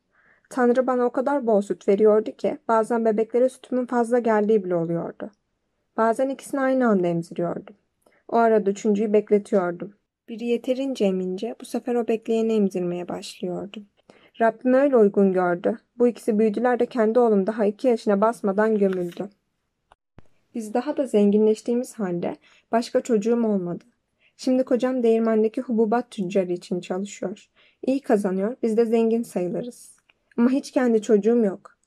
Tanrı 0.49 0.87
bana 0.87 1.05
o 1.05 1.09
kadar 1.09 1.47
bol 1.47 1.61
süt 1.61 1.87
veriyordu 1.87 2.31
ki 2.31 2.57
bazen 2.67 3.05
bebeklere 3.05 3.49
sütümün 3.49 3.85
fazla 3.85 4.19
geldiği 4.19 4.63
bile 4.63 4.75
oluyordu. 4.75 5.31
Bazen 5.97 6.29
ikisini 6.29 6.61
aynı 6.61 6.87
anda 6.87 7.07
emziriyordum. 7.07 7.75
O 8.27 8.37
arada 8.37 8.71
üçüncüyü 8.71 9.13
bekletiyordum. 9.13 9.93
Biri 10.29 10.45
yeterince 10.45 11.05
emince 11.05 11.55
bu 11.61 11.65
sefer 11.65 11.95
o 11.95 12.07
bekleyeni 12.07 12.53
emzirmeye 12.53 13.07
başlıyordum. 13.07 13.85
Rabbim 14.41 14.73
öyle 14.73 14.97
uygun 14.97 15.33
gördü. 15.33 15.77
Bu 15.97 16.07
ikisi 16.07 16.39
büyüdüler 16.39 16.79
de 16.79 16.85
kendi 16.85 17.19
oğlum 17.19 17.47
daha 17.47 17.65
iki 17.65 17.87
yaşına 17.87 18.21
basmadan 18.21 18.77
gömüldü. 18.77 19.29
Biz 20.55 20.73
daha 20.73 20.97
da 20.97 21.05
zenginleştiğimiz 21.05 21.93
halde 21.93 22.35
başka 22.71 23.01
çocuğum 23.01 23.43
olmadı. 23.43 23.83
Şimdi 24.37 24.63
kocam 24.63 25.03
değirmendeki 25.03 25.61
hububat 25.61 26.11
tüccarı 26.11 26.53
için 26.53 26.79
çalışıyor. 26.79 27.49
İyi 27.87 27.99
kazanıyor, 27.99 28.55
biz 28.63 28.77
de 28.77 28.85
zengin 28.85 29.23
sayılırız. 29.23 29.94
Ama 30.37 30.49
hiç 30.49 30.71
kendi 30.71 31.01
çocuğum 31.01 31.43
yok. 31.45 31.77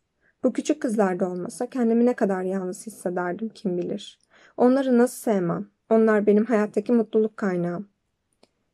Bu 0.45 0.53
küçük 0.53 0.83
kızlar 0.83 1.21
da 1.21 1.29
olmasa 1.29 1.71
kendimi 1.71 2.07
ne 2.07 2.15
kadar 2.15 2.43
yalnız 2.43 2.87
hissederdim 2.87 3.49
kim 3.49 3.79
bilir. 3.79 4.19
Onları 4.57 4.99
nasıl 4.99 5.17
sevmem? 5.17 5.67
Onlar 5.91 6.27
benim 6.27 6.45
hayattaki 6.45 6.93
mutluluk 6.93 7.37
kaynağım. 7.37 7.89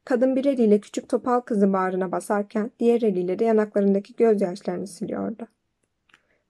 Kadın 0.04 0.36
bir 0.36 0.44
eliyle 0.44 0.80
küçük 0.80 1.08
topal 1.08 1.40
kızı 1.40 1.72
bağrına 1.72 2.12
basarken 2.12 2.70
diğer 2.78 3.02
eliyle 3.02 3.38
de 3.38 3.44
yanaklarındaki 3.44 4.16
gözyaşlarını 4.16 4.86
siliyordu. 4.86 5.46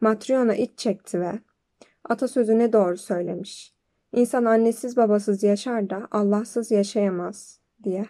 Matriona 0.00 0.54
iç 0.54 0.70
çekti 0.76 1.20
ve 1.20 1.32
atasözü 2.04 2.58
ne 2.58 2.72
doğru 2.72 2.96
söylemiş. 2.96 3.74
İnsan 4.12 4.44
annesiz 4.44 4.96
babasız 4.96 5.42
yaşar 5.42 5.90
da 5.90 6.08
Allahsız 6.10 6.70
yaşayamaz 6.70 7.60
diye 7.84 8.06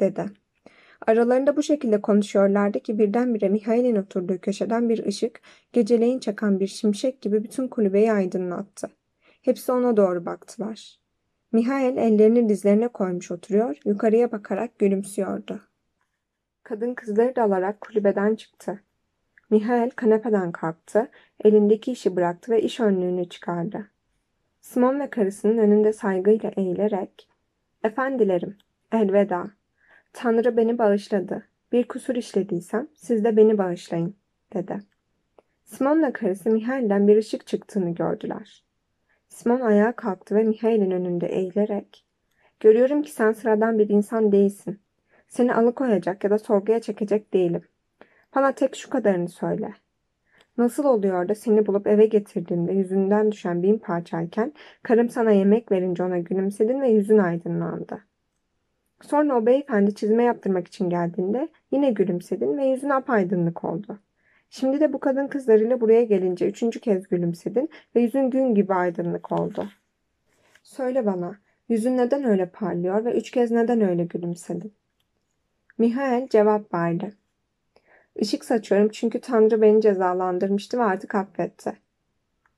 dedi. 0.00 0.26
Aralarında 1.06 1.56
bu 1.56 1.62
şekilde 1.62 2.00
konuşuyorlardı 2.00 2.80
ki 2.80 2.98
birdenbire 2.98 3.48
Mihail'in 3.48 3.96
oturduğu 3.96 4.38
köşeden 4.38 4.88
bir 4.88 5.06
ışık 5.06 5.40
geceleyin 5.72 6.18
çakan 6.18 6.60
bir 6.60 6.66
şimşek 6.66 7.20
gibi 7.20 7.44
bütün 7.44 7.68
kulübeyi 7.68 8.12
aydınlattı. 8.12 8.90
Hepsi 9.42 9.72
ona 9.72 9.96
doğru 9.96 10.26
baktılar. 10.26 11.00
Mihail 11.52 11.96
ellerini 11.96 12.48
dizlerine 12.48 12.88
koymuş 12.88 13.30
oturuyor, 13.30 13.76
yukarıya 13.84 14.32
bakarak 14.32 14.78
gülümsüyordu. 14.78 15.60
Kadın 16.62 16.94
kızları 16.94 17.36
da 17.36 17.42
alarak 17.42 17.80
kulübeden 17.80 18.34
çıktı. 18.34 18.80
Mihail 19.50 19.90
kanepeden 19.90 20.52
kalktı, 20.52 21.10
elindeki 21.44 21.92
işi 21.92 22.16
bıraktı 22.16 22.52
ve 22.52 22.62
iş 22.62 22.80
önlüğünü 22.80 23.28
çıkardı. 23.28 23.90
Simon 24.60 25.00
ve 25.00 25.10
karısının 25.10 25.58
önünde 25.58 25.92
saygıyla 25.92 26.50
eğilerek 26.56 27.28
''Efendilerim, 27.84 28.58
elveda. 28.92 29.50
Tanrı 30.12 30.56
beni 30.56 30.78
bağışladı. 30.78 31.46
Bir 31.72 31.88
kusur 31.88 32.14
işlediysem 32.14 32.88
siz 32.94 33.24
de 33.24 33.36
beni 33.36 33.58
bağışlayın.'' 33.58 34.16
dedi. 34.54 34.78
Simon'la 35.64 36.12
karısı 36.12 36.50
Mihail'den 36.50 37.08
bir 37.08 37.16
ışık 37.16 37.46
çıktığını 37.46 37.94
gördüler. 37.94 38.64
Simon 39.28 39.60
ayağa 39.60 39.92
kalktı 39.92 40.34
ve 40.34 40.42
Mihail'in 40.42 40.90
önünde 40.90 41.26
eğilerek 41.26 42.04
''Görüyorum 42.60 43.02
ki 43.02 43.12
sen 43.12 43.32
sıradan 43.32 43.78
bir 43.78 43.88
insan 43.88 44.32
değilsin. 44.32 44.80
Seni 45.28 45.54
alıkoyacak 45.54 46.24
ya 46.24 46.30
da 46.30 46.38
sorguya 46.38 46.80
çekecek 46.80 47.34
değilim. 47.34 47.62
Bana 48.34 48.52
tek 48.52 48.76
şu 48.76 48.90
kadarını 48.90 49.28
söyle. 49.28 49.72
Nasıl 50.58 50.84
oluyor 50.84 51.28
da 51.28 51.34
seni 51.34 51.66
bulup 51.66 51.86
eve 51.86 52.06
getirdiğimde 52.06 52.72
yüzünden 52.72 53.32
düşen 53.32 53.62
bin 53.62 53.78
parçayken 53.78 54.52
karım 54.82 55.08
sana 55.08 55.30
yemek 55.30 55.72
verince 55.72 56.02
ona 56.02 56.18
gülümsedin 56.18 56.80
ve 56.80 56.88
yüzün 56.88 57.18
aydınlandı. 57.18 58.05
Sonra 59.02 59.36
o 59.36 59.46
beyefendi 59.46 59.94
çizme 59.94 60.22
yaptırmak 60.22 60.66
için 60.66 60.90
geldiğinde 60.90 61.48
yine 61.70 61.90
gülümsedin 61.90 62.58
ve 62.58 62.64
yüzün 62.64 62.88
apaydınlık 62.88 63.64
oldu. 63.64 63.98
Şimdi 64.50 64.80
de 64.80 64.92
bu 64.92 65.00
kadın 65.00 65.26
kızlarıyla 65.28 65.80
buraya 65.80 66.04
gelince 66.04 66.48
üçüncü 66.48 66.80
kez 66.80 67.08
gülümsedin 67.08 67.70
ve 67.94 68.00
yüzün 68.00 68.30
gün 68.30 68.54
gibi 68.54 68.74
aydınlık 68.74 69.32
oldu. 69.32 69.68
Söyle 70.62 71.06
bana, 71.06 71.38
yüzün 71.68 71.96
neden 71.96 72.24
öyle 72.24 72.46
parlıyor 72.46 73.04
ve 73.04 73.12
üç 73.12 73.30
kez 73.30 73.50
neden 73.50 73.80
öyle 73.80 74.04
gülümsedin? 74.04 74.72
Mihail 75.78 76.28
cevap 76.28 76.74
verdi. 76.74 77.12
Işık 78.16 78.44
saçıyorum 78.44 78.88
çünkü 78.92 79.20
Tanrı 79.20 79.62
beni 79.62 79.80
cezalandırmıştı 79.80 80.78
ve 80.78 80.82
artık 80.82 81.14
affetti. 81.14 81.72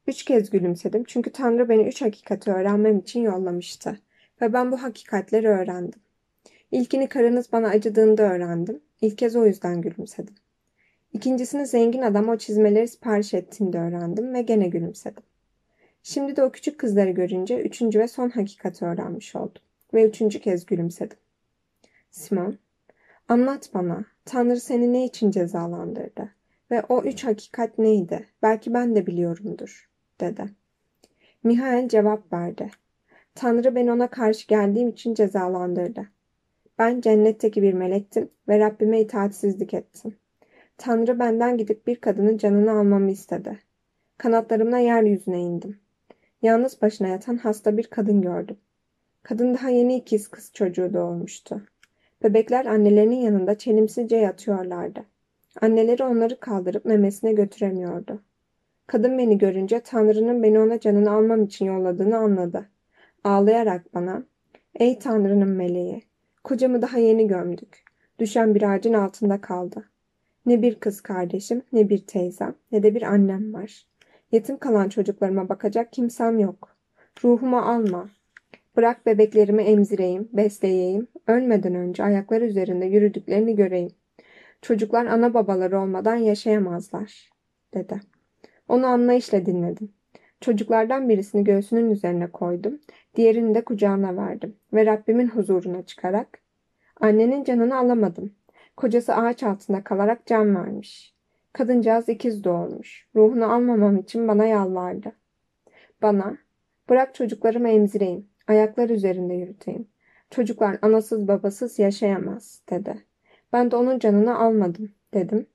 Üç 0.07 0.25
kez 0.25 0.51
gülümsedim 0.51 1.05
çünkü 1.05 1.33
Tanrı 1.33 1.69
beni 1.69 1.89
üç 1.89 2.03
hakikati 2.03 2.51
öğrenmem 2.51 2.99
için 2.99 3.21
yollamıştı. 3.21 3.99
Ve 4.43 4.53
ben 4.53 4.73
bu 4.73 4.83
hakikatleri 4.83 5.49
öğrendim. 5.49 6.01
İlkini 6.71 7.09
karınız 7.09 7.53
bana 7.53 7.69
acıdığında 7.69 8.23
öğrendim. 8.23 8.81
İlk 9.01 9.19
kez 9.19 9.37
o 9.37 9.47
yüzden 9.47 9.81
gülümsedim. 9.81 10.35
İkincisini 11.13 11.67
zengin 11.67 12.03
adam 12.03 12.29
o 12.29 12.37
çizmeleri 12.37 12.89
sipariş 12.89 13.35
ettiğinde 13.35 13.79
öğrendim 13.79 14.35
ve 14.35 14.43
gene 14.43 14.69
gülümsedim. 14.69 15.23
Şimdi 16.03 16.37
de 16.37 16.43
o 16.45 16.53
küçük 16.53 16.79
kızları 16.79 17.11
görünce 17.11 17.61
üçüncü 17.61 17.99
ve 17.99 18.09
son 18.09 18.31
hakikati 18.31 18.85
öğrenmiş 18.85 19.37
oldum. 19.37 19.63
Ve 19.95 20.09
üçüncü 20.09 20.41
kez 20.41 20.67
gülümsedim. 20.67 21.17
Simon, 22.11 22.59
anlat 23.29 23.71
bana, 23.75 24.05
Tanrı 24.25 24.61
seni 24.61 24.93
ne 24.93 25.05
için 25.05 25.31
cezalandırdı? 25.31 26.35
Ve 26.71 26.83
o 26.89 27.03
üç 27.03 27.25
hakikat 27.25 27.79
neydi? 27.79 28.27
Belki 28.43 28.75
ben 28.75 28.97
de 28.97 29.07
biliyorumdur, 29.07 29.91
dedi. 30.21 30.45
Mihail 31.45 31.89
cevap 31.89 32.33
verdi. 32.33 32.71
Tanrı 33.35 33.75
beni 33.75 33.93
ona 33.93 34.07
karşı 34.11 34.47
geldiğim 34.47 34.89
için 34.89 35.15
cezalandırdı. 35.15 36.09
Ben 36.79 37.01
cennetteki 37.01 37.63
bir 37.63 37.73
melektim 37.73 38.31
ve 38.49 38.59
Rabbime 38.59 39.01
itaatsizlik 39.01 39.75
ettim. 39.75 40.17
Tanrı 40.77 41.19
benden 41.19 41.59
gidip 41.59 41.87
bir 41.87 41.97
kadının 41.97 42.37
canını 42.37 42.73
almamı 42.73 43.11
istedi. 43.11 43.59
Kanatlarımla 44.19 44.79
yeryüzüne 44.79 45.41
indim. 45.41 45.79
Yalnız 46.43 46.83
başına 46.83 47.09
yatan 47.09 47.37
hasta 47.37 47.77
bir 47.77 47.87
kadın 47.87 48.23
gördüm. 48.23 48.57
Kadın 49.23 49.55
daha 49.55 49.69
yeni 49.69 49.97
ikiz 49.97 50.29
kız 50.29 50.51
çocuğu 50.55 50.95
doğurmuştu. 50.95 51.63
Bebekler 52.23 52.67
annelerinin 52.67 53.21
yanında 53.21 53.59
çelimsizce 53.59 54.17
yatıyorlardı. 54.17 55.05
Anneleri 55.61 56.05
onları 56.05 56.41
kaldırıp 56.41 56.85
memesine 56.85 57.33
götüremiyordu. 57.33 58.23
Kadın 58.87 59.19
beni 59.19 59.39
görünce 59.39 59.81
Tanrı'nın 59.81 60.43
beni 60.43 60.61
ona 60.61 60.81
canını 60.81 61.11
almam 61.11 61.45
için 61.45 61.65
yolladığını 61.65 62.17
anladı. 62.17 62.69
Ağlayarak 63.25 63.95
bana, 63.95 64.23
''Ey 64.75 64.99
Tanrı'nın 64.99 65.51
meleği, 65.51 66.08
kocamı 66.49 66.83
daha 66.83 66.99
yeni 66.99 67.27
gömdük. 67.27 67.85
Düşen 68.19 68.55
bir 68.55 68.63
ağacın 68.63 68.93
altında 68.93 69.41
kaldı. 69.41 69.89
Ne 70.47 70.63
bir 70.63 70.75
kız 70.75 71.01
kardeşim, 71.01 71.63
ne 71.73 71.89
bir 71.89 71.99
teyzem, 72.07 72.55
ne 72.73 72.83
de 72.83 72.95
bir 72.95 73.03
annem 73.03 73.55
var. 73.55 73.87
Yetim 74.33 74.59
kalan 74.59 74.89
çocuklarıma 74.89 75.49
bakacak 75.49 75.93
kimsem 75.93 76.39
yok. 76.39 76.77
Ruhumu 77.25 77.59
alma, 77.59 78.09
Bırak 78.77 79.07
bebeklerimi 79.07 79.63
emzireyim, 79.63 80.29
besleyeyim, 80.33 81.07
ölmeden 81.27 81.75
önce 81.75 82.03
ayaklar 82.03 82.43
üzerinde 82.43 82.87
yürüdüklerini 82.87 83.57
göreyim. 83.57 83.93
Çocuklar 84.63 85.07
ana 85.07 85.35
babaları 85.35 85.81
olmadan 85.81 86.17
yaşayamazlar, 86.17 87.31
dedi. 87.75 88.01
Onu 88.69 88.87
anlayışla 88.87 89.47
dinledim. 89.47 89.93
Çocuklardan 90.41 91.09
birisini 91.09 91.45
göğsünün 91.45 91.91
üzerine 91.91 92.31
koydum, 92.31 92.81
diğerini 93.17 93.55
de 93.55 93.65
kucağına 93.65 94.17
verdim 94.17 94.57
ve 94.73 94.87
Rabbimin 94.87 95.29
huzuruna 95.29 95.83
çıkarak, 95.83 96.39
Annenin 97.01 97.45
canını 97.45 97.77
alamadım. 97.77 98.33
Kocası 98.77 99.15
ağaç 99.15 99.43
altında 99.43 99.85
kalarak 99.85 100.27
can 100.27 100.57
vermiş. 100.57 101.15
Kadıncağız 101.53 102.09
ikiz 102.09 102.45
doğurmuş. 102.45 103.09
Ruhunu 103.17 103.53
almamam 103.53 103.97
için 103.97 104.29
bana 104.29 104.45
yalvardı. 104.45 105.13
Bana, 106.03 106.39
bırak 106.89 107.15
çocuklarımı 107.15 107.69
emzireyim, 107.69 108.29
ayaklar 108.47 108.91
üzerinde 108.91 109.35
yürüteyim. 109.35 109.89
Çocuklar 110.31 110.79
anasız 110.83 111.29
babasız 111.29 111.79
yaşayamaz, 111.79 112.63
dedi. 112.71 113.05
Ben 113.53 113.71
de 113.71 113.77
onun 113.77 113.99
canını 113.99 114.39
almadım, 114.39 114.93
dedim. 115.15 115.47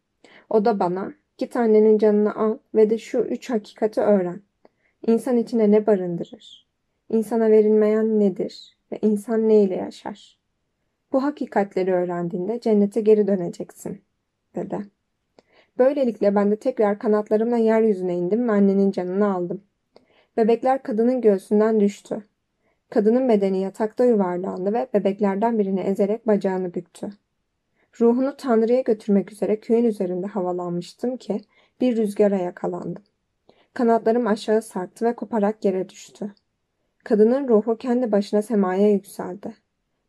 O 0.49 0.65
da 0.65 0.79
bana, 0.79 1.13
git 1.37 1.55
annenin 1.55 1.97
canını 1.97 2.35
al 2.35 2.57
ve 2.75 2.89
de 2.89 2.97
şu 2.97 3.19
üç 3.19 3.49
hakikati 3.49 4.01
öğren. 4.01 4.41
İnsan 5.07 5.37
içinde 5.37 5.71
ne 5.71 5.87
barındırır? 5.87 6.67
İnsana 7.09 7.51
verilmeyen 7.51 8.19
nedir? 8.19 8.77
Ve 8.91 8.99
insan 9.01 9.49
ne 9.49 9.63
ile 9.63 9.75
yaşar? 9.75 10.39
Bu 11.11 11.23
hakikatleri 11.23 11.93
öğrendiğinde 11.93 12.59
cennete 12.59 13.01
geri 13.01 13.27
döneceksin, 13.27 14.01
dedi. 14.55 14.79
Böylelikle 15.77 16.35
ben 16.35 16.51
de 16.51 16.55
tekrar 16.55 16.99
kanatlarımla 16.99 17.57
yeryüzüne 17.57 18.17
indim 18.17 18.47
ve 18.47 18.51
annenin 18.51 18.91
canını 18.91 19.33
aldım. 19.33 19.63
Bebekler 20.37 20.83
kadının 20.83 21.21
göğsünden 21.21 21.79
düştü. 21.79 22.23
Kadının 22.89 23.29
bedeni 23.29 23.61
yatakta 23.61 24.05
yuvarlandı 24.05 24.73
ve 24.73 24.87
bebeklerden 24.93 25.59
birini 25.59 25.79
ezerek 25.79 26.27
bacağını 26.27 26.73
büktü. 26.73 27.09
Ruhunu 28.01 28.37
Tanrı'ya 28.37 28.81
götürmek 28.81 29.31
üzere 29.31 29.59
köyün 29.59 29.85
üzerinde 29.85 30.27
havalanmıştım 30.27 31.17
ki 31.17 31.41
bir 31.81 31.97
rüzgara 31.97 32.37
yakalandım. 32.37 33.03
Kanatlarım 33.73 34.27
aşağı 34.27 34.61
sarktı 34.61 35.05
ve 35.05 35.15
koparak 35.15 35.65
yere 35.65 35.89
düştü. 35.89 36.33
Kadının 37.03 37.47
ruhu 37.47 37.77
kendi 37.77 38.11
başına 38.11 38.41
semaya 38.41 38.91
yükseldi. 38.91 39.55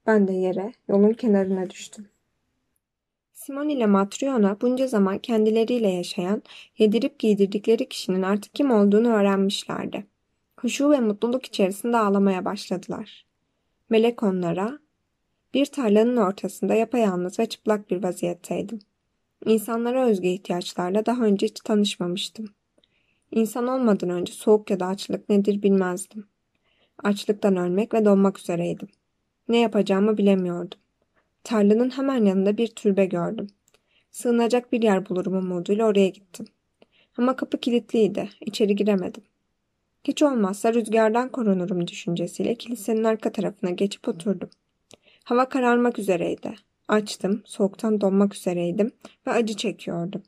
Ben 0.06 0.28
de 0.28 0.32
yere, 0.32 0.72
yolun 0.88 1.12
kenarına 1.12 1.70
düştüm. 1.70 2.08
Simon 3.32 3.68
ile 3.68 3.86
Matryona 3.86 4.60
bunca 4.60 4.86
zaman 4.86 5.18
kendileriyle 5.18 5.88
yaşayan, 5.88 6.42
yedirip 6.78 7.18
giydirdikleri 7.18 7.88
kişinin 7.88 8.22
artık 8.22 8.54
kim 8.54 8.70
olduğunu 8.70 9.08
öğrenmişlerdi. 9.08 10.06
Huşu 10.60 10.90
ve 10.90 11.00
mutluluk 11.00 11.46
içerisinde 11.46 11.96
ağlamaya 11.96 12.44
başladılar. 12.44 13.26
Melek 13.90 14.22
onlara, 14.22 14.78
bir 15.54 15.66
tarlanın 15.66 16.16
ortasında 16.16 16.74
yapayalnız 16.74 17.38
ve 17.38 17.46
çıplak 17.46 17.90
bir 17.90 18.02
vaziyetteydim. 18.02 18.78
İnsanlara 19.44 20.06
özgü 20.06 20.28
ihtiyaçlarla 20.28 21.06
daha 21.06 21.24
önce 21.24 21.46
hiç 21.46 21.60
tanışmamıştım. 21.60 22.54
İnsan 23.34 23.66
olmadan 23.66 24.10
önce 24.10 24.32
soğuk 24.32 24.70
ya 24.70 24.80
da 24.80 24.86
açlık 24.86 25.28
nedir 25.28 25.62
bilmezdim. 25.62 26.26
Açlıktan 27.04 27.56
ölmek 27.56 27.94
ve 27.94 28.04
donmak 28.04 28.38
üzereydim. 28.38 28.88
Ne 29.48 29.58
yapacağımı 29.58 30.18
bilemiyordum. 30.18 30.78
Tarlanın 31.44 31.90
hemen 31.90 32.24
yanında 32.24 32.56
bir 32.58 32.68
türbe 32.68 33.06
gördüm. 33.06 33.46
Sığınacak 34.10 34.72
bir 34.72 34.82
yer 34.82 35.08
bulurum 35.08 35.34
umuduyla 35.34 35.86
oraya 35.86 36.08
gittim. 36.08 36.46
Ama 37.18 37.36
kapı 37.36 37.58
kilitliydi. 37.58 38.28
İçeri 38.40 38.76
giremedim. 38.76 39.22
Hiç 40.04 40.22
olmazsa 40.22 40.74
rüzgardan 40.74 41.28
korunurum 41.28 41.88
düşüncesiyle 41.88 42.54
kilisenin 42.54 43.04
arka 43.04 43.32
tarafına 43.32 43.70
geçip 43.70 44.08
oturdum. 44.08 44.50
Hava 45.24 45.48
kararmak 45.48 45.98
üzereydi. 45.98 46.54
Açtım, 46.88 47.42
soğuktan 47.44 48.00
donmak 48.00 48.34
üzereydim 48.34 48.90
ve 49.26 49.30
acı 49.30 49.56
çekiyordum. 49.56 50.22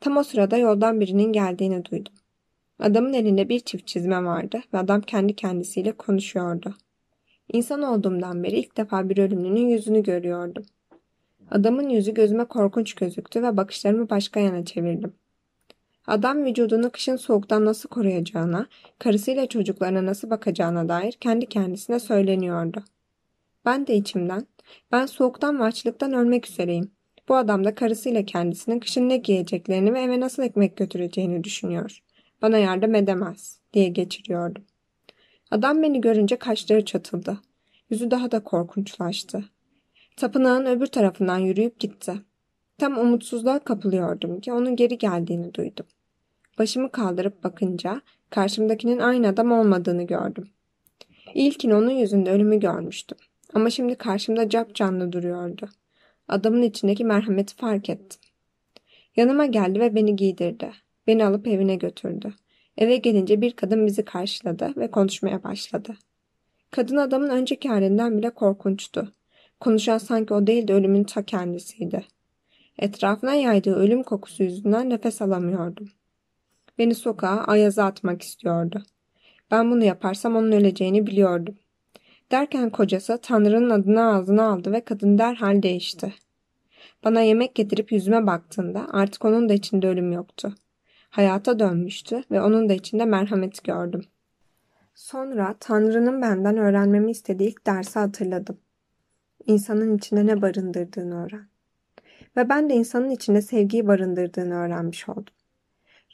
Tam 0.00 0.16
o 0.16 0.22
sırada 0.22 0.56
yoldan 0.56 1.00
birinin 1.00 1.32
geldiğini 1.32 1.84
duydum. 1.84 2.12
Adamın 2.78 3.12
elinde 3.12 3.48
bir 3.48 3.60
çift 3.60 3.86
çizme 3.86 4.24
vardı 4.24 4.60
ve 4.74 4.78
adam 4.78 5.00
kendi 5.00 5.36
kendisiyle 5.36 5.92
konuşuyordu. 5.92 6.74
İnsan 7.52 7.82
olduğumdan 7.82 8.42
beri 8.42 8.56
ilk 8.58 8.76
defa 8.76 9.08
bir 9.08 9.18
ölümlünün 9.18 9.68
yüzünü 9.68 10.02
görüyordum. 10.02 10.64
Adamın 11.50 11.88
yüzü 11.88 12.14
gözüme 12.14 12.44
korkunç 12.44 12.94
gözüktü 12.94 13.42
ve 13.42 13.56
bakışlarımı 13.56 14.10
başka 14.10 14.40
yana 14.40 14.64
çevirdim. 14.64 15.12
Adam 16.06 16.44
vücudunu 16.44 16.90
kışın 16.90 17.16
soğuktan 17.16 17.64
nasıl 17.64 17.88
koruyacağına, 17.88 18.66
karısıyla 18.98 19.46
çocuklarına 19.46 20.06
nasıl 20.06 20.30
bakacağına 20.30 20.88
dair 20.88 21.12
kendi 21.12 21.46
kendisine 21.46 21.98
söyleniyordu. 22.00 22.84
Ben 23.64 23.86
de 23.86 23.96
içimden, 23.96 24.46
ben 24.92 25.06
soğuktan 25.06 25.58
ve 25.58 25.64
açlıktan 25.64 26.12
ölmek 26.12 26.50
üzereyim. 26.50 26.90
Bu 27.28 27.36
adam 27.36 27.64
da 27.64 27.74
karısıyla 27.74 28.24
kendisinin 28.24 28.80
kışın 28.80 29.08
ne 29.08 29.16
giyeceklerini 29.16 29.94
ve 29.94 30.00
eve 30.00 30.20
nasıl 30.20 30.42
ekmek 30.42 30.76
götüreceğini 30.76 31.44
düşünüyor. 31.44 32.02
Bana 32.42 32.58
yardım 32.58 32.94
edemez, 32.94 33.60
diye 33.72 33.88
geçiriyordum. 33.88 34.64
Adam 35.50 35.82
beni 35.82 36.00
görünce 36.00 36.36
kaşları 36.36 36.84
çatıldı. 36.84 37.38
Yüzü 37.90 38.10
daha 38.10 38.30
da 38.30 38.44
korkunçlaştı. 38.44 39.44
Tapınağın 40.16 40.66
öbür 40.66 40.86
tarafından 40.86 41.38
yürüyüp 41.38 41.80
gitti. 41.80 42.14
Tam 42.78 42.98
umutsuzluğa 42.98 43.58
kapılıyordum 43.58 44.40
ki 44.40 44.52
onun 44.52 44.76
geri 44.76 44.98
geldiğini 44.98 45.54
duydum. 45.54 45.86
Başımı 46.58 46.92
kaldırıp 46.92 47.44
bakınca 47.44 48.00
karşımdakinin 48.30 48.98
aynı 48.98 49.28
adam 49.28 49.52
olmadığını 49.52 50.02
gördüm. 50.02 50.48
İlkin 51.34 51.70
onun 51.70 51.90
yüzünde 51.90 52.30
ölümü 52.30 52.60
görmüştüm. 52.60 53.18
Ama 53.54 53.70
şimdi 53.70 53.94
karşımda 53.94 54.48
cap 54.48 54.74
canlı 54.74 55.12
duruyordu. 55.12 55.68
Adamın 56.28 56.62
içindeki 56.62 57.04
merhameti 57.04 57.56
fark 57.56 57.90
ettim. 57.90 58.20
Yanıma 59.16 59.46
geldi 59.46 59.80
ve 59.80 59.94
beni 59.94 60.16
giydirdi. 60.16 60.72
Beni 61.06 61.24
alıp 61.24 61.46
evine 61.46 61.76
götürdü. 61.76 62.34
Eve 62.76 62.96
gelince 62.96 63.40
bir 63.40 63.52
kadın 63.52 63.86
bizi 63.86 64.04
karşıladı 64.04 64.72
ve 64.76 64.90
konuşmaya 64.90 65.42
başladı. 65.42 65.96
Kadın 66.70 66.96
adamın 66.96 67.28
önceki 67.28 67.68
halinden 67.68 68.18
bile 68.18 68.30
korkunçtu. 68.30 69.12
Konuşan 69.60 69.98
sanki 69.98 70.34
o 70.34 70.46
değil 70.46 70.68
de 70.68 70.74
ölümün 70.74 71.04
ta 71.04 71.22
kendisiydi. 71.22 72.04
Etrafına 72.78 73.34
yaydığı 73.34 73.74
ölüm 73.74 74.02
kokusu 74.02 74.42
yüzünden 74.42 74.90
nefes 74.90 75.22
alamıyordum. 75.22 75.88
Beni 76.78 76.94
sokağa 76.94 77.44
ayaza 77.46 77.84
atmak 77.84 78.22
istiyordu. 78.22 78.82
Ben 79.50 79.70
bunu 79.70 79.84
yaparsam 79.84 80.36
onun 80.36 80.52
öleceğini 80.52 81.06
biliyordum. 81.06 81.54
Derken 82.30 82.70
kocası 82.70 83.18
Tanrı'nın 83.22 83.70
adını 83.70 84.14
ağzına 84.14 84.50
aldı 84.52 84.72
ve 84.72 84.80
kadın 84.80 85.18
derhal 85.18 85.62
değişti. 85.62 86.14
Bana 87.04 87.20
yemek 87.20 87.54
getirip 87.54 87.92
yüzüme 87.92 88.26
baktığında 88.26 88.86
artık 88.92 89.24
onun 89.24 89.48
da 89.48 89.54
içinde 89.54 89.88
ölüm 89.88 90.12
yoktu. 90.12 90.54
Hayata 91.16 91.58
dönmüştü 91.58 92.22
ve 92.30 92.40
onun 92.40 92.68
da 92.68 92.72
içinde 92.72 93.04
merhamet 93.04 93.64
gördüm. 93.64 94.04
Sonra 94.94 95.56
Tanrı'nın 95.60 96.22
benden 96.22 96.56
öğrenmemi 96.56 97.10
istediği 97.10 97.48
ilk 97.48 97.66
dersi 97.66 97.98
hatırladım. 97.98 98.58
İnsanın 99.46 99.96
içinde 99.96 100.26
ne 100.26 100.42
barındırdığını 100.42 101.24
öğren. 101.24 101.46
Ve 102.36 102.48
ben 102.48 102.70
de 102.70 102.74
insanın 102.74 103.10
içinde 103.10 103.42
sevgiyi 103.42 103.86
barındırdığını 103.86 104.54
öğrenmiş 104.54 105.08
oldum. 105.08 105.34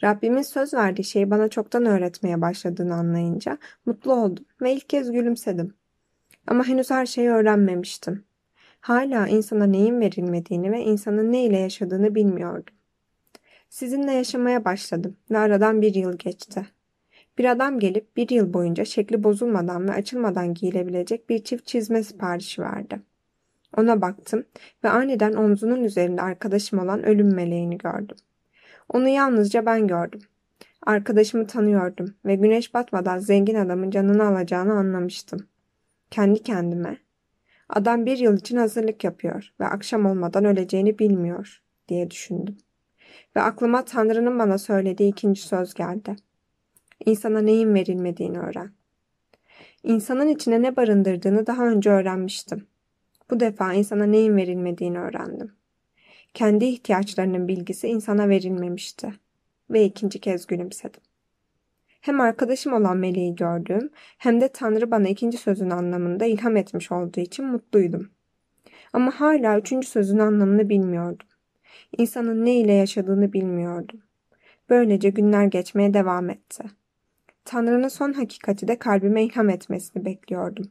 Rabbimin 0.05 0.43
söz 0.43 0.75
verdiği 0.75 1.05
şeyi 1.05 1.31
bana 1.31 1.49
çoktan 1.49 1.87
öğretmeye 1.87 2.41
başladığını 2.41 2.95
anlayınca 2.95 3.59
mutlu 3.87 4.13
oldum 4.13 4.45
ve 4.61 4.73
ilk 4.73 4.89
kez 4.89 5.13
gülümsedim. 5.13 5.75
Ama 6.47 6.65
henüz 6.65 6.91
her 6.91 7.07
şeyi 7.07 7.31
öğrenmemiştim. 7.31 8.25
Hala 8.81 9.29
insana 9.29 9.67
neyin 9.67 10.01
verilmediğini 10.01 10.73
ve 10.73 10.81
insanın 10.81 11.33
ne 11.33 11.45
ile 11.45 11.59
yaşadığını 11.59 12.15
bilmiyordum. 12.15 12.75
Sizinle 13.73 14.13
yaşamaya 14.13 14.65
başladım 14.65 15.17
ve 15.31 15.39
aradan 15.39 15.83
bir 15.83 15.95
yıl 15.95 16.19
geçti. 16.19 16.67
Bir 17.39 17.45
adam 17.45 17.79
gelip 17.79 18.17
bir 18.17 18.29
yıl 18.29 18.53
boyunca 18.53 18.85
şekli 18.85 19.25
bozulmadan 19.25 19.89
ve 19.89 19.93
açılmadan 19.93 20.55
giyilebilecek 20.55 21.29
bir 21.29 21.45
çift 21.45 21.67
çizme 21.67 22.03
siparişi 22.03 22.63
verdi. 22.63 23.01
Ona 23.77 24.01
baktım 24.01 24.45
ve 24.85 24.89
aniden 24.89 25.33
omzunun 25.33 25.85
üzerinde 25.85 26.23
arkadaşım 26.23 26.79
olan 26.79 27.03
ölüm 27.03 27.35
meleğini 27.35 27.79
gördüm. 27.79 28.17
Onu 28.89 29.09
yalnızca 29.09 29.67
ben 29.67 29.87
gördüm. 29.87 30.21
Arkadaşımı 30.83 31.47
tanıyordum 31.47 32.15
ve 32.25 32.35
güneş 32.35 32.75
batmadan 32.75 33.19
zengin 33.19 33.55
adamın 33.55 33.91
canını 33.91 34.27
alacağını 34.27 34.73
anlamıştım. 34.73 35.47
Kendi 36.11 36.43
kendime, 36.43 36.99
adam 37.69 38.07
bir 38.07 38.19
yıl 38.19 38.37
için 38.37 38.57
hazırlık 38.57 39.05
yapıyor 39.05 39.53
ve 39.61 39.67
akşam 39.67 40.07
olmadan 40.07 40.45
öleceğini 40.45 40.99
bilmiyor 40.99 41.63
diye 41.89 42.11
düşündüm. 42.11 42.57
Ve 43.37 43.41
aklıma 43.41 43.85
Tanrı'nın 43.85 44.39
bana 44.39 44.59
söylediği 44.59 45.11
ikinci 45.11 45.43
söz 45.43 45.75
geldi. 45.75 46.17
İnsana 47.07 47.41
neyin 47.41 47.75
verilmediğini 47.75 48.39
öğren. 48.39 48.73
İnsanın 49.83 50.29
içine 50.29 50.63
ne 50.63 50.77
barındırdığını 50.77 51.47
daha 51.47 51.67
önce 51.67 51.91
öğrenmiştim. 51.91 52.67
Bu 53.31 53.41
defa 53.41 53.73
insana 53.73 54.07
neyin 54.07 54.37
verilmediğini 54.37 54.99
öğrendim. 54.99 55.53
Kendi 56.35 56.65
ihtiyaçlarının 56.65 57.49
bilgisi 57.49 57.89
insana 57.89 58.29
verilmemişti. 58.29 59.13
Ve 59.71 59.85
ikinci 59.85 60.21
kez 60.21 60.47
gülümsedim. 60.47 61.01
Hem 62.01 62.21
arkadaşım 62.21 62.73
olan 62.73 62.97
meleği 62.97 63.35
gördüğüm 63.35 63.91
hem 64.19 64.41
de 64.41 64.49
Tanrı 64.49 64.91
bana 64.91 65.09
ikinci 65.09 65.39
sözün 65.39 65.71
anlamında 65.71 66.25
ilham 66.25 66.57
etmiş 66.57 66.93
olduğu 66.93 67.21
için 67.21 67.45
mutluydum. 67.45 68.11
Ama 68.93 69.11
hala 69.11 69.59
üçüncü 69.59 69.89
sözün 69.89 70.19
anlamını 70.19 70.69
bilmiyordum. 70.69 71.27
İnsanın 71.99 72.45
ne 72.45 72.55
ile 72.55 72.73
yaşadığını 72.73 73.33
bilmiyordum. 73.33 74.03
Böylece 74.71 75.11
günler 75.11 75.45
geçmeye 75.45 75.95
devam 75.95 76.31
etti. 76.31 76.65
Tanrı'nın 77.45 77.89
son 77.89 78.13
hakikati 78.13 78.69
de 78.69 78.79
kalbime 78.79 79.25
ilham 79.25 79.51
etmesini 79.51 80.05
bekliyordum. 80.05 80.67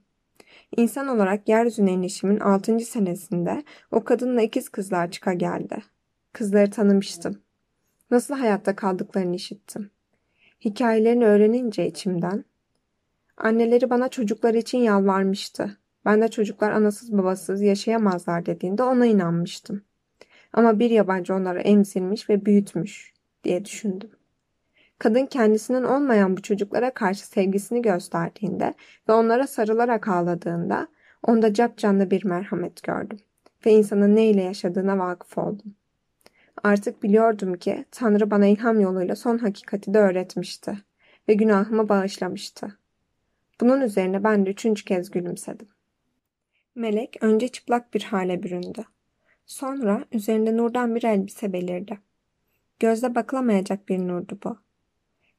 İnsan 0.78 1.08
olarak 1.08 1.50
yeryüzüne 1.50 1.92
inişimin 1.92 2.40
altıncı 2.40 2.86
senesinde 2.86 3.64
o 3.92 4.04
kadınla 4.04 4.42
ikiz 4.42 4.70
kızlar 4.70 5.12
çıka 5.12 5.34
geldi. 5.34 5.78
Kızları 6.34 6.72
tanımıştım. 6.72 7.42
Nasıl 8.12 8.36
hayatta 8.36 8.76
kaldıklarını 8.76 9.36
işittim. 9.36 9.90
Hikayelerini 10.66 11.26
öğrenince 11.26 11.88
içimden, 11.88 12.46
anneleri 13.38 13.90
bana 13.90 14.10
çocukları 14.10 14.58
için 14.58 14.78
yalvarmıştı. 14.78 15.78
Ben 16.06 16.22
de 16.22 16.28
çocuklar 16.28 16.72
anasız 16.72 17.18
babasız 17.18 17.62
yaşayamazlar 17.62 18.46
dediğinde 18.46 18.84
ona 18.84 19.06
inanmıştım. 19.06 19.84
Ama 20.54 20.80
bir 20.80 20.90
yabancı 20.90 21.34
onları 21.34 21.60
emzirmiş 21.60 22.30
ve 22.30 22.46
büyütmüş 22.46 23.14
diye 23.44 23.66
düşündüm. 23.66 24.10
Kadın 25.00 25.26
kendisinin 25.26 25.84
olmayan 25.84 26.38
bu 26.38 26.42
çocuklara 26.42 26.94
karşı 26.94 27.28
sevgisini 27.28 27.82
gösterdiğinde 27.82 28.74
ve 29.10 29.14
onlara 29.14 29.48
sarılarak 29.48 30.08
ağladığında 30.08 30.88
onda 31.24 31.54
capcanlı 31.54 32.12
bir 32.12 32.26
merhamet 32.26 32.84
gördüm 32.84 33.20
ve 33.66 33.72
insanın 33.72 34.16
ne 34.16 34.30
ile 34.30 34.42
yaşadığına 34.42 35.00
vakıf 35.00 35.38
oldum. 35.38 35.76
Artık 36.64 37.04
biliyordum 37.04 37.54
ki 37.54 37.86
Tanrı 37.92 38.32
bana 38.32 38.46
ilham 38.46 38.80
yoluyla 38.80 39.16
son 39.16 39.38
hakikati 39.38 39.94
de 39.94 40.00
öğretmişti 40.00 40.78
ve 41.30 41.34
günahımı 41.34 41.90
bağışlamıştı. 41.90 42.78
Bunun 43.62 43.82
üzerine 43.82 44.24
ben 44.24 44.46
de 44.46 44.50
üçüncü 44.50 44.86
kez 44.86 45.12
gülümsedim. 45.12 45.68
Melek 46.76 47.18
önce 47.22 47.48
çıplak 47.48 47.94
bir 47.94 48.04
hale 48.04 48.44
büründü. 48.44 48.84
Sonra 49.46 50.06
üzerinde 50.12 50.58
nurdan 50.58 50.96
bir 50.96 51.04
elbise 51.04 51.54
belirdi. 51.54 52.00
Gözde 52.80 53.16
bakılamayacak 53.16 53.90
bir 53.90 54.00
nurdu 54.00 54.40
bu. 54.44 54.58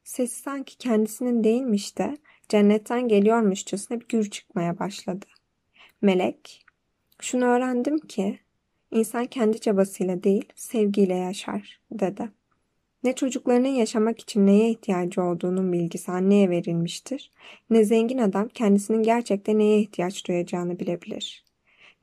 Sesi 0.03 0.41
sanki 0.41 0.77
kendisinin 0.77 1.43
değilmiş 1.43 1.97
de 1.97 2.17
cennetten 2.49 3.07
geliyormuşçasına 3.07 3.99
bir 3.99 4.07
gür 4.07 4.29
çıkmaya 4.29 4.79
başladı. 4.79 5.25
Melek, 6.01 6.65
şunu 7.21 7.45
öğrendim 7.45 7.97
ki 7.97 8.39
insan 8.91 9.25
kendi 9.25 9.59
çabasıyla 9.59 10.23
değil 10.23 10.45
sevgiyle 10.55 11.15
yaşar 11.15 11.81
dedi. 11.91 12.29
Ne 13.03 13.15
çocuklarının 13.15 13.67
yaşamak 13.67 14.19
için 14.19 14.47
neye 14.47 14.69
ihtiyacı 14.69 15.21
olduğunun 15.21 15.73
bilgisi 15.73 16.11
anneye 16.11 16.49
verilmiştir, 16.49 17.31
ne 17.69 17.83
zengin 17.83 18.17
adam 18.17 18.47
kendisinin 18.47 19.03
gerçekten 19.03 19.59
neye 19.59 19.79
ihtiyaç 19.79 20.27
duyacağını 20.27 20.79
bilebilir. 20.79 21.43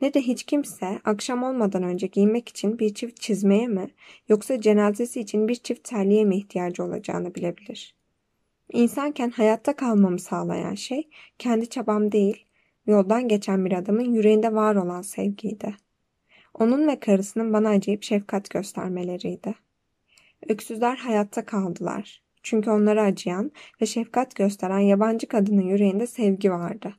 Ne 0.00 0.14
de 0.14 0.20
hiç 0.20 0.42
kimse 0.42 1.00
akşam 1.04 1.42
olmadan 1.42 1.82
önce 1.82 2.06
giymek 2.06 2.48
için 2.48 2.78
bir 2.78 2.94
çift 2.94 3.20
çizmeye 3.20 3.68
mi 3.68 3.90
yoksa 4.28 4.60
cenazesi 4.60 5.20
için 5.20 5.48
bir 5.48 5.54
çift 5.54 5.84
terliğe 5.84 6.24
mi 6.24 6.36
ihtiyacı 6.36 6.84
olacağını 6.84 7.34
bilebilir. 7.34 7.94
İnsanken 8.72 9.30
hayatta 9.30 9.76
kalmamı 9.76 10.18
sağlayan 10.18 10.74
şey 10.74 11.08
kendi 11.38 11.68
çabam 11.68 12.12
değil, 12.12 12.46
yoldan 12.86 13.28
geçen 13.28 13.64
bir 13.64 13.72
adamın 13.72 14.12
yüreğinde 14.12 14.54
var 14.54 14.76
olan 14.76 15.02
sevgiydi. 15.02 15.76
Onun 16.54 16.88
ve 16.88 17.00
karısının 17.00 17.52
bana 17.52 17.68
acayip 17.68 18.02
şefkat 18.02 18.50
göstermeleriydi. 18.50 19.54
Öksüzler 20.48 20.96
hayatta 20.96 21.44
kaldılar. 21.44 22.22
Çünkü 22.42 22.70
onlara 22.70 23.02
acıyan 23.02 23.52
ve 23.82 23.86
şefkat 23.86 24.34
gösteren 24.34 24.78
yabancı 24.78 25.28
kadının 25.28 25.62
yüreğinde 25.62 26.06
sevgi 26.06 26.50
vardı. 26.50 26.94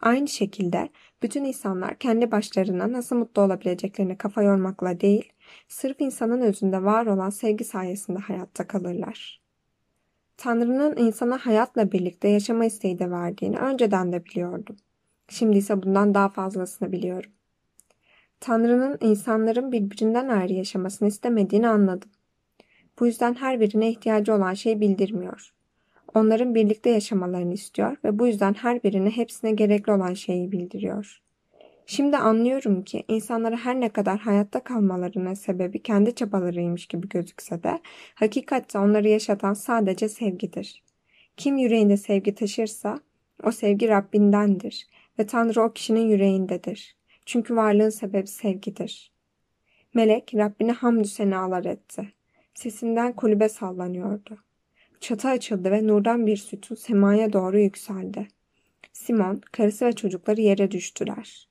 Aynı 0.00 0.28
şekilde 0.28 0.88
bütün 1.24 1.44
insanlar 1.44 1.98
kendi 1.98 2.30
başlarına 2.30 2.92
nasıl 2.92 3.16
mutlu 3.16 3.42
olabileceklerini 3.42 4.18
kafa 4.18 4.42
yormakla 4.42 5.00
değil, 5.00 5.32
sırf 5.68 6.00
insanın 6.00 6.40
özünde 6.40 6.82
var 6.82 7.06
olan 7.06 7.30
sevgi 7.30 7.64
sayesinde 7.64 8.18
hayatta 8.18 8.66
kalırlar. 8.66 9.42
Tanrı'nın 10.36 10.96
insana 10.96 11.38
hayatla 11.38 11.92
birlikte 11.92 12.28
yaşama 12.28 12.64
isteği 12.64 12.98
de 12.98 13.10
verdiğini 13.10 13.58
önceden 13.58 14.12
de 14.12 14.24
biliyordum. 14.24 14.76
Şimdi 15.28 15.56
ise 15.56 15.82
bundan 15.82 16.14
daha 16.14 16.28
fazlasını 16.28 16.92
biliyorum. 16.92 17.30
Tanrı'nın 18.40 18.98
insanların 19.00 19.72
birbirinden 19.72 20.28
ayrı 20.28 20.52
yaşamasını 20.52 21.08
istemediğini 21.08 21.68
anladım. 21.68 22.10
Bu 23.00 23.06
yüzden 23.06 23.34
her 23.34 23.60
birine 23.60 23.90
ihtiyacı 23.90 24.34
olan 24.34 24.54
şeyi 24.54 24.80
bildirmiyor. 24.80 25.54
Onların 26.14 26.54
birlikte 26.54 26.90
yaşamalarını 26.90 27.54
istiyor 27.54 27.96
ve 28.04 28.18
bu 28.18 28.26
yüzden 28.26 28.54
her 28.54 28.82
birine 28.82 29.10
hepsine 29.10 29.52
gerekli 29.52 29.92
olan 29.92 30.14
şeyi 30.14 30.52
bildiriyor. 30.52 31.20
Şimdi 31.86 32.16
anlıyorum 32.16 32.82
ki 32.82 33.04
insanlara 33.08 33.56
her 33.56 33.80
ne 33.80 33.88
kadar 33.88 34.18
hayatta 34.18 34.64
kalmalarına 34.64 35.36
sebebi 35.36 35.82
kendi 35.82 36.14
çabalarıymış 36.14 36.86
gibi 36.86 37.08
gözükse 37.08 37.62
de 37.62 37.80
hakikatte 38.14 38.78
onları 38.78 39.08
yaşatan 39.08 39.54
sadece 39.54 40.08
sevgidir. 40.08 40.82
Kim 41.36 41.56
yüreğinde 41.56 41.96
sevgi 41.96 42.34
taşırsa 42.34 43.00
o 43.42 43.50
sevgi 43.50 43.88
Rabbindendir 43.88 44.86
ve 45.18 45.26
Tanrı 45.26 45.62
o 45.62 45.72
kişinin 45.72 46.08
yüreğindedir. 46.08 46.96
Çünkü 47.26 47.56
varlığın 47.56 47.90
sebebi 47.90 48.26
sevgidir. 48.26 49.12
Melek 49.94 50.34
Rabbine 50.34 50.72
hamdü 50.72 51.08
senalar 51.08 51.64
etti. 51.64 52.12
Sesinden 52.54 53.12
kulübe 53.12 53.48
sallanıyordu. 53.48 54.43
Çatı 55.04 55.28
açıldı 55.28 55.70
ve 55.70 55.86
nurdan 55.86 56.26
bir 56.26 56.36
sütun 56.36 56.74
semaya 56.74 57.32
doğru 57.32 57.58
yükseldi. 57.58 58.28
Simon, 58.92 59.40
karısı 59.52 59.86
ve 59.86 59.92
çocukları 59.92 60.40
yere 60.40 60.70
düştüler. 60.70 61.48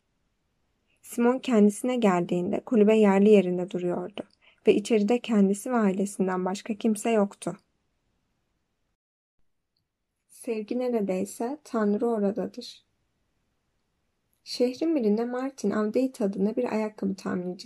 Simon 1.01 1.39
kendisine 1.39 1.95
geldiğinde 1.95 2.59
kulübe 2.59 2.97
yerli 2.97 3.29
yerinde 3.29 3.71
duruyordu 3.71 4.23
ve 4.67 4.75
içeride 4.75 5.19
kendisi 5.19 5.71
ve 5.71 5.75
ailesinden 5.75 6.45
başka 6.45 6.73
kimse 6.73 7.11
yoktu. 7.11 7.57
Sevgi 10.29 10.79
neredeyse 10.79 11.57
Tanrı 11.63 12.05
oradadır. 12.05 12.85
Şehrin 14.43 14.95
birinde 14.95 15.25
Martin 15.25 15.71
Avdate 15.71 16.25
adında 16.25 16.55
bir 16.55 16.73
ayakkabı 16.73 17.15
tamircisi 17.15 17.57